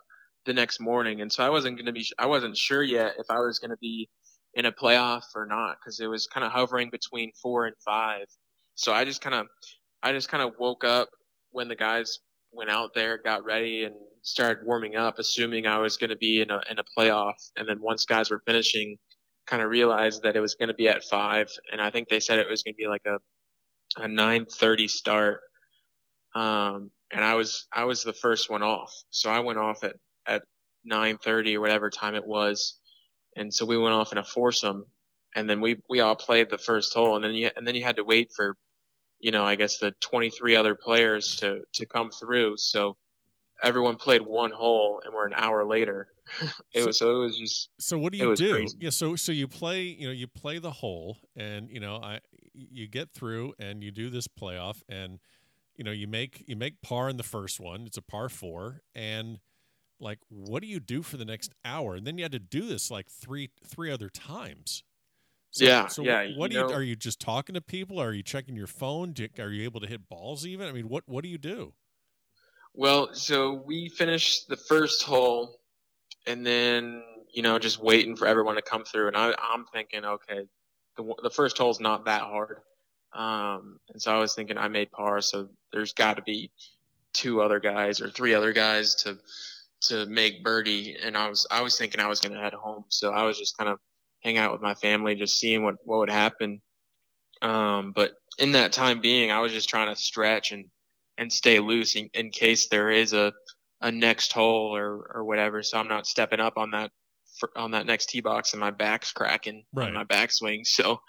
the 0.47 0.53
next 0.53 0.81
morning, 0.81 1.20
and 1.23 1.33
so 1.33 1.44
I 1.44 1.49
wasn't 1.51 1.79
to 1.87 1.92
be 1.92 2.07
I 2.18 2.27
wasn't 2.27 2.57
sure 2.57 2.83
yet 2.83 3.14
if 3.18 3.27
I 3.31 3.38
was 3.38 3.59
to 3.70 3.77
be 3.81 4.09
in 4.55 4.66
a 4.66 4.73
playoff 4.73 5.25
or 5.35 5.47
not 5.47 5.77
because 5.81 6.01
it 6.01 6.07
was 6.07 6.27
kind 6.27 6.44
of 6.44 6.53
hovering 6.53 6.90
between 6.90 7.33
four 7.42 7.66
and 7.66 7.77
five. 7.85 8.27
So 8.75 8.92
I 8.92 9.05
just 9.05 9.20
kind 9.23 9.35
of 9.35 9.47
I 10.03 10.12
just 10.12 10.29
kind 10.29 10.42
of 10.42 10.55
woke 10.59 10.85
up 10.85 11.09
when 11.51 11.68
the 11.68 11.77
guys 11.77 12.18
went 12.53 12.70
out 12.70 12.90
there, 12.94 13.18
got 13.18 13.44
ready, 13.44 13.85
and 13.85 13.94
started 14.23 14.66
warming 14.66 14.97
up, 14.97 15.18
assuming 15.18 15.66
I 15.66 15.79
was 15.79 15.97
going 15.97 16.11
to 16.11 16.16
be 16.16 16.40
in 16.42 16.51
a 16.51 16.61
in 16.70 16.79
a 16.79 16.85
playoff. 16.99 17.35
And 17.57 17.68
then 17.68 17.81
once 17.81 18.05
guys 18.05 18.31
were 18.31 18.42
finishing, 18.47 18.99
kind 19.46 19.62
of 19.62 19.70
realized 19.70 20.22
that 20.22 20.37
it 20.37 20.40
was 20.40 20.54
going 20.54 20.68
to 20.68 20.74
be 20.74 20.88
at 20.88 21.04
five, 21.04 21.50
and 21.70 21.80
I 21.80 21.90
think 21.90 22.09
they 22.09 22.20
said 22.20 22.38
it 22.38 22.48
was 22.48 22.62
going 22.62 22.74
to 22.74 22.78
be 22.78 22.88
like 22.88 23.07
a 23.07 23.18
a 23.96 24.09
nine 24.09 24.46
thirty 24.46 24.88
start. 24.88 25.40
Um, 26.35 26.90
and 27.12 27.24
I 27.24 27.35
was 27.35 27.66
I 27.72 27.85
was 27.85 28.02
the 28.02 28.12
first 28.12 28.50
one 28.50 28.62
off, 28.62 28.92
so 29.11 29.30
I 29.30 29.40
went 29.40 29.59
off 29.59 29.85
at 29.85 29.96
at 30.26 30.42
nine 30.85 31.18
thirty 31.18 31.57
or 31.57 31.61
whatever 31.61 31.90
time 31.90 32.14
it 32.14 32.26
was, 32.26 32.78
and 33.37 33.52
so 33.52 33.66
we 33.66 33.78
went 33.78 33.94
off 33.94 34.12
in 34.12 34.18
a 34.18 34.24
foursome, 34.24 34.87
and 35.37 35.48
then 35.48 35.61
we 35.61 35.76
we 35.88 36.00
all 36.00 36.16
played 36.16 36.50
the 36.50 36.59
first 36.59 36.94
hole, 36.94 37.16
and 37.16 37.24
then 37.24 37.35
you 37.35 37.50
and 37.57 37.66
then 37.66 37.74
you 37.74 37.85
had 37.85 37.96
to 37.96 38.04
wait 38.04 38.33
for, 38.35 38.57
you 39.20 39.30
know, 39.30 39.44
I 39.44 39.54
guess 39.57 39.78
the 39.78 39.92
twenty 40.00 40.30
three 40.30 40.57
other 40.57 40.74
players 40.74 41.37
to 41.37 41.61
to 41.74 41.87
come 41.87 42.11
through. 42.11 42.57
So 42.57 42.96
everyone 43.62 43.96
played 43.96 44.22
one 44.22 44.50
hole, 44.50 45.00
and 45.04 45.14
we're 45.14 45.26
an 45.26 45.34
hour 45.34 45.64
later. 45.64 46.08
it 46.72 46.80
so, 46.80 46.86
was 46.86 46.98
so 46.98 47.16
it 47.16 47.18
was 47.24 47.38
just. 47.38 47.70
So 47.78 47.98
what 47.98 48.12
do 48.12 48.18
you 48.18 48.34
do? 48.34 48.52
Crazy. 48.52 48.76
Yeah, 48.80 48.90
so 48.90 49.16
so 49.16 49.32
you 49.32 49.48
play 49.48 49.82
you 49.82 50.06
know 50.06 50.12
you 50.12 50.26
play 50.26 50.58
the 50.58 50.70
hole, 50.70 51.18
and 51.36 51.70
you 51.70 51.80
know 51.80 51.96
I 51.96 52.20
you 52.54 52.88
get 52.88 53.12
through 53.12 53.54
and 53.58 53.82
you 53.82 53.90
do 53.90 54.10
this 54.10 54.28
playoff, 54.28 54.82
and 54.88 55.18
you 55.76 55.84
know 55.84 55.92
you 55.92 56.06
make 56.06 56.44
you 56.46 56.56
make 56.56 56.82
par 56.82 57.08
in 57.08 57.16
the 57.16 57.22
first 57.22 57.60
one. 57.60 57.82
It's 57.86 57.96
a 57.96 58.02
par 58.02 58.28
four, 58.28 58.82
and 58.94 59.38
like 60.00 60.18
what 60.28 60.62
do 60.62 60.68
you 60.68 60.80
do 60.80 61.02
for 61.02 61.16
the 61.16 61.24
next 61.24 61.52
hour? 61.64 61.94
And 61.94 62.06
then 62.06 62.18
you 62.18 62.24
had 62.24 62.32
to 62.32 62.38
do 62.38 62.66
this 62.66 62.90
like 62.90 63.08
three 63.08 63.50
three 63.66 63.90
other 63.90 64.08
times. 64.08 64.82
So, 65.50 65.64
yeah, 65.64 65.86
so 65.86 66.02
yeah. 66.02 66.30
What 66.36 66.50
do 66.50 66.56
you, 66.56 66.66
know, 66.66 66.72
are 66.72 66.82
you 66.82 66.96
just 66.96 67.20
talking 67.20 67.54
to 67.54 67.60
people? 67.60 68.00
Are 68.00 68.12
you 68.12 68.24
checking 68.24 68.56
your 68.56 68.66
phone? 68.66 69.12
Do, 69.12 69.28
are 69.38 69.50
you 69.50 69.62
able 69.62 69.80
to 69.80 69.86
hit 69.86 70.08
balls 70.08 70.44
even? 70.44 70.68
I 70.68 70.72
mean, 70.72 70.88
what 70.88 71.04
what 71.06 71.22
do 71.22 71.30
you 71.30 71.38
do? 71.38 71.74
Well, 72.74 73.14
so 73.14 73.52
we 73.52 73.88
finished 73.88 74.48
the 74.48 74.56
first 74.56 75.04
hole, 75.04 75.60
and 76.26 76.44
then 76.44 77.02
you 77.32 77.42
know 77.42 77.58
just 77.58 77.80
waiting 77.80 78.16
for 78.16 78.26
everyone 78.26 78.56
to 78.56 78.62
come 78.62 78.84
through, 78.84 79.08
and 79.08 79.16
I, 79.16 79.32
I'm 79.40 79.64
thinking, 79.72 80.04
okay, 80.04 80.40
the 80.96 81.14
the 81.22 81.30
first 81.30 81.56
hole's 81.56 81.80
not 81.80 82.04
that 82.06 82.22
hard, 82.22 82.58
um, 83.12 83.78
and 83.90 84.02
so 84.02 84.12
I 84.14 84.18
was 84.18 84.34
thinking 84.34 84.58
I 84.58 84.68
made 84.68 84.90
par, 84.90 85.20
so 85.20 85.48
there's 85.72 85.92
got 85.92 86.16
to 86.16 86.22
be 86.22 86.50
two 87.12 87.40
other 87.40 87.60
guys 87.60 88.00
or 88.00 88.10
three 88.10 88.34
other 88.34 88.52
guys 88.52 88.96
to 88.96 89.18
to 89.82 90.06
make 90.06 90.42
birdie, 90.42 90.96
and 91.00 91.16
I 91.16 91.28
was 91.28 91.46
I 91.52 91.62
was 91.62 91.78
thinking 91.78 92.00
I 92.00 92.08
was 92.08 92.20
going 92.20 92.34
to 92.34 92.40
head 92.40 92.54
home, 92.54 92.84
so 92.88 93.12
I 93.12 93.22
was 93.22 93.38
just 93.38 93.56
kind 93.56 93.70
of 93.70 93.78
hang 94.24 94.37
out 94.38 94.52
with 94.52 94.62
my 94.62 94.74
family, 94.74 95.14
just 95.14 95.38
seeing 95.38 95.62
what 95.62 95.76
what 95.84 95.98
would 96.00 96.10
happen. 96.10 96.60
Um, 97.40 97.92
but 97.94 98.12
in 98.38 98.52
that 98.52 98.72
time 98.72 99.00
being, 99.00 99.30
I 99.30 99.40
was 99.40 99.52
just 99.52 99.68
trying 99.68 99.94
to 99.94 100.00
stretch 100.00 100.50
and 100.52 100.66
and 101.18 101.33
stay 101.33 101.61
loose 101.61 101.96
in, 101.96 102.09
in 102.14 102.31
case 102.31 102.68
there 102.68 102.90
is 102.90 103.12
a 103.12 103.33
a 103.81 103.90
next 103.90 104.33
hole 104.33 104.74
or 104.74 105.11
or 105.14 105.24
whatever. 105.24 105.62
So 105.62 105.79
I'm 105.79 105.88
not 105.88 106.07
stepping 106.07 106.40
up 106.40 106.57
on 106.57 106.70
that 106.70 106.90
for, 107.38 107.50
on 107.57 107.72
that 107.72 107.87
next 107.87 108.07
tee 108.07 108.20
box 108.20 108.53
and 108.53 108.61
my 108.61 108.70
back's 108.70 109.12
cracking 109.12 109.64
right. 109.72 109.92
my 109.92 110.05
backswing. 110.05 110.66
So 110.66 111.00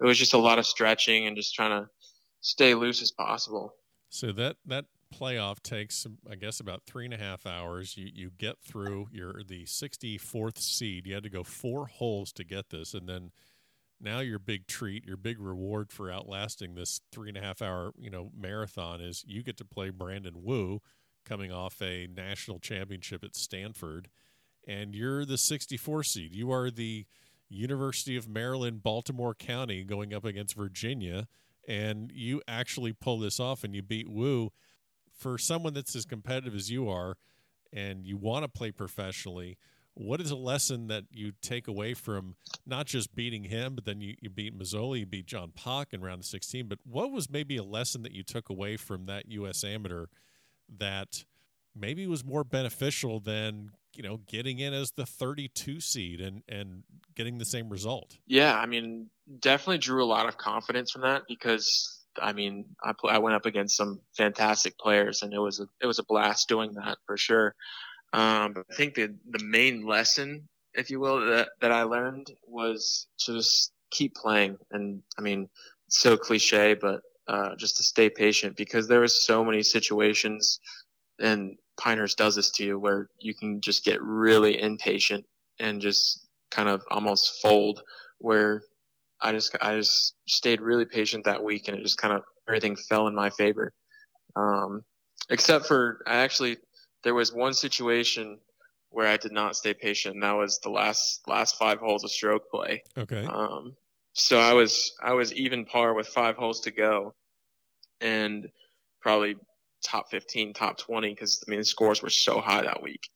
it 0.00 0.04
was 0.04 0.18
just 0.18 0.34
a 0.34 0.38
lot 0.38 0.58
of 0.58 0.66
stretching 0.66 1.26
and 1.26 1.36
just 1.36 1.54
trying 1.54 1.82
to 1.82 1.88
stay 2.40 2.74
loose 2.74 3.02
as 3.02 3.10
possible. 3.10 3.74
So 4.08 4.32
that 4.32 4.56
that 4.66 4.86
playoff 5.12 5.62
takes, 5.62 6.06
I 6.30 6.34
guess, 6.34 6.60
about 6.60 6.82
three 6.86 7.04
and 7.04 7.14
a 7.14 7.18
half 7.18 7.46
hours. 7.46 7.96
You 7.96 8.10
you 8.12 8.30
get 8.36 8.56
through. 8.66 9.08
You're 9.12 9.42
the 9.46 9.64
64th 9.64 10.58
seed. 10.58 11.06
You 11.06 11.14
had 11.14 11.22
to 11.22 11.30
go 11.30 11.44
four 11.44 11.86
holes 11.86 12.32
to 12.32 12.44
get 12.44 12.70
this, 12.70 12.94
and 12.94 13.08
then 13.08 13.30
now 14.02 14.18
your 14.18 14.38
big 14.38 14.66
treat, 14.66 15.06
your 15.06 15.16
big 15.16 15.38
reward 15.38 15.92
for 15.92 16.10
outlasting 16.10 16.74
this 16.74 17.00
three 17.12 17.28
and 17.28 17.38
a 17.38 17.40
half 17.40 17.62
hour, 17.62 17.92
you 17.98 18.10
know, 18.10 18.30
marathon 18.36 19.00
is 19.00 19.24
you 19.26 19.42
get 19.42 19.56
to 19.58 19.64
play 19.64 19.90
Brandon 19.90 20.42
Wu, 20.42 20.80
coming 21.24 21.52
off 21.52 21.80
a 21.80 22.08
national 22.08 22.58
championship 22.58 23.22
at 23.22 23.36
Stanford, 23.36 24.08
and 24.66 24.94
you're 24.94 25.24
the 25.24 25.38
64 25.38 26.02
seed. 26.02 26.34
You 26.34 26.50
are 26.50 26.70
the 26.70 27.06
University 27.48 28.16
of 28.16 28.28
Maryland, 28.28 28.82
Baltimore 28.82 29.34
County, 29.34 29.84
going 29.84 30.12
up 30.12 30.24
against 30.24 30.56
Virginia, 30.56 31.28
and 31.68 32.10
you 32.12 32.42
actually 32.48 32.92
pull 32.92 33.18
this 33.18 33.38
off 33.38 33.62
and 33.62 33.74
you 33.74 33.82
beat 33.82 34.08
Wu. 34.08 34.50
For 35.16 35.38
someone 35.38 35.74
that's 35.74 35.94
as 35.94 36.04
competitive 36.04 36.54
as 36.54 36.70
you 36.70 36.88
are, 36.88 37.16
and 37.72 38.04
you 38.04 38.16
want 38.16 38.44
to 38.44 38.48
play 38.48 38.72
professionally 38.72 39.56
what 39.94 40.20
is 40.20 40.30
a 40.30 40.36
lesson 40.36 40.88
that 40.88 41.04
you 41.10 41.32
take 41.42 41.68
away 41.68 41.94
from 41.94 42.36
not 42.66 42.86
just 42.86 43.14
beating 43.14 43.44
him, 43.44 43.74
but 43.74 43.84
then 43.84 44.00
you, 44.00 44.14
you 44.20 44.30
beat 44.30 44.58
Mazzoli, 44.58 45.00
you 45.00 45.06
beat 45.06 45.26
John 45.26 45.52
Pak 45.54 45.88
in 45.92 46.00
round 46.00 46.20
of 46.20 46.26
16, 46.26 46.66
but 46.66 46.78
what 46.84 47.12
was 47.12 47.30
maybe 47.30 47.56
a 47.56 47.62
lesson 47.62 48.02
that 48.02 48.12
you 48.12 48.22
took 48.22 48.48
away 48.48 48.76
from 48.76 49.06
that 49.06 49.28
U.S. 49.30 49.64
amateur 49.64 50.06
that 50.78 51.24
maybe 51.74 52.06
was 52.06 52.24
more 52.24 52.44
beneficial 52.44 53.20
than, 53.20 53.70
you 53.94 54.02
know, 54.02 54.18
getting 54.26 54.58
in 54.58 54.72
as 54.72 54.92
the 54.92 55.04
32 55.04 55.80
seed 55.80 56.20
and, 56.20 56.42
and 56.48 56.84
getting 57.14 57.38
the 57.38 57.44
same 57.44 57.68
result? 57.68 58.16
Yeah, 58.26 58.56
I 58.56 58.66
mean, 58.66 59.10
definitely 59.40 59.78
drew 59.78 60.02
a 60.02 60.06
lot 60.06 60.26
of 60.26 60.38
confidence 60.38 60.90
from 60.90 61.02
that 61.02 61.22
because 61.28 61.98
I 62.20 62.32
mean, 62.32 62.66
I, 62.82 62.92
I 63.08 63.18
went 63.18 63.36
up 63.36 63.46
against 63.46 63.76
some 63.76 64.00
fantastic 64.16 64.78
players 64.78 65.22
and 65.22 65.32
it 65.32 65.38
was 65.38 65.60
a, 65.60 65.66
it 65.80 65.86
was 65.86 65.98
a 65.98 66.04
blast 66.04 66.48
doing 66.48 66.74
that 66.74 66.98
for 67.06 67.16
sure. 67.16 67.54
Um, 68.12 68.64
I 68.70 68.74
think 68.74 68.94
the 68.94 69.14
the 69.30 69.44
main 69.44 69.86
lesson, 69.86 70.48
if 70.74 70.90
you 70.90 71.00
will, 71.00 71.20
that 71.30 71.50
that 71.60 71.72
I 71.72 71.84
learned 71.84 72.32
was 72.46 73.06
to 73.20 73.34
just 73.34 73.72
keep 73.90 74.14
playing. 74.14 74.58
And 74.70 75.02
I 75.18 75.22
mean, 75.22 75.48
so 75.88 76.16
cliche, 76.16 76.74
but 76.74 77.00
uh, 77.28 77.54
just 77.56 77.76
to 77.78 77.82
stay 77.82 78.10
patient 78.10 78.56
because 78.56 78.88
there 78.88 79.00
was 79.00 79.24
so 79.24 79.44
many 79.44 79.62
situations, 79.62 80.60
and 81.20 81.56
Pinehurst 81.80 82.18
does 82.18 82.34
this 82.36 82.50
to 82.52 82.64
you 82.64 82.78
where 82.78 83.08
you 83.18 83.34
can 83.34 83.60
just 83.60 83.84
get 83.84 84.02
really 84.02 84.60
impatient 84.60 85.24
and 85.58 85.80
just 85.80 86.26
kind 86.50 86.68
of 86.68 86.82
almost 86.90 87.40
fold. 87.40 87.82
Where 88.18 88.62
I 89.22 89.32
just 89.32 89.56
I 89.62 89.76
just 89.76 90.14
stayed 90.26 90.60
really 90.60 90.84
patient 90.84 91.24
that 91.24 91.42
week, 91.42 91.68
and 91.68 91.78
it 91.78 91.82
just 91.82 91.98
kind 91.98 92.12
of 92.12 92.24
everything 92.46 92.76
fell 92.76 93.06
in 93.08 93.14
my 93.14 93.30
favor. 93.30 93.72
Um, 94.36 94.82
except 95.30 95.66
for 95.66 96.02
I 96.06 96.16
actually 96.16 96.58
there 97.02 97.14
was 97.14 97.32
one 97.32 97.54
situation 97.54 98.38
where 98.90 99.06
I 99.06 99.16
did 99.16 99.32
not 99.32 99.56
stay 99.56 99.74
patient, 99.74 100.14
and 100.14 100.22
that 100.22 100.32
was 100.32 100.58
the 100.58 100.70
last 100.70 101.26
last 101.26 101.58
five 101.58 101.78
holes 101.78 102.04
of 102.04 102.10
stroke 102.10 102.50
play. 102.50 102.82
Okay. 102.96 103.24
Um, 103.24 103.74
so 104.12 104.38
I 104.38 104.52
was 104.52 104.92
I 105.02 105.14
was 105.14 105.32
even 105.32 105.64
par 105.64 105.94
with 105.94 106.08
five 106.08 106.36
holes 106.36 106.60
to 106.60 106.70
go, 106.70 107.14
and 108.00 108.48
probably 109.00 109.36
top 109.82 110.10
15, 110.10 110.54
top 110.54 110.78
20 110.78 111.12
because 111.12 111.42
I 111.46 111.50
mean 111.50 111.60
the 111.60 111.64
scores 111.64 112.02
were 112.02 112.10
so 112.10 112.40
high 112.40 112.62
that 112.62 112.82
week, 112.82 113.08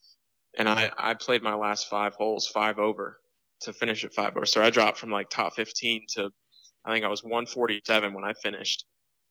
and 0.57 0.69
I 0.69 0.91
I 0.97 1.15
played 1.15 1.43
my 1.43 1.55
last 1.55 1.89
five 1.89 2.15
holes 2.15 2.49
five 2.49 2.79
over 2.79 3.21
to 3.61 3.73
finish 3.73 4.05
at 4.05 4.15
five 4.15 4.37
over. 4.37 4.47
So 4.47 4.63
I 4.63 4.71
dropped 4.71 4.99
from 4.99 5.11
like 5.11 5.29
top 5.31 5.55
15 5.55 6.07
to 6.17 6.31
I 6.85 6.93
think 6.93 7.05
I 7.05 7.09
was 7.09 7.23
147 7.23 8.15
when 8.15 8.25
I 8.25 8.33
finished, 8.33 8.87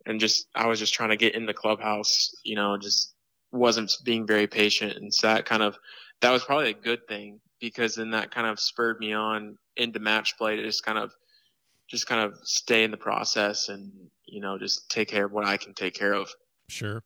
and 0.05 0.19
just 0.19 0.47
I 0.53 0.67
was 0.67 0.79
just 0.79 0.93
trying 0.93 1.09
to 1.09 1.17
get 1.17 1.33
in 1.33 1.47
the 1.47 1.53
clubhouse, 1.53 2.35
you 2.43 2.55
know, 2.55 2.77
just 2.77 3.14
wasn't 3.51 3.91
being 4.03 4.27
very 4.27 4.47
patient, 4.47 4.97
and 4.97 5.13
so 5.13 5.27
that 5.27 5.45
kind 5.45 5.63
of 5.63 5.77
that 6.21 6.31
was 6.31 6.43
probably 6.43 6.71
a 6.71 6.73
good 6.73 7.07
thing 7.07 7.39
because 7.59 7.95
then 7.95 8.11
that 8.11 8.31
kind 8.31 8.47
of 8.47 8.59
spurred 8.59 8.99
me 8.99 9.13
on 9.13 9.57
into 9.77 9.99
match 9.99 10.37
play 10.37 10.55
to 10.55 10.63
just 10.63 10.85
kind 10.85 10.97
of 10.97 11.13
just 11.87 12.07
kind 12.07 12.21
of 12.21 12.37
stay 12.43 12.83
in 12.83 12.91
the 12.91 12.97
process 12.97 13.69
and 13.69 13.91
you 14.25 14.41
know 14.41 14.57
just 14.57 14.89
take 14.89 15.07
care 15.07 15.25
of 15.25 15.31
what 15.31 15.45
I 15.45 15.57
can 15.57 15.73
take 15.73 15.93
care 15.93 16.13
of. 16.13 16.29
Sure, 16.67 17.03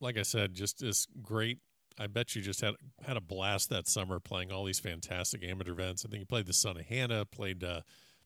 like 0.00 0.18
I 0.18 0.22
said, 0.22 0.54
just 0.54 0.80
this 0.80 1.06
great. 1.22 1.58
I 1.98 2.06
bet 2.06 2.34
you 2.34 2.40
just 2.40 2.60
had 2.60 2.74
had 3.04 3.16
a 3.16 3.20
blast 3.20 3.68
that 3.70 3.86
summer 3.86 4.20
playing 4.20 4.52
all 4.52 4.64
these 4.64 4.78
fantastic 4.78 5.44
amateur 5.44 5.72
events. 5.72 6.04
I 6.04 6.08
think 6.08 6.20
you 6.20 6.26
played 6.26 6.46
the 6.46 6.52
Sunnehanna, 6.52 7.30
played 7.30 7.62
uh, 7.62 7.80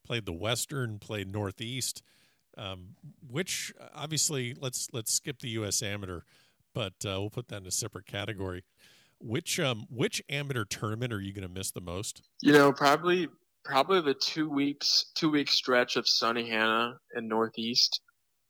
played 0.05 0.27
the 0.27 0.33
Western, 0.33 0.99
played 0.99 1.33
Northeast. 1.33 2.03
Um, 2.57 2.91
which 3.29 3.73
obviously 3.97 4.55
let's 4.61 4.89
let's 4.93 5.13
skip 5.13 5.41
the 5.41 5.49
U.S. 5.49 5.83
Amateur 5.83 6.21
but 6.75 6.95
uh, 7.07 7.21
we'll 7.21 7.31
put 7.31 7.49
that 7.49 7.63
in 7.63 7.67
a 7.67 7.71
separate 7.71 8.07
category. 8.07 8.65
Which 9.21 9.59
um 9.61 9.87
which 9.89 10.23
amateur 10.29 10.65
tournament 10.65 11.13
are 11.13 11.21
you 11.21 11.33
going 11.33 11.49
to 11.49 11.55
miss 11.55 11.71
the 11.71 11.81
most? 11.81 12.23
You 12.43 12.53
know, 12.53 12.73
probably 12.73 13.29
probably 13.65 14.01
the 14.03 14.15
two 14.15 14.49
weeks 14.49 15.07
two 15.15 15.31
week 15.31 15.49
stretch 15.49 15.97
of 15.97 16.05
Sunnehanna 16.05 16.97
and 17.15 17.29
Northeast. 17.29 18.03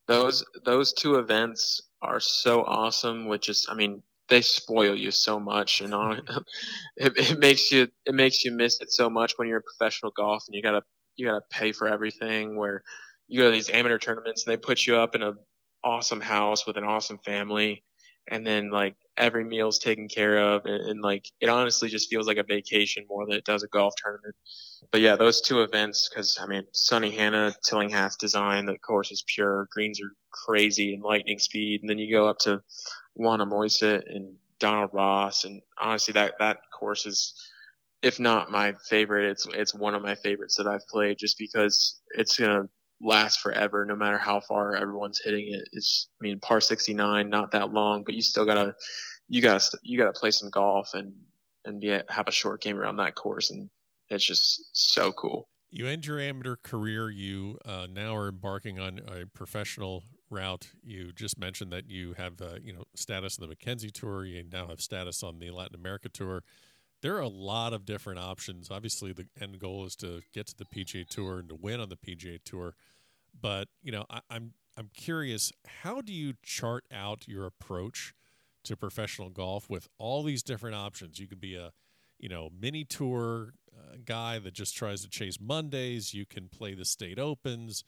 Those 0.08 0.44
those 0.64 0.92
two 0.92 1.16
events 1.16 1.82
are 2.02 2.18
so 2.18 2.64
awesome. 2.64 3.28
Which 3.28 3.48
is, 3.48 3.66
I 3.70 3.74
mean, 3.74 4.02
they 4.28 4.40
spoil 4.40 4.96
you 4.96 5.10
so 5.10 5.38
much, 5.38 5.80
and 5.80 5.94
on 5.94 6.22
it, 6.96 7.12
it 7.16 7.38
makes 7.38 7.70
you 7.70 7.88
it 8.06 8.14
makes 8.14 8.44
you 8.44 8.50
miss 8.50 8.80
it 8.80 8.90
so 8.90 9.08
much 9.08 9.34
when 9.36 9.46
you're 9.46 9.58
in 9.58 9.62
professional 9.78 10.12
golf 10.16 10.44
and 10.48 10.54
you 10.56 10.62
gotta 10.62 10.82
you 11.16 11.26
gotta 11.26 11.44
pay 11.50 11.72
for 11.72 11.86
everything. 11.86 12.56
Where 12.56 12.82
you 13.28 13.40
go 13.40 13.46
to 13.46 13.52
these 13.52 13.70
amateur 13.70 13.98
tournaments 13.98 14.44
and 14.44 14.52
they 14.52 14.56
put 14.56 14.86
you 14.86 14.96
up 14.96 15.14
in 15.14 15.22
a 15.22 15.34
awesome 15.84 16.20
house 16.20 16.66
with 16.66 16.78
an 16.78 16.84
awesome 16.84 17.18
family 17.18 17.84
and 18.28 18.46
then 18.46 18.70
like 18.70 18.96
every 19.16 19.44
meal's 19.44 19.78
taken 19.78 20.08
care 20.08 20.38
of 20.38 20.64
and, 20.64 20.88
and, 20.88 21.02
like 21.02 21.30
it 21.40 21.48
honestly 21.48 21.88
just 21.88 22.10
feels 22.10 22.26
like 22.26 22.36
a 22.36 22.42
vacation 22.42 23.04
more 23.08 23.26
than 23.26 23.36
it 23.36 23.44
does 23.44 23.62
a 23.62 23.68
golf 23.68 23.94
tournament. 23.96 24.34
But 24.90 25.00
yeah 25.00 25.16
those 25.16 25.40
two 25.40 25.62
events 25.62 26.08
because 26.08 26.38
i 26.42 26.46
mean 26.46 26.64
Sunnehanna 26.74 27.54
tillinghast 27.62 28.18
design 28.18 28.66
the 28.66 28.78
course 28.78 29.10
is 29.10 29.24
pure 29.26 29.68
greens 29.72 30.00
are 30.00 30.12
crazy 30.30 30.94
and 30.94 31.02
lightning 31.02 31.38
speed 31.38 31.80
and 31.80 31.88
then 31.88 31.98
you 31.98 32.14
go 32.14 32.28
up 32.28 32.38
to 32.40 32.60
Wannamoisett 33.16 34.04
and 34.06 34.34
donald 34.58 34.90
ross 34.92 35.44
and 35.44 35.62
honestly 35.78 36.12
that 36.12 36.34
that 36.38 36.58
course 36.78 37.06
is 37.06 37.34
if 38.04 38.20
not 38.20 38.50
my 38.50 38.74
favorite, 38.88 39.30
it's 39.30 39.46
it's 39.54 39.74
one 39.74 39.94
of 39.94 40.02
my 40.02 40.14
favorites 40.14 40.56
that 40.56 40.66
I've 40.66 40.86
played 40.88 41.16
just 41.18 41.38
because 41.38 42.02
it's 42.10 42.38
gonna 42.38 42.68
last 43.04 43.40
forever 43.40 43.84
no 43.84 43.94
matter 43.94 44.18
how 44.18 44.40
far 44.40 44.74
everyone's 44.74 45.20
hitting 45.22 45.52
it. 45.52 45.68
It's 45.72 46.08
I 46.20 46.24
mean 46.24 46.40
par 46.40 46.60
69, 46.60 47.28
not 47.28 47.52
that 47.52 47.72
long, 47.72 48.02
but 48.02 48.14
you 48.14 48.22
still 48.22 48.46
gotta 48.46 48.74
you 49.28 49.42
gotta 49.42 49.78
you 49.82 49.98
gotta 49.98 50.12
play 50.12 50.30
some 50.30 50.50
golf 50.50 50.94
and 50.94 51.12
and 51.64 51.80
be, 51.80 51.88
have 52.08 52.28
a 52.28 52.32
short 52.32 52.60
game 52.60 52.78
around 52.78 52.96
that 52.96 53.14
course, 53.14 53.50
and 53.50 53.70
it's 54.10 54.24
just 54.24 54.68
so 54.72 55.12
cool. 55.12 55.48
You 55.70 55.86
end 55.86 56.06
your 56.06 56.20
amateur 56.20 56.56
career. 56.56 57.10
You 57.10 57.58
uh, 57.64 57.86
now 57.90 58.14
are 58.14 58.28
embarking 58.28 58.78
on 58.78 59.00
a 59.08 59.26
professional 59.26 60.04
route. 60.30 60.68
You 60.82 61.12
just 61.12 61.38
mentioned 61.38 61.72
that 61.72 61.88
you 61.88 62.14
have 62.14 62.40
uh, 62.40 62.58
you 62.62 62.72
know 62.72 62.84
status 62.94 63.38
on 63.38 63.42
the 63.42 63.48
Mackenzie 63.48 63.90
Tour. 63.90 64.24
You 64.24 64.44
now 64.50 64.68
have 64.68 64.80
status 64.80 65.22
on 65.22 65.38
the 65.38 65.50
Latin 65.50 65.74
America 65.74 66.08
Tour. 66.08 66.42
There 67.02 67.16
are 67.16 67.20
a 67.20 67.28
lot 67.28 67.72
of 67.72 67.84
different 67.84 68.18
options. 68.18 68.70
Obviously, 68.70 69.12
the 69.12 69.26
end 69.40 69.58
goal 69.58 69.84
is 69.84 69.96
to 69.96 70.22
get 70.32 70.46
to 70.46 70.56
the 70.56 70.64
PGA 70.64 71.06
Tour 71.06 71.38
and 71.40 71.48
to 71.48 71.54
win 71.54 71.80
on 71.80 71.88
the 71.88 71.96
PGA 71.96 72.38
Tour. 72.44 72.74
But 73.38 73.68
you 73.82 73.92
know, 73.92 74.06
I, 74.10 74.20
I'm 74.30 74.52
I'm 74.76 74.90
curious. 74.94 75.52
How 75.82 76.00
do 76.00 76.12
you 76.12 76.34
chart 76.42 76.84
out 76.92 77.28
your 77.28 77.46
approach 77.46 78.14
to 78.64 78.76
professional 78.76 79.30
golf 79.30 79.68
with 79.68 79.88
all 79.98 80.22
these 80.22 80.42
different 80.42 80.76
options? 80.76 81.18
You 81.18 81.26
could 81.26 81.40
be 81.40 81.56
a 81.56 81.72
you 82.18 82.28
know 82.28 82.50
mini 82.58 82.84
tour 82.84 83.54
uh, 83.72 83.96
guy 84.04 84.38
that 84.38 84.54
just 84.54 84.76
tries 84.76 85.02
to 85.02 85.08
chase 85.08 85.38
Mondays. 85.40 86.14
You 86.14 86.26
can 86.26 86.48
play 86.48 86.74
the 86.74 86.84
state 86.84 87.18
opens 87.18 87.84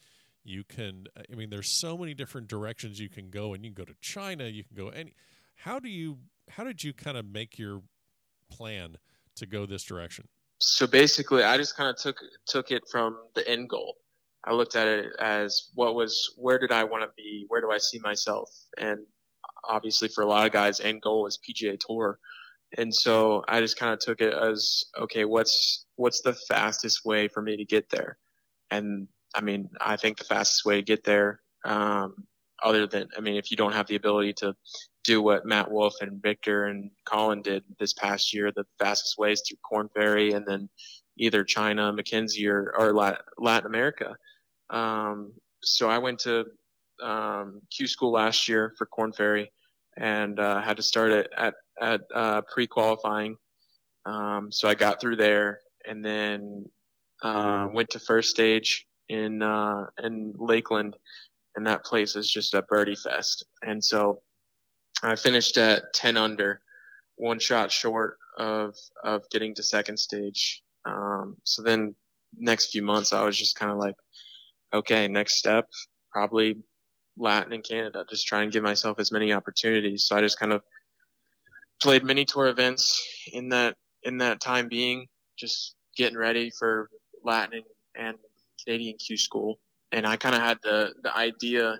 you 0.47 0.62
can 0.64 1.07
i 1.30 1.34
mean 1.34 1.51
there's 1.51 1.68
so 1.68 1.99
many 1.99 2.14
different 2.14 2.47
directions 2.47 3.01
you 3.01 3.09
can 3.09 3.30
go 3.30 3.53
and 3.53 3.64
you 3.64 3.72
can 3.72 3.84
go 3.84 3.84
to 3.84 3.97
china 4.01 4.44
you 4.44 4.62
can 4.62 4.76
go 4.76 4.88
any 4.88 5.12
how 5.57 5.78
do 5.78 5.88
you 5.88 6.18
how 6.51 6.64
did 6.64 6.82
you 6.82 6.92
kind 6.92 7.16
of 7.16 7.26
make 7.26 7.59
your 7.59 7.82
plan 8.51 8.97
to 9.34 9.44
go 9.44 9.66
this 9.66 9.82
direction 9.82 10.26
so 10.59 10.86
basically 10.86 11.42
i 11.42 11.57
just 11.57 11.76
kind 11.76 11.90
of 11.90 11.97
took 11.97 12.16
took 12.47 12.70
it 12.70 12.84
from 12.88 13.16
the 13.34 13.47
end 13.49 13.68
goal 13.68 13.97
i 14.47 14.53
looked 14.53 14.76
at 14.76 14.88
it 14.88 15.07
as 15.20 15.70
what 15.74 15.94
was 15.94 16.34
where 16.36 16.59
did 16.59 16.72
i 16.72 16.84
want 16.84 17.03
to 17.03 17.11
be? 17.16 17.44
Where 17.49 17.61
do 17.61 17.70
i 17.70 17.78
see 17.78 17.99
myself? 17.99 18.51
And 18.78 19.01
obviously 19.68 20.09
for 20.09 20.22
a 20.22 20.26
lot 20.26 20.47
of 20.47 20.53
guys 20.53 20.80
end 20.80 21.03
goal 21.03 21.26
is 21.26 21.38
pga 21.38 21.78
tour. 21.78 22.18
And 22.78 22.94
so 22.94 23.44
i 23.49 23.61
just 23.61 23.78
kind 23.78 23.92
of 23.92 23.99
took 24.01 24.20
it 24.20 24.32
as 24.34 24.84
okay 24.99 25.24
what's 25.24 25.86
what's 25.97 26.20
the 26.22 26.34
fastest 26.34 27.05
way 27.05 27.28
for 27.28 27.42
me 27.42 27.57
to 27.57 27.64
get 27.64 27.90
there? 27.90 28.18
And 28.70 29.09
I 29.34 29.40
mean, 29.40 29.68
I 29.80 29.97
think 29.97 30.18
the 30.18 30.24
fastest 30.24 30.64
way 30.64 30.76
to 30.76 30.82
get 30.82 31.05
there, 31.05 31.40
um, 31.64 32.26
other 32.62 32.86
than, 32.86 33.09
I 33.16 33.20
mean, 33.20 33.36
if 33.36 33.51
you 33.51 33.57
don't 33.57 33.74
have 33.74 33.86
the 33.86 33.97
ability 33.97 34.32
to 34.38 34.55
do 35.05 35.20
what 35.20 35.44
Matt 35.44 35.70
Wolff 35.70 35.94
and 36.01 36.22
Viktor 36.22 36.64
and 36.64 36.90
Collin 37.05 37.42
did 37.42 37.62
this 37.78 37.92
past 37.92 38.32
year, 38.32 38.51
the 38.51 38.64
fastest 38.78 39.18
way 39.18 39.32
is 39.32 39.42
through 39.47 39.59
Korn 39.62 39.88
Ferry 39.94 40.32
and 40.32 40.47
then 40.47 40.68
either 41.18 41.44
China, 41.44 41.92
Mackenzie, 41.92 42.49
or, 42.49 42.72
or 42.76 42.92
Latin 42.92 43.66
America. 43.66 44.16
Um, 44.71 45.33
so 45.62 45.89
I 45.89 45.99
went 45.99 46.19
to 46.21 46.47
um, 47.03 47.61
Q 47.71 47.87
school 47.87 48.12
last 48.12 48.49
year 48.49 48.75
for 48.79 48.87
Korn 48.87 49.12
Ferry 49.12 49.53
and 49.97 50.39
uh, 50.39 50.61
had 50.61 50.77
to 50.77 50.83
start 50.83 51.11
it 51.11 51.31
at, 51.37 51.55
at 51.81 52.03
uh, 52.14 52.43
pre-qualifying. 52.53 53.37
Um, 54.05 54.53
so 54.53 54.69
I 54.69 54.75
got 54.75 55.01
through 55.01 55.17
there 55.17 55.61
and 55.87 56.05
then 56.05 56.67
uh, 57.23 57.69
went 57.73 57.91
to 57.91 57.99
first 57.99 58.31
stage 58.31 58.87
in 59.09 59.43
uh, 59.43 59.87
in 60.03 60.35
Lakeland, 60.37 60.97
and 61.55 61.67
that 61.67 61.85
place 61.85 62.17
is 62.17 62.31
just 62.31 62.55
a 62.55 62.62
birdie 62.62 62.97
fest. 62.97 63.45
And 63.62 63.83
so 63.83 64.21
I 65.03 65.17
finished 65.17 65.57
at 65.57 65.93
10 65.95 66.17
under, 66.17 66.61
one 67.17 67.39
shot 67.39 67.71
short 67.71 68.19
of 68.39 68.75
of 69.05 69.29
getting 69.31 69.55
to 69.55 69.62
second 69.62 69.99
stage. 69.99 70.62
Um, 70.85 71.37
so 71.45 71.62
then 71.62 71.95
next 72.39 72.71
few 72.71 72.83
months 72.83 73.12
I 73.12 73.25
was 73.25 73.37
just 73.37 73.57
kind 73.57 73.73
of 73.73 73.79
like, 73.79 73.97
okay, 74.73 75.09
next 75.09 75.39
step 75.39 75.67
probably 76.17 76.57
Latin 77.19 77.53
and 77.53 77.62
Canada. 77.62 78.05
Just 78.09 78.27
try 78.27 78.43
and 78.43 78.51
give 78.51 78.62
myself 78.62 78.99
as 78.99 79.12
many 79.12 79.33
opportunities. 79.33 80.05
So 80.05 80.17
I 80.17 80.21
just 80.21 80.39
kind 80.39 80.53
of 80.53 80.62
played 81.83 82.05
mini 82.05 82.25
tour 82.25 82.47
events 82.47 83.07
in 83.33 83.51
that 83.51 83.77
in 84.03 84.19
that 84.19 84.41
time 84.41 84.69
being, 84.69 85.07
just 85.39 85.75
getting 85.97 86.17
ready 86.17 86.51
for 86.59 86.89
Latin 87.23 87.62
and, 87.97 88.07
and 88.07 88.17
Canadian 88.64 88.97
Q 88.97 89.17
school, 89.17 89.59
and 89.93 90.07
I 90.07 90.17
kind 90.17 90.35
of 90.35 90.41
had 90.41 90.59
the 90.62 90.95
the 91.03 91.14
idea 91.14 91.79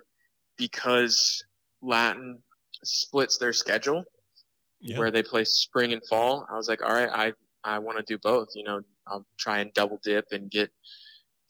because 0.59 1.43
Latin 1.82 2.39
splits 2.84 3.39
their 3.39 3.53
schedule 3.53 4.05
where 4.97 5.11
they 5.11 5.22
play 5.22 5.45
spring 5.45 5.93
and 5.93 6.03
fall. 6.07 6.47
I 6.51 6.57
was 6.57 6.68
like, 6.68 6.82
all 6.82 6.95
right, 6.95 7.09
I 7.11 7.32
I 7.64 7.78
want 7.78 7.99
to 7.99 8.05
do 8.05 8.18
both. 8.18 8.49
You 8.55 8.64
know, 8.64 8.80
I'll 9.07 9.26
try 9.39 9.61
and 9.61 9.72
double 9.72 9.99
dip 10.03 10.26
and 10.32 10.51
get 10.51 10.70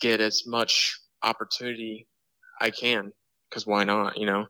get 0.01 0.21
as 0.21 0.45
much 0.47 0.99
opportunity 1.23 2.07
I 2.61 2.71
can 2.71 3.13
because 3.49 3.67
why 3.67 3.85
not? 3.85 4.17
You 4.17 4.27
know. 4.27 4.47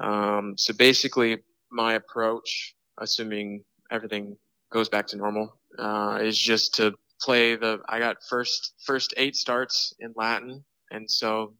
Um, 0.00 0.54
so 0.56 0.72
basically, 0.74 1.38
my 1.70 1.94
approach, 1.94 2.74
assuming 3.00 3.64
everything 3.90 4.36
goes 4.72 4.88
back 4.88 5.06
to 5.08 5.16
normal, 5.16 5.58
uh, 5.78 6.18
is 6.22 6.38
just 6.38 6.74
to 6.76 6.94
play 7.20 7.56
the 7.56 7.80
I 7.88 7.98
got 7.98 8.16
first 8.28 8.74
first 8.84 9.14
eight 9.16 9.36
starts 9.36 9.92
in 10.00 10.12
Latin, 10.16 10.64
and 10.90 11.10
so 11.10 11.54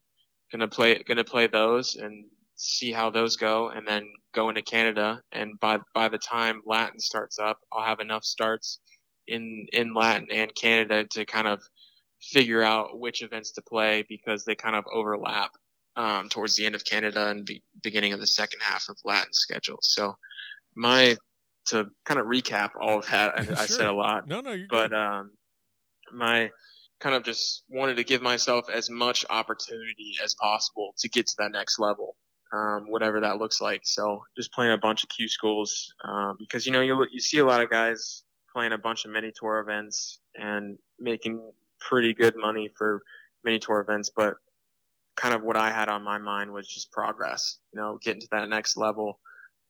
gonna 0.52 0.68
play 0.68 1.02
gonna 1.02 1.24
play 1.24 1.46
those 1.46 1.96
and 1.96 2.24
see 2.54 2.92
how 2.92 3.10
those 3.10 3.36
go, 3.36 3.68
and 3.70 3.86
then 3.86 4.08
go 4.34 4.48
into 4.48 4.62
Canada. 4.62 5.22
And 5.32 5.58
by 5.60 5.78
by 5.94 6.08
the 6.08 6.18
time 6.18 6.62
Latin 6.66 7.00
starts 7.00 7.38
up, 7.38 7.58
I'll 7.72 7.84
have 7.84 8.00
enough 8.00 8.24
starts 8.24 8.80
in 9.26 9.66
in 9.72 9.94
Latin 9.94 10.28
and 10.30 10.54
Canada 10.54 11.04
to 11.12 11.24
kind 11.24 11.48
of 11.48 11.60
figure 12.20 12.62
out 12.62 12.98
which 12.98 13.22
events 13.22 13.52
to 13.52 13.62
play 13.62 14.04
because 14.08 14.44
they 14.44 14.54
kind 14.54 14.76
of 14.76 14.84
overlap 14.92 15.50
um, 15.96 16.28
towards 16.28 16.56
the 16.56 16.66
end 16.66 16.74
of 16.74 16.84
Canada 16.84 17.28
and 17.28 17.44
be, 17.44 17.62
beginning 17.82 18.12
of 18.12 18.20
the 18.20 18.26
second 18.26 18.60
half 18.62 18.88
of 18.88 18.96
Latin 19.04 19.32
schedule. 19.32 19.78
So 19.82 20.16
my 20.74 21.16
to 21.66 21.86
kind 22.04 22.18
of 22.18 22.26
recap 22.26 22.70
all 22.80 22.98
of 22.98 23.06
that, 23.06 23.38
I, 23.38 23.44
sure. 23.44 23.54
I 23.56 23.66
said 23.66 23.86
a 23.86 23.92
lot. 23.92 24.26
No, 24.26 24.40
no, 24.40 24.56
but 24.70 24.92
um, 24.92 25.32
my 26.12 26.50
kind 27.00 27.14
of 27.14 27.24
just 27.24 27.64
wanted 27.68 27.96
to 27.96 28.04
give 28.04 28.22
myself 28.22 28.68
as 28.72 28.90
much 28.90 29.24
opportunity 29.30 30.16
as 30.22 30.34
possible 30.34 30.94
to 30.98 31.08
get 31.08 31.26
to 31.26 31.34
that 31.38 31.52
next 31.52 31.78
level, 31.78 32.16
um, 32.52 32.86
whatever 32.88 33.20
that 33.20 33.38
looks 33.38 33.60
like. 33.60 33.82
So 33.84 34.22
just 34.36 34.52
playing 34.52 34.72
a 34.72 34.78
bunch 34.78 35.02
of 35.02 35.08
Q 35.10 35.28
schools 35.28 35.92
um, 36.04 36.36
because 36.38 36.66
you 36.66 36.72
know 36.72 36.80
you 36.80 37.06
you 37.10 37.20
see 37.20 37.38
a 37.38 37.44
lot 37.44 37.62
of 37.62 37.70
guys 37.70 38.22
playing 38.52 38.72
a 38.72 38.78
bunch 38.78 39.04
of 39.04 39.10
mini 39.10 39.32
tour 39.34 39.60
events 39.60 40.20
and 40.34 40.78
making 40.98 41.40
pretty 41.80 42.14
good 42.14 42.34
money 42.36 42.70
for 42.76 43.02
mini 43.44 43.58
tour 43.58 43.80
events, 43.80 44.10
but 44.14 44.34
kind 45.16 45.34
of 45.34 45.42
what 45.42 45.56
I 45.56 45.70
had 45.70 45.88
on 45.88 46.02
my 46.02 46.18
mind 46.18 46.52
was 46.52 46.68
just 46.68 46.92
progress. 46.92 47.58
You 47.72 47.80
know, 47.80 47.98
getting 48.02 48.20
to 48.20 48.28
that 48.32 48.48
next 48.48 48.76
level 48.76 49.20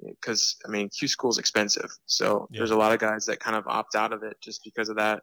because 0.01 0.57
I 0.65 0.69
mean 0.71 0.89
Q 0.91 1.09
school 1.09 1.31
is 1.31 1.39
expensive, 1.39 1.91
so 2.07 2.47
yeah. 2.51 2.59
there's 2.59 2.71
a 2.71 2.77
lot 2.77 2.93
of 2.93 3.01
guys 3.01 3.27
that 3.27 3.41
kind 3.41 3.57
of 3.57 3.67
opt 3.67 3.95
out 3.95 4.13
of 4.13 4.23
it 4.23 4.37
just 4.41 4.63
because 4.65 4.89
of 4.89 4.97
that. 4.97 5.23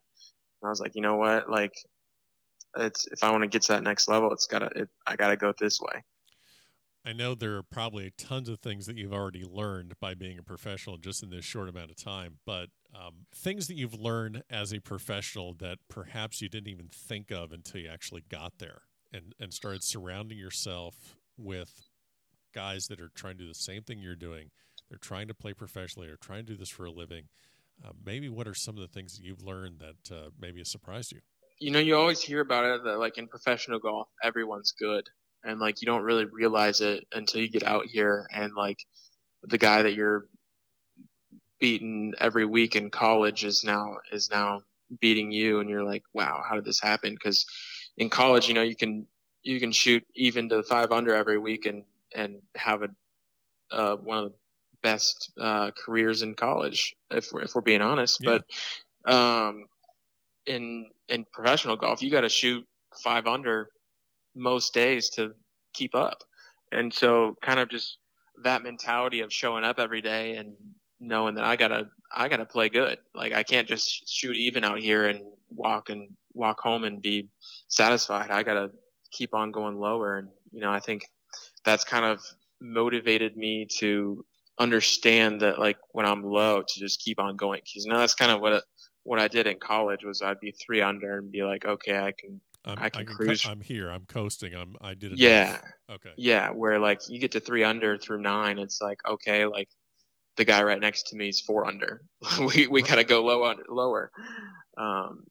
And 0.62 0.68
I 0.68 0.70
was 0.70 0.80
like, 0.80 0.96
you 0.96 1.02
know 1.02 1.16
what? 1.16 1.50
Like, 1.50 1.74
it's 2.78 3.08
if 3.08 3.24
I 3.24 3.32
want 3.32 3.44
to 3.44 3.48
get 3.48 3.62
to 3.64 3.74
that 3.74 3.84
next 3.84 4.08
level, 4.08 4.32
it's 4.32 4.48
gotta, 4.48 4.70
it, 4.76 4.90
I 5.08 5.16
gotta 5.16 5.38
go 5.38 5.54
this 5.60 5.80
way. 5.80 6.04
I 7.06 7.14
know 7.14 7.36
there 7.36 7.56
are 7.56 7.64
probably 7.64 8.12
tons 8.18 8.50
of 8.50 8.60
things 8.60 8.88
that 8.88 8.98
you've 8.98 9.14
already 9.14 9.44
learned 9.44 9.94
by 10.00 10.16
being 10.16 10.40
a 10.40 10.44
professional 10.44 10.98
just 10.98 11.22
in 11.22 11.30
this 11.30 11.46
short 11.46 11.70
amount 11.70 11.92
of 11.92 11.98
time, 11.98 12.40
but 12.48 12.70
um, 12.96 13.28
things 13.34 13.68
that 13.68 13.76
you've 13.76 13.94
learned 13.94 14.44
as 14.50 14.74
a 14.74 14.80
professional 14.80 15.54
that 15.56 15.78
perhaps 15.88 16.42
you 16.42 16.50
didn't 16.50 16.70
even 16.70 16.90
think 16.92 17.32
of 17.32 17.52
until 17.52 17.82
you 17.82 17.90
actually 17.90 18.24
got 18.28 18.54
there 18.58 18.82
and, 19.14 19.36
and 19.40 19.54
started 19.54 19.84
surrounding 19.84 20.40
yourself 20.40 21.16
with 21.38 21.90
guys 22.56 22.88
that 22.88 23.00
are 23.00 23.12
trying 23.14 23.38
to 23.38 23.44
do 23.44 23.48
the 23.48 23.54
same 23.54 23.84
thing 23.84 24.00
you're 24.00 24.16
doing. 24.16 24.50
They're 24.90 24.98
trying 24.98 25.28
to 25.28 25.36
play 25.36 25.54
professionally 25.54 26.08
or 26.08 26.16
trying 26.16 26.46
to 26.48 26.54
do 26.54 26.58
this 26.58 26.70
for 26.70 26.86
a 26.86 26.92
living. 26.92 27.26
Uh, 27.86 27.92
maybe 28.04 28.30
what 28.30 28.48
are 28.48 28.56
some 28.56 28.76
of 28.76 28.82
the 28.82 28.88
things 28.88 29.16
that 29.16 29.24
you've 29.24 29.44
learned 29.44 29.80
that 29.80 30.16
uh, 30.16 30.30
maybe 30.40 30.60
has 30.60 30.72
surprised 30.72 31.12
you? 31.12 31.20
You 31.60 31.72
know, 31.72 31.80
you 31.80 31.96
always 31.96 32.22
hear 32.22 32.42
about 32.42 32.66
it 32.66 32.84
that 32.84 32.98
like 32.98 33.18
in 33.18 33.28
professional 33.28 33.80
golf, 33.80 34.08
everyone's 34.24 34.72
good, 34.72 35.08
and 35.46 35.60
like 35.60 35.82
you 35.82 35.86
don't 35.86 36.04
really 36.04 36.26
realize 36.26 36.82
it 36.82 37.06
until 37.14 37.42
you 37.42 37.50
get 37.50 37.64
out 37.64 37.86
here 37.86 38.28
and 38.34 38.54
like 38.56 38.80
the 39.44 39.58
guy 39.58 39.82
that 39.84 39.94
you're 39.94 40.26
beating 41.60 42.14
every 42.20 42.46
week 42.46 42.76
in 42.76 42.90
college 42.90 43.46
is 43.46 43.64
now 43.64 43.96
is 44.12 44.30
now 44.30 44.62
beating 45.00 45.32
you, 45.32 45.60
and 45.60 45.70
you're 45.70 45.84
like, 45.84 46.04
wow, 46.14 46.44
how 46.48 46.56
did 46.56 46.66
this 46.66 46.82
happen? 46.82 47.14
Because 47.14 47.46
in 47.98 48.10
college, 48.10 48.48
you 48.48 48.54
know, 48.54 48.62
you 48.62 48.76
can 48.76 49.06
you 49.44 49.60
can 49.60 49.72
shoot 49.72 50.04
even 50.16 50.50
to 50.50 50.64
five 50.64 50.92
under 50.92 51.14
every 51.16 51.38
week 51.38 51.66
and 51.66 51.84
and 52.14 52.42
have 52.56 52.84
a 52.84 52.90
uh, 53.72 53.96
one 53.98 54.18
of 54.18 54.32
the 54.32 54.36
best 54.84 55.32
uh, 55.40 55.72
careers 55.72 56.22
in 56.22 56.36
college, 56.36 56.96
if 57.12 57.32
we're, 57.32 57.42
if 57.42 57.56
we're 57.56 57.62
being 57.62 57.82
honest. 57.82 58.20
Yeah. 58.22 58.40
But 59.06 59.14
um, 59.14 59.66
in 60.46 60.88
in 61.10 61.26
professional 61.32 61.76
golf, 61.76 62.02
you 62.02 62.12
got 62.12 62.22
to 62.22 62.30
shoot 62.30 62.66
five 63.04 63.28
under 63.28 63.70
most 64.36 64.74
days 64.74 65.10
to 65.12 65.34
keep 65.74 65.96
up, 65.96 66.24
and 66.72 66.94
so 66.94 67.36
kind 67.42 67.60
of 67.60 67.70
just 67.70 67.98
that 68.44 68.64
mentality 68.64 69.22
of 69.22 69.32
showing 69.32 69.64
up 69.64 69.80
every 69.80 70.02
day 70.02 70.36
and 70.36 70.54
knowing 71.00 71.36
that 71.36 71.44
I 71.44 71.56
gotta 71.56 71.90
I 72.14 72.28
gotta 72.28 72.46
play 72.46 72.70
good. 72.70 72.98
Like 73.14 73.34
I 73.34 73.44
can't 73.44 73.68
just 73.68 74.10
shoot 74.10 74.36
even 74.36 74.64
out 74.64 74.80
here 74.80 75.08
and 75.08 75.22
walk 75.50 75.90
and 75.90 76.10
walk 76.34 76.60
home 76.60 76.84
and 76.84 77.02
be 77.02 77.30
satisfied. 77.68 78.32
I 78.32 78.44
gotta 78.44 78.72
keep 79.12 79.34
on 79.34 79.52
going 79.52 79.78
lower. 79.78 80.18
And 80.18 80.30
you 80.52 80.62
know, 80.62 80.72
I 80.72 80.80
think 80.80 81.06
that's 81.64 81.84
kind 81.84 82.06
of 82.06 82.22
motivated 82.62 83.36
me 83.38 83.68
to 83.80 84.26
understand 84.60 85.42
that 85.42 85.60
like 85.60 85.78
when 85.92 86.06
I'm 86.06 86.24
low 86.24 86.62
to 86.62 86.80
just 86.80 87.02
keep 87.02 87.20
on 87.20 87.36
going. 87.36 87.62
Cause 87.62 87.86
you 87.86 87.94
that's 87.94 88.16
kind 88.16 88.32
of 88.32 88.42
what 88.42 88.64
what 89.04 89.20
I 89.20 89.28
did 89.28 89.48
in 89.48 89.60
college 89.60 90.04
was 90.04 90.22
I'd 90.22 90.40
be 90.40 90.52
three 90.52 90.82
under 90.82 91.20
and 91.20 91.32
be 91.32 91.44
like, 91.44 91.66
okay, 91.66 91.98
I 91.98 92.12
can 92.12 92.42
I'm, 92.66 92.80
I 92.80 92.90
can, 92.90 93.02
I 93.02 93.04
can 93.06 93.16
cruise. 93.16 93.46
I'm 93.46 93.62
here. 93.62 93.90
I'm 93.90 94.06
coasting. 94.06 94.56
I'm. 94.56 94.76
I 94.82 94.96
did 94.96 95.14
it. 95.14 95.20
Yeah. 95.20 95.58
Okay. 95.90 96.12
Yeah, 96.18 96.50
where 96.50 96.80
like 96.80 97.02
you 97.08 97.20
get 97.20 97.32
to 97.34 97.40
three 97.40 97.64
under 97.64 97.98
through 97.98 98.22
nine, 98.22 98.58
it's 98.58 98.82
like 98.82 99.00
okay, 99.08 99.46
like 99.46 99.70
the 100.38 100.46
guy 100.46 100.64
right 100.64 100.80
next 100.80 101.10
to 101.10 101.16
me 101.16 101.30
is 101.30 101.40
four 101.40 101.66
under. 101.66 102.02
we 102.40 102.68
we 102.68 102.82
gotta 102.82 103.04
go 103.04 103.24
low 103.24 103.46
under, 103.46 103.64
lower. 103.70 104.12
Um, 104.78 105.26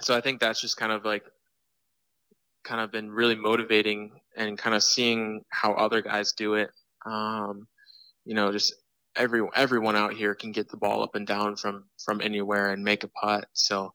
so 0.00 0.16
I 0.16 0.20
think 0.20 0.40
that's 0.40 0.60
just 0.60 0.76
kind 0.76 0.92
of 0.92 1.04
like 1.04 1.24
kind 2.64 2.80
of 2.80 2.92
been 2.92 3.10
really 3.10 3.34
motivating 3.34 4.12
and 4.36 4.56
kind 4.56 4.76
of 4.76 4.82
seeing 4.82 5.44
how 5.50 5.72
other 5.72 6.02
guys 6.02 6.32
do 6.32 6.54
it. 6.54 6.70
Um, 7.04 7.66
you 8.24 8.34
know, 8.34 8.52
just 8.52 8.74
every 9.16 9.42
everyone 9.54 9.96
out 9.96 10.14
here 10.14 10.34
can 10.34 10.52
get 10.52 10.68
the 10.68 10.76
ball 10.76 11.02
up 11.02 11.14
and 11.14 11.26
down 11.26 11.56
from 11.56 11.84
from 12.04 12.20
anywhere 12.20 12.72
and 12.72 12.84
make 12.84 13.02
a 13.02 13.08
putt. 13.08 13.46
So, 13.54 13.92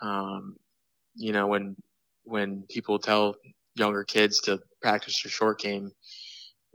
um, 0.00 0.56
you 1.14 1.32
know, 1.32 1.46
when 1.48 1.76
when 2.28 2.64
people 2.68 2.98
tell 2.98 3.36
younger 3.74 4.04
kids 4.04 4.40
to 4.40 4.60
practice 4.82 5.22
their 5.22 5.30
short 5.30 5.60
game, 5.60 5.92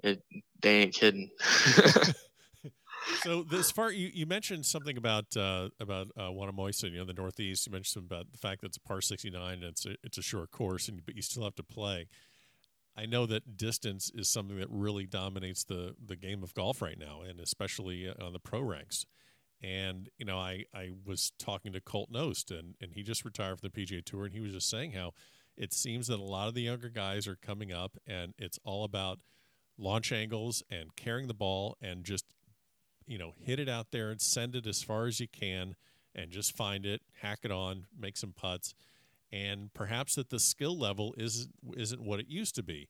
it 0.03 0.21
they 0.61 0.81
ain't 0.81 0.93
kidding. 0.93 1.29
so 3.21 3.43
this 3.43 3.71
far, 3.71 3.91
you, 3.91 4.09
you 4.13 4.25
mentioned 4.25 4.65
something 4.65 4.97
about 4.97 5.35
uh, 5.37 5.69
about 5.79 6.07
uh, 6.19 6.29
you 6.31 6.97
know, 6.97 7.05
the 7.05 7.13
Northeast. 7.15 7.67
You 7.67 7.73
mentioned 7.73 8.05
about 8.05 8.31
the 8.31 8.37
fact 8.37 8.61
that 8.61 8.67
it's 8.67 8.77
a 8.77 8.81
par 8.81 9.01
sixty 9.01 9.29
nine 9.29 9.55
and 9.55 9.65
it's 9.65 9.85
a 9.85 9.95
it's 10.03 10.17
a 10.17 10.23
short 10.23 10.51
course, 10.51 10.87
and 10.87 11.05
but 11.05 11.15
you 11.15 11.21
still 11.21 11.43
have 11.43 11.55
to 11.55 11.63
play. 11.63 12.07
I 12.95 13.05
know 13.07 13.25
that 13.25 13.57
distance 13.57 14.11
is 14.13 14.29
something 14.29 14.57
that 14.59 14.69
really 14.69 15.05
dominates 15.05 15.63
the 15.63 15.95
the 16.03 16.15
game 16.15 16.43
of 16.43 16.53
golf 16.53 16.81
right 16.81 16.97
now, 16.97 17.21
and 17.21 17.39
especially 17.39 18.09
on 18.09 18.33
the 18.33 18.39
pro 18.39 18.61
ranks. 18.61 19.05
And 19.61 20.09
you 20.17 20.25
know, 20.25 20.37
I 20.37 20.65
I 20.73 20.91
was 21.05 21.31
talking 21.39 21.73
to 21.73 21.81
Colt 21.81 22.11
Knost, 22.11 22.51
and 22.51 22.75
and 22.81 22.93
he 22.93 23.03
just 23.03 23.25
retired 23.25 23.59
from 23.59 23.69
the 23.73 23.81
PGA 23.81 24.03
Tour, 24.03 24.25
and 24.25 24.33
he 24.33 24.41
was 24.41 24.53
just 24.53 24.69
saying 24.69 24.91
how 24.91 25.13
it 25.57 25.73
seems 25.73 26.07
that 26.07 26.19
a 26.19 26.23
lot 26.23 26.47
of 26.47 26.53
the 26.53 26.61
younger 26.61 26.89
guys 26.89 27.27
are 27.27 27.35
coming 27.35 27.71
up, 27.71 27.97
and 28.07 28.33
it's 28.37 28.59
all 28.63 28.83
about 28.83 29.19
launch 29.77 30.11
angles 30.11 30.63
and 30.69 30.95
carrying 30.95 31.27
the 31.27 31.33
ball 31.33 31.77
and 31.81 32.03
just 32.03 32.25
you 33.07 33.17
know 33.17 33.33
hit 33.39 33.59
it 33.59 33.67
out 33.67 33.87
there 33.91 34.11
and 34.11 34.21
send 34.21 34.55
it 34.55 34.67
as 34.67 34.83
far 34.83 35.05
as 35.05 35.19
you 35.19 35.27
can, 35.27 35.75
and 36.15 36.31
just 36.31 36.55
find 36.55 36.85
it, 36.85 37.01
hack 37.21 37.39
it 37.43 37.51
on, 37.51 37.85
make 37.97 38.17
some 38.17 38.33
putts 38.33 38.73
and 39.33 39.73
perhaps 39.73 40.13
that 40.13 40.29
the 40.29 40.39
skill 40.39 40.77
level 40.77 41.15
isn't 41.17 41.49
isn't 41.75 42.01
what 42.03 42.19
it 42.19 42.27
used 42.29 42.53
to 42.55 42.63
be. 42.63 42.87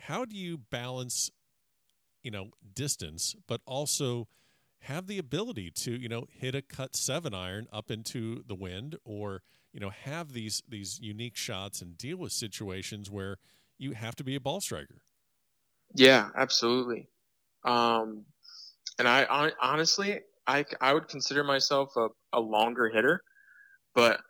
How 0.00 0.26
do 0.26 0.36
you 0.36 0.58
balance, 0.58 1.30
you 2.22 2.30
know, 2.30 2.50
distance, 2.74 3.34
but 3.48 3.62
also 3.64 4.28
have 4.82 5.06
the 5.06 5.18
ability 5.18 5.70
to 5.70 5.92
you 5.92 6.08
know 6.08 6.26
hit 6.30 6.54
a 6.54 6.60
cut 6.60 6.94
seven 6.94 7.34
iron 7.34 7.66
up 7.72 7.90
into 7.90 8.44
the 8.46 8.54
wind, 8.54 8.96
or 9.04 9.42
you 9.72 9.80
know 9.80 9.90
have 9.90 10.32
these 10.32 10.62
these 10.68 10.98
unique 11.00 11.36
shots 11.36 11.80
and 11.82 11.96
deal 11.96 12.16
with 12.16 12.32
situations 12.32 13.10
where 13.10 13.36
you 13.78 13.92
have 13.92 14.16
to 14.16 14.24
be 14.24 14.34
a 14.34 14.40
ball 14.40 14.60
striker. 14.60 15.02
Yeah, 15.94 16.28
absolutely. 16.36 17.08
Um, 17.64 18.24
and 18.98 19.08
I, 19.08 19.52
honestly, 19.60 20.20
I 20.46 20.64
I 20.80 20.92
would 20.92 21.08
consider 21.08 21.44
myself 21.44 21.96
a, 21.96 22.08
a 22.32 22.40
longer 22.40 22.88
hitter, 22.88 23.22
but 23.94 24.20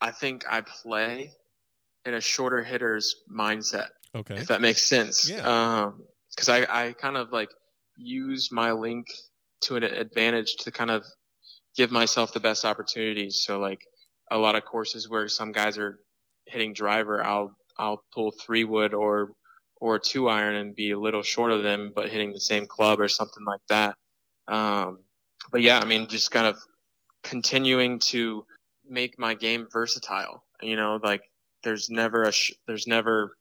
I 0.00 0.10
think 0.10 0.44
I 0.48 0.62
play 0.62 1.32
in 2.04 2.14
a 2.14 2.20
shorter 2.20 2.62
hitter's 2.62 3.16
mindset. 3.30 3.88
Okay. 4.14 4.36
If 4.36 4.48
that 4.48 4.60
makes 4.60 4.82
sense. 4.82 5.28
Yeah. 5.28 5.42
Um, 5.42 6.02
cause 6.36 6.48
I, 6.48 6.66
I 6.68 6.92
kind 6.94 7.16
of 7.16 7.32
like 7.32 7.50
use 7.96 8.50
my 8.50 8.72
link 8.72 9.06
to 9.62 9.76
an 9.76 9.82
advantage 9.82 10.56
to 10.60 10.70
kind 10.70 10.90
of 10.90 11.04
give 11.76 11.90
myself 11.90 12.32
the 12.32 12.40
best 12.40 12.64
opportunities. 12.64 13.42
So 13.42 13.58
like 13.58 13.80
a 14.30 14.38
lot 14.38 14.56
of 14.56 14.64
courses 14.64 15.08
where 15.08 15.28
some 15.28 15.52
guys 15.52 15.78
are 15.78 16.00
hitting 16.46 16.72
driver, 16.72 17.24
I'll, 17.24 17.56
I'll 17.78 18.02
pull 18.12 18.32
three 18.32 18.64
wood 18.64 18.94
or, 18.94 19.32
or 19.80 19.98
two 19.98 20.28
iron 20.28 20.56
and 20.56 20.74
be 20.74 20.90
a 20.90 20.98
little 20.98 21.22
short 21.22 21.52
of 21.52 21.62
them, 21.62 21.92
but 21.94 22.08
hitting 22.08 22.32
the 22.32 22.40
same 22.40 22.66
club 22.66 23.00
or 23.00 23.08
something 23.08 23.44
like 23.44 23.60
that. 23.68 23.96
Um, 24.48 25.00
but 25.50 25.62
yeah, 25.62 25.78
I 25.78 25.84
mean, 25.84 26.08
just 26.08 26.30
kind 26.30 26.46
of 26.46 26.58
continuing 27.22 27.98
to 27.98 28.44
make 28.88 29.18
my 29.18 29.34
game 29.34 29.66
versatile. 29.72 30.44
You 30.62 30.76
know, 30.76 30.98
like 31.02 31.22
there's 31.62 31.90
never 31.90 32.22
a 32.22 32.32
sh- 32.32 32.54
there's 32.66 32.86
never 32.86 33.36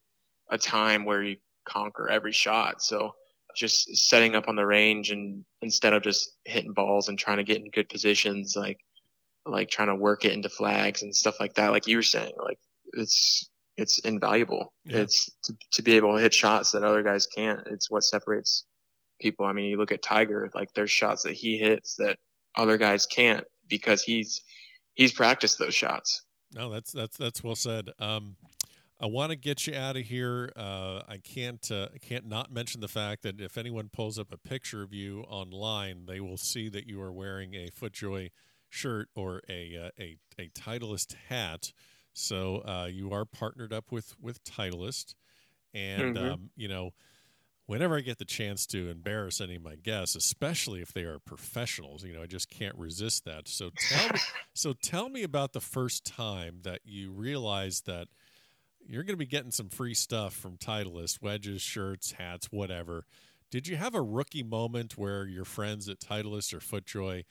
a 0.49 0.57
time 0.57 1.05
where 1.05 1.23
you 1.23 1.37
conquer 1.65 2.09
every 2.09 2.31
shot. 2.31 2.81
So 2.81 3.13
just 3.55 3.95
setting 4.07 4.35
up 4.35 4.47
on 4.47 4.55
the 4.55 4.65
range 4.65 5.11
and 5.11 5.43
instead 5.61 5.93
of 5.93 6.03
just 6.03 6.31
hitting 6.45 6.73
balls 6.73 7.09
and 7.09 7.17
trying 7.17 7.37
to 7.37 7.43
get 7.43 7.57
in 7.57 7.71
good 7.71 7.89
positions, 7.89 8.55
like 8.55 8.77
like 9.49 9.69
trying 9.69 9.87
to 9.87 9.95
work 9.95 10.25
it 10.25 10.33
into 10.33 10.49
flags 10.49 11.01
and 11.03 11.15
stuff 11.15 11.39
like 11.39 11.53
that. 11.55 11.71
Like 11.71 11.87
you 11.87 11.97
were 11.97 12.03
saying, 12.03 12.33
like 12.43 12.59
it's 12.93 13.49
it's 13.77 13.99
invaluable. 13.99 14.73
Yeah. 14.85 14.99
It's 14.99 15.29
to, 15.43 15.53
to 15.73 15.81
be 15.81 15.93
able 15.93 16.15
to 16.15 16.21
hit 16.21 16.33
shots 16.33 16.71
that 16.71 16.83
other 16.83 17.03
guys 17.03 17.27
can't. 17.27 17.61
It's 17.67 17.91
what 17.91 18.03
separates 18.03 18.65
people. 19.21 19.45
I 19.45 19.53
mean, 19.53 19.65
you 19.65 19.77
look 19.77 19.91
at 19.91 20.01
Tiger, 20.01 20.49
like 20.53 20.73
there's 20.73 20.91
shots 20.91 21.23
that 21.23 21.33
he 21.33 21.57
hits 21.57 21.95
that 21.95 22.17
other 22.55 22.77
guys 22.77 23.05
can't 23.05 23.45
because 23.67 24.01
he's 24.01 24.41
he's 24.95 25.13
practiced 25.13 25.59
those 25.59 25.75
shots. 25.75 26.23
No, 26.53 26.69
that's 26.69 26.91
that's 26.91 27.17
that's 27.17 27.43
well 27.43 27.55
said. 27.55 27.89
Um, 27.99 28.35
I 28.99 29.05
want 29.05 29.29
to 29.29 29.35
get 29.35 29.67
you 29.67 29.75
out 29.75 29.95
of 29.95 30.03
here. 30.03 30.51
Uh, 30.55 31.01
I 31.07 31.19
can't 31.23 31.69
uh, 31.71 31.89
I 31.93 31.97
can't 31.99 32.27
not 32.27 32.51
mention 32.51 32.81
the 32.81 32.87
fact 32.87 33.21
that 33.23 33.39
if 33.39 33.57
anyone 33.57 33.89
pulls 33.89 34.17
up 34.17 34.31
a 34.31 34.37
picture 34.37 34.81
of 34.81 34.93
you 34.93 35.21
online, 35.21 36.05
they 36.07 36.19
will 36.19 36.37
see 36.37 36.67
that 36.69 36.87
you 36.87 36.99
are 37.01 37.11
wearing 37.11 37.53
a 37.53 37.69
FootJoy 37.69 38.31
shirt 38.69 39.09
or 39.15 39.41
a 39.49 39.77
uh, 39.77 39.89
a 39.99 40.17
a 40.39 40.49
Titleist 40.49 41.15
hat. 41.29 41.71
So 42.13 42.63
uh, 42.65 42.87
you 42.91 43.11
are 43.11 43.25
partnered 43.25 43.73
up 43.73 43.91
with 43.91 44.15
with 44.19 44.43
Titleist, 44.43 45.15
and 45.73 46.15
mm-hmm. 46.15 46.33
um, 46.33 46.49
you 46.55 46.67
know 46.67 46.91
whenever 47.67 47.97
I 47.97 48.01
get 48.01 48.17
the 48.17 48.25
chance 48.25 48.65
to 48.67 48.89
embarrass 48.89 49.39
any 49.39 49.55
of 49.55 49.63
my 49.63 49.75
guests, 49.75 50.15
especially 50.15 50.81
if 50.81 50.93
they 50.93 51.03
are 51.03 51.19
professionals, 51.19 52.03
you 52.03 52.13
know, 52.13 52.23
I 52.23 52.25
just 52.25 52.49
can't 52.49 52.75
resist 52.75 53.25
that. 53.25 53.47
So 53.47 53.69
tell 53.89 54.09
me, 54.09 54.19
so 54.53 54.73
tell 54.73 55.09
me 55.09 55.21
about 55.21 55.53
the 55.53 55.61
first 55.61 56.05
time 56.05 56.59
that 56.63 56.79
you 56.85 57.11
realized 57.11 57.85
that 57.85 58.07
you're 58.87 59.03
going 59.03 59.13
to 59.13 59.17
be 59.17 59.25
getting 59.25 59.51
some 59.51 59.69
free 59.69 59.93
stuff 59.93 60.33
from 60.33 60.55
Titleist, 60.57 61.21
wedges, 61.21 61.61
shirts, 61.61 62.13
hats, 62.13 62.47
whatever. 62.51 63.03
Did 63.51 63.67
you 63.67 63.75
have 63.75 63.95
a 63.95 64.01
rookie 64.01 64.43
moment 64.43 64.97
where 64.97 65.25
your 65.25 65.45
friends 65.45 65.89
at 65.89 65.99
Titleist 65.99 66.53
or 66.53 66.59
FootJoy 66.59 67.25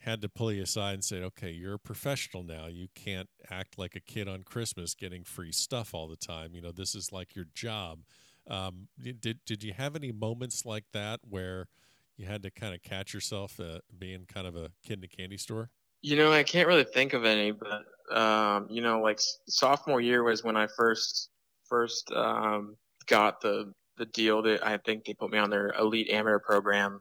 had 0.00 0.22
to 0.22 0.28
pull 0.28 0.52
you 0.52 0.62
aside 0.62 0.94
and 0.94 1.04
say, 1.04 1.22
"Okay, 1.22 1.50
you're 1.50 1.74
a 1.74 1.78
professional 1.78 2.42
now. 2.42 2.66
You 2.66 2.88
can't 2.94 3.28
act 3.50 3.78
like 3.78 3.96
a 3.96 4.00
kid 4.00 4.28
on 4.28 4.42
Christmas 4.42 4.94
getting 4.94 5.24
free 5.24 5.52
stuff 5.52 5.94
all 5.94 6.08
the 6.08 6.16
time. 6.16 6.54
You 6.54 6.62
know, 6.62 6.72
this 6.72 6.94
is 6.94 7.12
like 7.12 7.34
your 7.34 7.46
job." 7.54 8.00
Um, 8.48 8.88
did 9.00 9.44
did 9.44 9.62
you 9.62 9.72
have 9.74 9.96
any 9.96 10.12
moments 10.12 10.64
like 10.64 10.84
that 10.92 11.20
where 11.28 11.68
you 12.16 12.26
had 12.26 12.42
to 12.42 12.50
kind 12.50 12.74
of 12.74 12.82
catch 12.82 13.14
yourself 13.14 13.60
uh, 13.60 13.78
being 13.96 14.26
kind 14.26 14.46
of 14.46 14.56
a 14.56 14.70
kid 14.82 14.98
in 14.98 15.04
a 15.04 15.08
candy 15.08 15.36
store? 15.36 15.70
You 16.02 16.16
know, 16.16 16.32
I 16.32 16.42
can't 16.42 16.68
really 16.68 16.84
think 16.84 17.12
of 17.12 17.24
any, 17.24 17.52
but 17.52 17.84
um, 18.16 18.66
you 18.70 18.82
know, 18.82 19.00
like 19.00 19.20
sophomore 19.48 20.00
year 20.00 20.22
was 20.22 20.44
when 20.44 20.56
I 20.56 20.66
first 20.76 21.30
first 21.68 22.10
um, 22.12 22.76
got 23.06 23.40
the 23.40 23.72
the 23.96 24.06
deal 24.06 24.42
that 24.42 24.64
I 24.64 24.78
think 24.78 25.04
they 25.04 25.14
put 25.14 25.30
me 25.30 25.38
on 25.38 25.50
their 25.50 25.74
elite 25.78 26.08
amateur 26.10 26.38
program, 26.38 27.00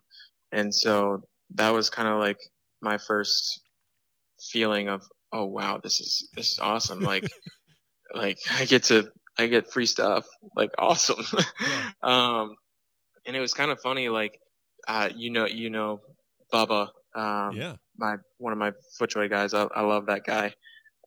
and 0.52 0.74
so 0.74 1.24
that 1.56 1.70
was 1.70 1.90
kind 1.90 2.08
of 2.08 2.20
like 2.20 2.40
my 2.82 2.98
first 2.98 3.62
feeling 4.52 4.88
of 4.88 5.02
oh 5.34 5.46
wow 5.46 5.80
this 5.84 6.00
is 6.00 6.30
this 6.36 6.52
is 6.52 6.60
awesome 6.60 7.02
like 7.02 7.28
like 8.14 8.38
I 8.52 8.66
get 8.66 8.84
to 8.84 9.12
I 9.38 9.48
get 9.48 9.72
free 9.72 9.86
stuff. 9.86 10.26
Like 10.56 10.72
awesome. 10.78 11.24
Yeah. 11.32 11.84
um, 12.04 12.56
and 13.26 13.36
it 13.36 13.40
was 13.40 13.54
kind 13.54 13.72
of 13.72 13.80
funny. 13.82 14.10
Like, 14.10 14.40
uh, 14.88 15.10
you 15.16 15.32
know, 15.32 15.46
you 15.46 15.70
know, 15.70 16.02
Bubba. 16.54 16.90
Um, 17.16 17.56
yeah. 17.56 17.76
My 17.98 18.16
one 18.38 18.54
of 18.54 18.60
my 18.60 18.72
FootJoy 19.00 19.30
guys. 19.30 19.54
I, 19.54 19.64
I 19.64 19.82
love 19.82 20.08
that 20.08 20.24
guy. 20.26 20.54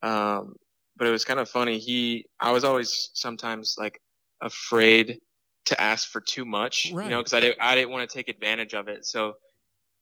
Um, 0.02 0.54
but 0.96 1.06
it 1.06 1.10
was 1.10 1.24
kind 1.24 1.40
of 1.40 1.48
funny. 1.48 1.78
He, 1.78 2.26
I 2.38 2.52
was 2.52 2.64
always 2.64 3.10
sometimes 3.14 3.76
like 3.78 4.00
afraid 4.42 5.18
to 5.66 5.80
ask 5.80 6.08
for 6.08 6.20
too 6.20 6.44
much, 6.44 6.90
right. 6.92 7.04
you 7.04 7.10
know, 7.10 7.18
because 7.18 7.32
I 7.32 7.40
didn't, 7.40 7.58
I 7.60 7.74
didn't 7.74 7.90
want 7.90 8.08
to 8.08 8.14
take 8.14 8.28
advantage 8.28 8.74
of 8.74 8.88
it. 8.88 9.06
So 9.06 9.34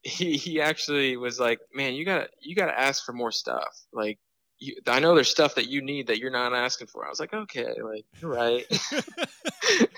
he, 0.02 0.36
he 0.36 0.60
actually 0.60 1.16
was 1.16 1.40
like, 1.40 1.58
"Man, 1.74 1.94
you 1.94 2.04
gotta, 2.04 2.28
you 2.40 2.54
gotta 2.54 2.78
ask 2.78 3.04
for 3.04 3.12
more 3.12 3.32
stuff. 3.32 3.76
Like, 3.92 4.18
you, 4.60 4.76
I 4.86 4.98
know 4.98 5.14
there's 5.14 5.28
stuff 5.28 5.54
that 5.54 5.68
you 5.68 5.82
need 5.82 6.08
that 6.08 6.18
you're 6.18 6.30
not 6.30 6.52
asking 6.52 6.88
for. 6.88 7.06
I 7.06 7.08
was 7.08 7.20
like, 7.20 7.32
okay, 7.32 7.66
like 7.80 8.04
you're 8.20 8.32
right. 8.32 8.66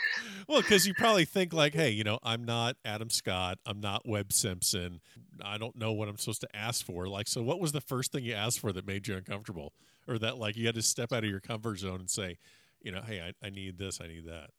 well, 0.49 0.61
because 0.61 0.87
you 0.87 0.95
probably 0.95 1.25
think 1.25 1.53
like, 1.53 1.75
hey, 1.75 1.91
you 1.91 2.05
know, 2.05 2.19
I'm 2.23 2.45
not 2.45 2.77
Adam 2.85 3.11
Scott, 3.11 3.59
I'm 3.65 3.81
not 3.81 4.07
Webb 4.07 4.33
Simpson, 4.33 5.01
I 5.43 5.59
don't 5.59 5.77
know 5.77 5.93
what 5.93 6.09
I'm 6.09 6.19
supposed 6.19 6.43
to 6.43 6.57
ask 6.57 6.85
for. 6.85 7.09
Like, 7.09 7.29
so 7.29 7.43
what 7.43 7.61
was 7.61 7.73
the 7.73 7.81
first 7.81 8.13
thing 8.13 8.25
you 8.25 8.35
asked 8.35 8.61
for 8.61 8.73
that 8.73 8.87
made 8.87 9.09
you 9.09 9.17
uncomfortable, 9.17 9.73
or 10.07 10.19
that 10.19 10.39
like 10.39 10.57
you 10.57 10.67
had 10.67 10.75
to 10.75 10.83
step 10.83 11.13
out 11.13 11.25
of 11.25 11.31
your 11.31 11.41
comfort 11.41 11.79
zone 11.79 12.01
and 12.01 12.11
say, 12.11 12.37
you 12.83 12.93
know, 12.93 13.03
hey, 13.03 13.21
I, 13.21 13.47
I 13.47 13.51
need 13.51 13.79
this, 13.79 14.01
I 14.01 14.09
need 14.09 14.27
that. 14.27 14.51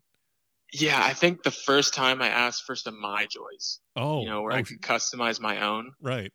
Yeah, 0.74 1.01
I 1.03 1.13
think 1.13 1.43
the 1.43 1.51
first 1.51 1.93
time 1.93 2.22
I 2.22 2.30
asked 2.30 2.63
for 2.63 2.76
some 2.76 3.01
MyJoys, 3.03 3.80
Oh, 3.95 4.22
you 4.22 4.30
know, 4.30 4.41
where 4.41 4.53
oh, 4.53 4.55
I 4.55 4.61
could 4.63 4.82
customize 4.82 5.39
my 5.39 5.61
own. 5.61 5.91
right. 6.01 6.32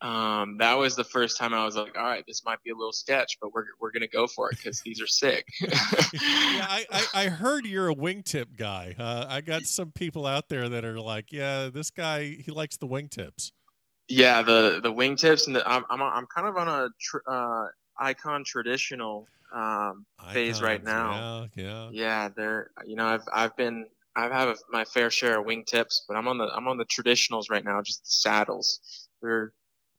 Um, 0.00 0.58
that 0.58 0.74
was 0.74 0.96
the 0.96 1.04
first 1.04 1.38
time 1.38 1.54
I 1.54 1.64
was 1.64 1.76
like, 1.76 1.96
all 1.96 2.04
right, 2.04 2.22
this 2.28 2.44
might 2.44 2.62
be 2.62 2.70
a 2.70 2.74
little 2.74 2.92
sketch, 2.92 3.38
but 3.40 3.54
we're 3.54 3.64
we're 3.80 3.90
gonna 3.90 4.06
go 4.08 4.26
for 4.26 4.50
it 4.50 4.58
because 4.58 4.82
these 4.82 5.00
are 5.00 5.06
sick. 5.06 5.46
yeah, 5.62 5.70
I, 6.12 6.84
I, 6.90 7.04
I 7.14 7.28
heard 7.28 7.64
you're 7.64 7.88
a 7.88 7.94
wingtip 7.94 8.56
guy. 8.58 8.94
Uh, 8.98 9.24
I 9.26 9.40
got 9.40 9.62
some 9.62 9.92
people 9.92 10.26
out 10.26 10.50
there 10.50 10.68
that 10.68 10.84
are 10.84 11.00
like, 11.00 11.32
yeah, 11.32 11.70
this 11.72 11.90
guy 11.90 12.36
he 12.38 12.50
likes 12.52 12.76
the 12.76 12.86
wingtips. 12.86 13.52
Yeah, 14.08 14.42
the 14.42 14.80
the 14.82 14.92
wingtips 14.92 15.46
and 15.46 15.56
the, 15.56 15.66
I'm 15.66 15.84
I'm 15.88 16.02
I'm 16.02 16.26
kind 16.26 16.48
of 16.48 16.56
on 16.58 16.68
a 16.68 16.88
tr- 17.00 17.26
uh, 17.26 17.66
icon 17.98 18.44
traditional 18.44 19.26
um, 19.54 20.06
phase 20.32 20.60
right 20.60 20.82
now. 20.82 21.48
Yeah, 21.54 21.64
yeah. 21.64 21.88
Yeah, 21.92 22.28
they're 22.36 22.70
you 22.86 22.96
know 22.96 23.06
I've 23.06 23.24
I've 23.32 23.56
been 23.56 23.86
I've 24.16 24.32
had 24.32 24.54
my 24.70 24.84
fair 24.84 25.10
share 25.10 25.40
of 25.40 25.46
wingtips, 25.46 26.00
but 26.08 26.16
I'm 26.16 26.28
on 26.28 26.38
the 26.38 26.44
I'm 26.44 26.68
on 26.68 26.76
the 26.76 26.86
traditionals 26.86 27.50
right 27.50 27.64
now, 27.64 27.80
just 27.82 28.04
the 28.04 28.10
saddles. 28.10 29.08
They're 29.22 29.52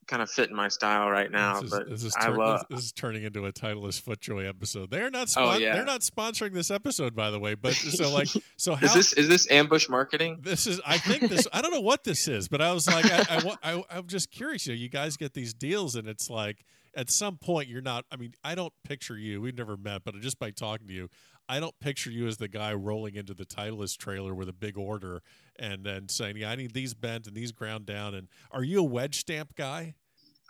kind 0.08 0.22
of 0.22 0.30
fitting 0.30 0.56
my 0.56 0.68
style 0.68 1.10
right 1.10 1.32
now, 1.32 1.56
this 1.56 1.64
is, 1.64 1.70
but 1.72 1.90
this 1.90 2.04
is, 2.04 2.16
I 2.18 2.30
love. 2.30 2.66
this, 2.70 2.78
this 2.78 2.86
is 2.86 2.92
turning 2.92 3.24
into 3.24 3.46
a 3.46 3.52
Titleist 3.52 4.04
Footjoy 4.04 4.48
episode. 4.48 4.92
They're 4.92 5.10
not. 5.10 5.34
Oh, 5.38 5.58
yeah. 5.58 5.74
They're 5.76 5.86
not 5.86 6.02
sponsoring 6.02 6.54
this 6.54 6.72
episode, 6.72 7.16
by 7.16 7.32
the 7.32 7.40
way. 7.40 7.56
But 7.56 7.74
so 7.74 8.14
like, 8.14 8.28
so 8.58 8.76
how 8.76 8.86
Is 8.86 8.94
this 8.94 9.14
is 9.14 9.28
this 9.28 9.50
ambush 9.52 9.90
marketing? 9.90 10.40
This 10.42 10.68
is. 10.68 10.80
I 10.86 10.98
think 10.98 11.30
this. 11.30 11.48
I 11.52 11.62
don't 11.62 11.72
know 11.72 11.82
what 11.82 12.04
this 12.04 12.28
is, 12.28 12.48
but 12.48 12.62
I 12.62 12.72
was 12.74 12.88
like, 12.88 13.06
I, 13.06 13.26
I, 13.30 13.74
I, 13.74 13.84
I'm 13.90 14.08
just 14.08 14.32
curious. 14.32 14.68
You 14.68 14.74
know, 14.74 14.80
you 14.80 14.90
guys 14.90 15.18
get 15.18 15.34
these 15.34 15.54
deals, 15.54 15.96
and 15.96 16.08
it's 16.08 16.30
like 16.30 16.66
at 16.96 17.10
some 17.10 17.38
point 17.38 17.68
you're 17.68 17.82
not. 17.82 18.06
I 18.12 18.16
mean, 18.16 18.34
I 18.44 18.56
don't 18.56 18.74
picture 18.84 19.18
you. 19.18 19.42
We've 19.42 19.58
never 19.58 19.78
met, 19.78 20.04
but 20.04 20.20
just 20.22 20.40
by 20.40 20.52
talking 20.52 20.88
to 20.88 20.94
you, 20.94 21.10
I 21.48 21.60
don't 21.60 21.78
picture 21.80 22.10
you 22.10 22.28
as 22.28 22.38
the 22.38 22.48
guy 22.48 22.74
rolling 22.74 23.16
into 23.16 23.34
the 23.34 23.46
Titleist 23.46 23.98
trailer 23.98 24.34
with 24.34 24.50
a 24.50 24.54
big 24.54 24.78
order 24.78 25.22
and 25.58 25.84
then 25.84 26.10
saying, 26.10 26.38
"Yeah, 26.38 26.52
I 26.52 26.56
need 26.56 26.74
these 26.74 26.94
bent 26.94 27.28
and 27.28 27.36
these 27.36 27.52
ground 27.52 27.86
down." 27.86 28.16
And 28.16 28.28
are 28.52 28.64
you 28.64 28.80
a 28.80 28.84
wedge 28.84 29.20
stamp 29.20 29.56
guy? 29.56 29.96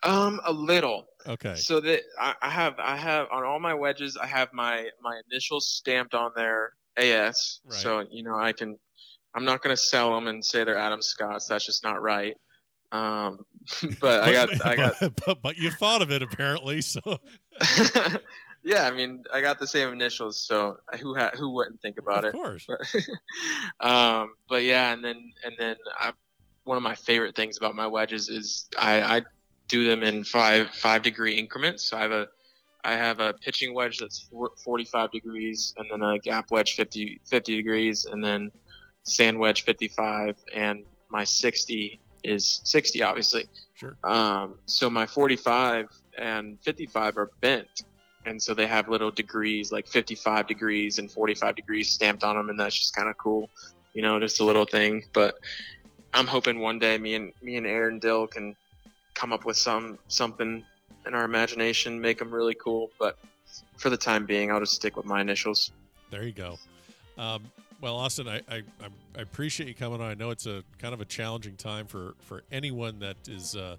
Um, 0.03 0.39
a 0.45 0.53
little. 0.53 1.07
Okay. 1.27 1.55
So 1.55 1.79
that 1.81 2.01
I, 2.19 2.35
I 2.41 2.49
have 2.49 2.75
I 2.79 2.95
have 2.95 3.27
on 3.31 3.43
all 3.43 3.59
my 3.59 3.73
wedges 3.73 4.17
I 4.17 4.27
have 4.27 4.53
my 4.53 4.89
my 5.01 5.19
initials 5.29 5.67
stamped 5.67 6.13
on 6.13 6.31
there 6.35 6.73
AS. 6.97 7.61
Right. 7.65 7.73
So 7.79 8.05
you 8.09 8.23
know 8.23 8.37
I 8.37 8.53
can 8.53 8.77
I'm 9.35 9.45
not 9.45 9.61
gonna 9.61 9.77
sell 9.77 10.13
them 10.13 10.27
and 10.27 10.45
say 10.45 10.63
they're 10.63 10.77
Adam 10.77 11.01
Scott's. 11.01 11.47
That's 11.47 11.65
just 11.65 11.83
not 11.83 12.01
right. 12.01 12.35
Um, 12.91 13.39
but 13.99 14.23
I 14.23 14.31
got 14.31 14.65
I 14.65 14.75
got 14.75 15.15
but, 15.25 15.41
but 15.41 15.57
you 15.57 15.71
thought 15.71 16.01
of 16.01 16.11
it 16.11 16.21
apparently. 16.21 16.81
So 16.81 16.99
yeah. 18.63 18.87
I 18.87 18.91
mean 18.91 19.23
I 19.33 19.41
got 19.41 19.59
the 19.59 19.67
same 19.67 19.91
initials. 19.91 20.39
So 20.39 20.77
who 21.01 21.15
ha- 21.15 21.31
who 21.35 21.51
wouldn't 21.51 21.81
think 21.81 21.97
about 21.97 22.19
of 22.19 22.25
it? 22.25 22.27
Of 22.29 22.33
course. 22.33 22.67
But, 22.67 23.87
um, 23.87 24.35
but 24.47 24.63
yeah, 24.63 24.93
and 24.93 25.03
then 25.03 25.31
and 25.43 25.53
then 25.57 25.75
I, 25.99 26.13
one 26.63 26.77
of 26.77 26.83
my 26.83 26.95
favorite 26.95 27.35
things 27.35 27.57
about 27.57 27.75
my 27.75 27.87
wedges 27.87 28.29
is 28.29 28.67
I, 28.77 29.01
I 29.01 29.21
do 29.67 29.87
them 29.87 30.03
in 30.03 30.23
five 30.23 30.69
five 30.71 31.01
degree 31.01 31.33
increments. 31.33 31.85
So 31.85 31.97
I 31.97 32.01
have 32.01 32.11
a 32.11 32.27
I 32.83 32.95
have 32.95 33.19
a 33.19 33.33
pitching 33.33 33.73
wedge 33.73 33.97
that's 33.97 34.19
four- 34.19 34.51
45 34.63 35.11
degrees, 35.11 35.73
and 35.77 35.87
then 35.89 36.03
a 36.07 36.19
gap 36.19 36.51
wedge 36.51 36.75
50 36.75 37.19
50 37.25 37.55
degrees, 37.55 38.05
and 38.05 38.23
then 38.23 38.51
sand 39.03 39.39
wedge 39.39 39.63
55, 39.63 40.37
and 40.53 40.83
my 41.09 41.23
60 41.23 41.99
is 42.25 42.61
60, 42.63 43.01
obviously. 43.03 43.45
Sure. 43.75 43.95
Um, 44.03 44.55
so 44.65 44.89
my 44.89 45.05
45 45.05 45.89
and 46.17 46.59
55 46.61 47.17
are 47.17 47.31
bent, 47.41 47.83
and 48.25 48.41
so 48.41 48.53
they 48.53 48.67
have 48.67 48.89
little 48.89 49.11
degrees 49.11 49.71
like 49.71 49.87
55 49.87 50.47
degrees 50.47 50.97
and 50.99 51.11
45 51.11 51.55
degrees 51.55 51.89
stamped 51.89 52.23
on 52.23 52.35
them, 52.35 52.49
and 52.49 52.59
that's 52.59 52.77
just 52.77 52.95
kind 52.95 53.09
of 53.09 53.17
cool, 53.17 53.49
you 53.93 54.01
know, 54.01 54.19
just 54.19 54.39
a 54.39 54.43
little 54.43 54.65
thing. 54.65 55.03
But 55.13 55.35
I'm 56.13 56.27
hoping 56.27 56.59
one 56.59 56.79
day 56.79 56.97
me 56.97 57.15
and 57.15 57.33
me 57.41 57.57
and 57.57 57.67
Aaron 57.67 57.99
Dill 57.99 58.27
can 58.27 58.55
come 59.13 59.33
up 59.33 59.45
with 59.45 59.57
some 59.57 59.99
something 60.07 60.63
in 61.05 61.13
our 61.13 61.25
imagination, 61.25 61.99
make 61.99 62.19
them 62.19 62.31
really 62.33 62.55
cool. 62.55 62.91
But 62.99 63.17
for 63.77 63.89
the 63.89 63.97
time 63.97 64.25
being, 64.25 64.51
I'll 64.51 64.59
just 64.59 64.73
stick 64.73 64.95
with 64.97 65.05
my 65.05 65.21
initials. 65.21 65.71
There 66.09 66.23
you 66.23 66.31
go. 66.31 66.57
Um, 67.17 67.43
well, 67.85 67.97
Austin, 67.97 68.27
I, 68.27 68.37
I 68.49 68.63
I'm- 68.81 68.93
appreciate 69.13 69.67
you 69.67 69.75
coming 69.75 70.01
on. 70.01 70.09
I 70.09 70.15
know 70.15 70.31
it's 70.31 70.47
a 70.47 70.63
kind 70.79 70.95
of 70.95 71.01
a 71.01 71.05
challenging 71.05 71.55
time 71.55 71.85
for 71.85 72.15
for 72.19 72.41
anyone 72.51 72.97
that 72.97 73.15
is, 73.27 73.55
uh, 73.55 73.75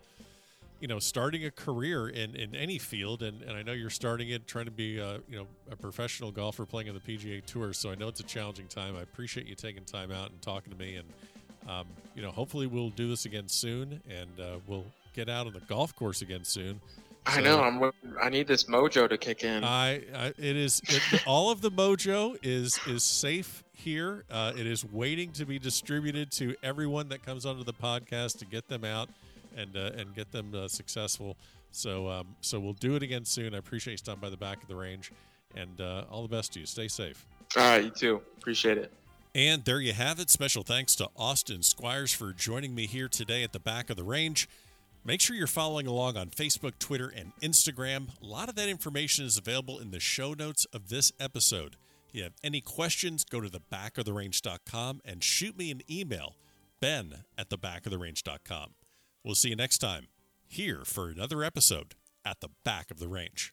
you 0.79 0.87
know, 0.87 1.01
starting 1.01 1.45
a 1.45 1.51
career 1.51 2.09
in, 2.09 2.37
in 2.37 2.55
any 2.55 2.79
field, 2.79 3.25
and, 3.25 3.43
and 3.43 3.57
I 3.57 3.65
know 3.65 3.73
you're 3.73 3.91
starting 3.91 4.29
it, 4.29 4.47
trying 4.47 4.67
to 4.67 4.71
be, 4.71 5.01
uh, 5.01 5.19
you 5.29 5.37
know, 5.37 5.47
a 5.73 5.75
professional 5.75 6.31
golfer 6.31 6.65
playing 6.65 6.89
on 6.89 6.95
the 6.95 7.01
PGA 7.01 7.45
Tour. 7.45 7.73
So 7.73 7.91
I 7.91 7.97
know 7.97 8.07
it's 8.07 8.21
a 8.21 8.23
challenging 8.23 8.69
time. 8.69 8.95
I 8.97 9.03
appreciate 9.03 9.49
you 9.49 9.57
taking 9.57 9.83
time 9.83 10.13
out 10.13 10.31
and 10.31 10.41
talking 10.41 10.73
to 10.73 10.79
me, 10.79 10.95
and 10.95 11.09
um, 11.69 11.87
you 12.15 12.23
know, 12.23 12.31
hopefully 12.31 12.69
we'll 12.69 12.91
do 12.91 13.09
this 13.09 13.25
again 13.25 13.49
soon, 13.49 14.01
and 14.09 14.41
uh, 14.41 14.59
we'll 14.69 14.87
get 15.15 15.29
out 15.29 15.49
on 15.49 15.53
the 15.53 15.61
golf 15.63 15.97
course 15.97 16.23
again 16.23 16.45
soon. 16.45 16.81
I 17.27 17.41
know 17.41 17.61
I'm. 17.61 17.91
I 18.23 18.29
need 18.29 18.47
this 18.47 18.65
mojo 18.65 19.09
to 19.09 19.19
kick 19.19 19.43
in. 19.43 19.65
I, 19.65 19.95
I 20.15 20.27
it 20.39 20.57
is 20.57 20.81
it, 20.87 21.27
all 21.27 21.51
of 21.51 21.61
the 21.61 21.73
mojo 21.73 22.39
is 22.41 22.79
is 22.87 23.03
safe 23.03 23.65
here. 23.77 24.25
Uh, 24.31 24.53
it 24.57 24.67
is 24.67 24.85
waiting 24.85 25.33
to 25.33 25.45
be 25.45 25.59
distributed 25.59 26.31
to 26.33 26.55
everyone 26.63 27.09
that 27.11 27.25
comes 27.25 27.47
onto 27.47 27.65
the 27.65 27.73
podcast 27.73 28.39
to 28.39 28.47
get 28.47 28.69
them 28.69 28.85
out 28.85 29.09
and 29.57 29.77
uh, 29.77 29.91
and 29.97 30.15
get 30.15 30.33
them 30.33 30.53
uh, 30.55 30.69
successful. 30.69 31.37
So 31.71 32.09
um, 32.09 32.37
so 32.41 32.59
we'll 32.59 32.73
do 32.73 32.97
it 32.97 33.03
again 33.03 33.25
soon. 33.25 33.55
I 33.55 33.59
appreciate 33.59 33.93
you 33.93 33.99
stopping 33.99 34.23
by 34.23 34.31
the 34.31 34.37
back 34.37 34.63
of 34.63 34.69
the 34.69 34.77
range, 34.77 35.13
and 35.55 35.81
uh, 35.81 36.05
all 36.11 36.23
the 36.23 36.29
best 36.29 36.53
to 36.55 36.61
you. 36.61 36.67
Stay 36.67 36.89
safe. 36.89 37.27
All 37.57 37.63
right, 37.63 37.85
you 37.85 37.91
too. 37.91 38.23
Appreciate 38.39 38.79
it. 38.79 38.93
And 39.35 39.65
there 39.65 39.81
you 39.81 39.93
have 39.93 40.19
it. 40.19 40.31
Special 40.31 40.63
thanks 40.63 40.95
to 40.97 41.11
Austin 41.15 41.63
Squires 41.63 42.13
for 42.13 42.33
joining 42.33 42.75
me 42.75 42.87
here 42.87 43.09
today 43.09 43.43
at 43.43 43.53
the 43.53 43.61
back 43.61 43.91
of 43.91 43.97
the 43.97 44.05
range. 44.05 44.49
Make 45.05 45.21
sure 45.21 45.37
you're 45.37 45.47
following 45.47 45.87
along 45.87 46.17
on 46.17 46.31
Facebook, 46.31 46.73
Twitter, 46.79 47.13
and 47.15 47.33
Instagram. 47.41 48.09
A 48.21 48.27
lot 48.27 48.49
of 48.49 48.57
that 48.57 48.69
information 48.69 49.25
is 49.25 49.37
available 49.39 49.79
in 49.79 49.91
the 49.91 50.01
show 50.01 50.33
notes 50.33 50.65
of 50.73 50.89
this 50.89 51.13
episode. 51.21 51.77
You 52.17 52.23
have 52.23 52.33
any 52.43 52.63
questions, 52.63 53.25
go 53.25 53.43
to 53.43 53.51
thebackoftherange.com 53.51 55.03
and 55.05 55.23
shoot 55.23 55.59
me 55.59 55.71
an 55.71 55.83
email, 55.91 56.37
ben 56.81 57.25
at 57.37 57.51
thebackoftherange.com. 57.51 58.71
We'll 59.23 59.35
see 59.35 59.51
you 59.51 59.57
next 59.57 59.79
time 59.79 60.07
here 60.49 60.81
for 60.87 61.11
another 61.11 61.45
episode 61.45 61.95
at 62.25 62.41
the 62.41 62.49
back 62.65 62.91
of 62.91 63.01
the 63.01 63.09
range. 63.09 63.53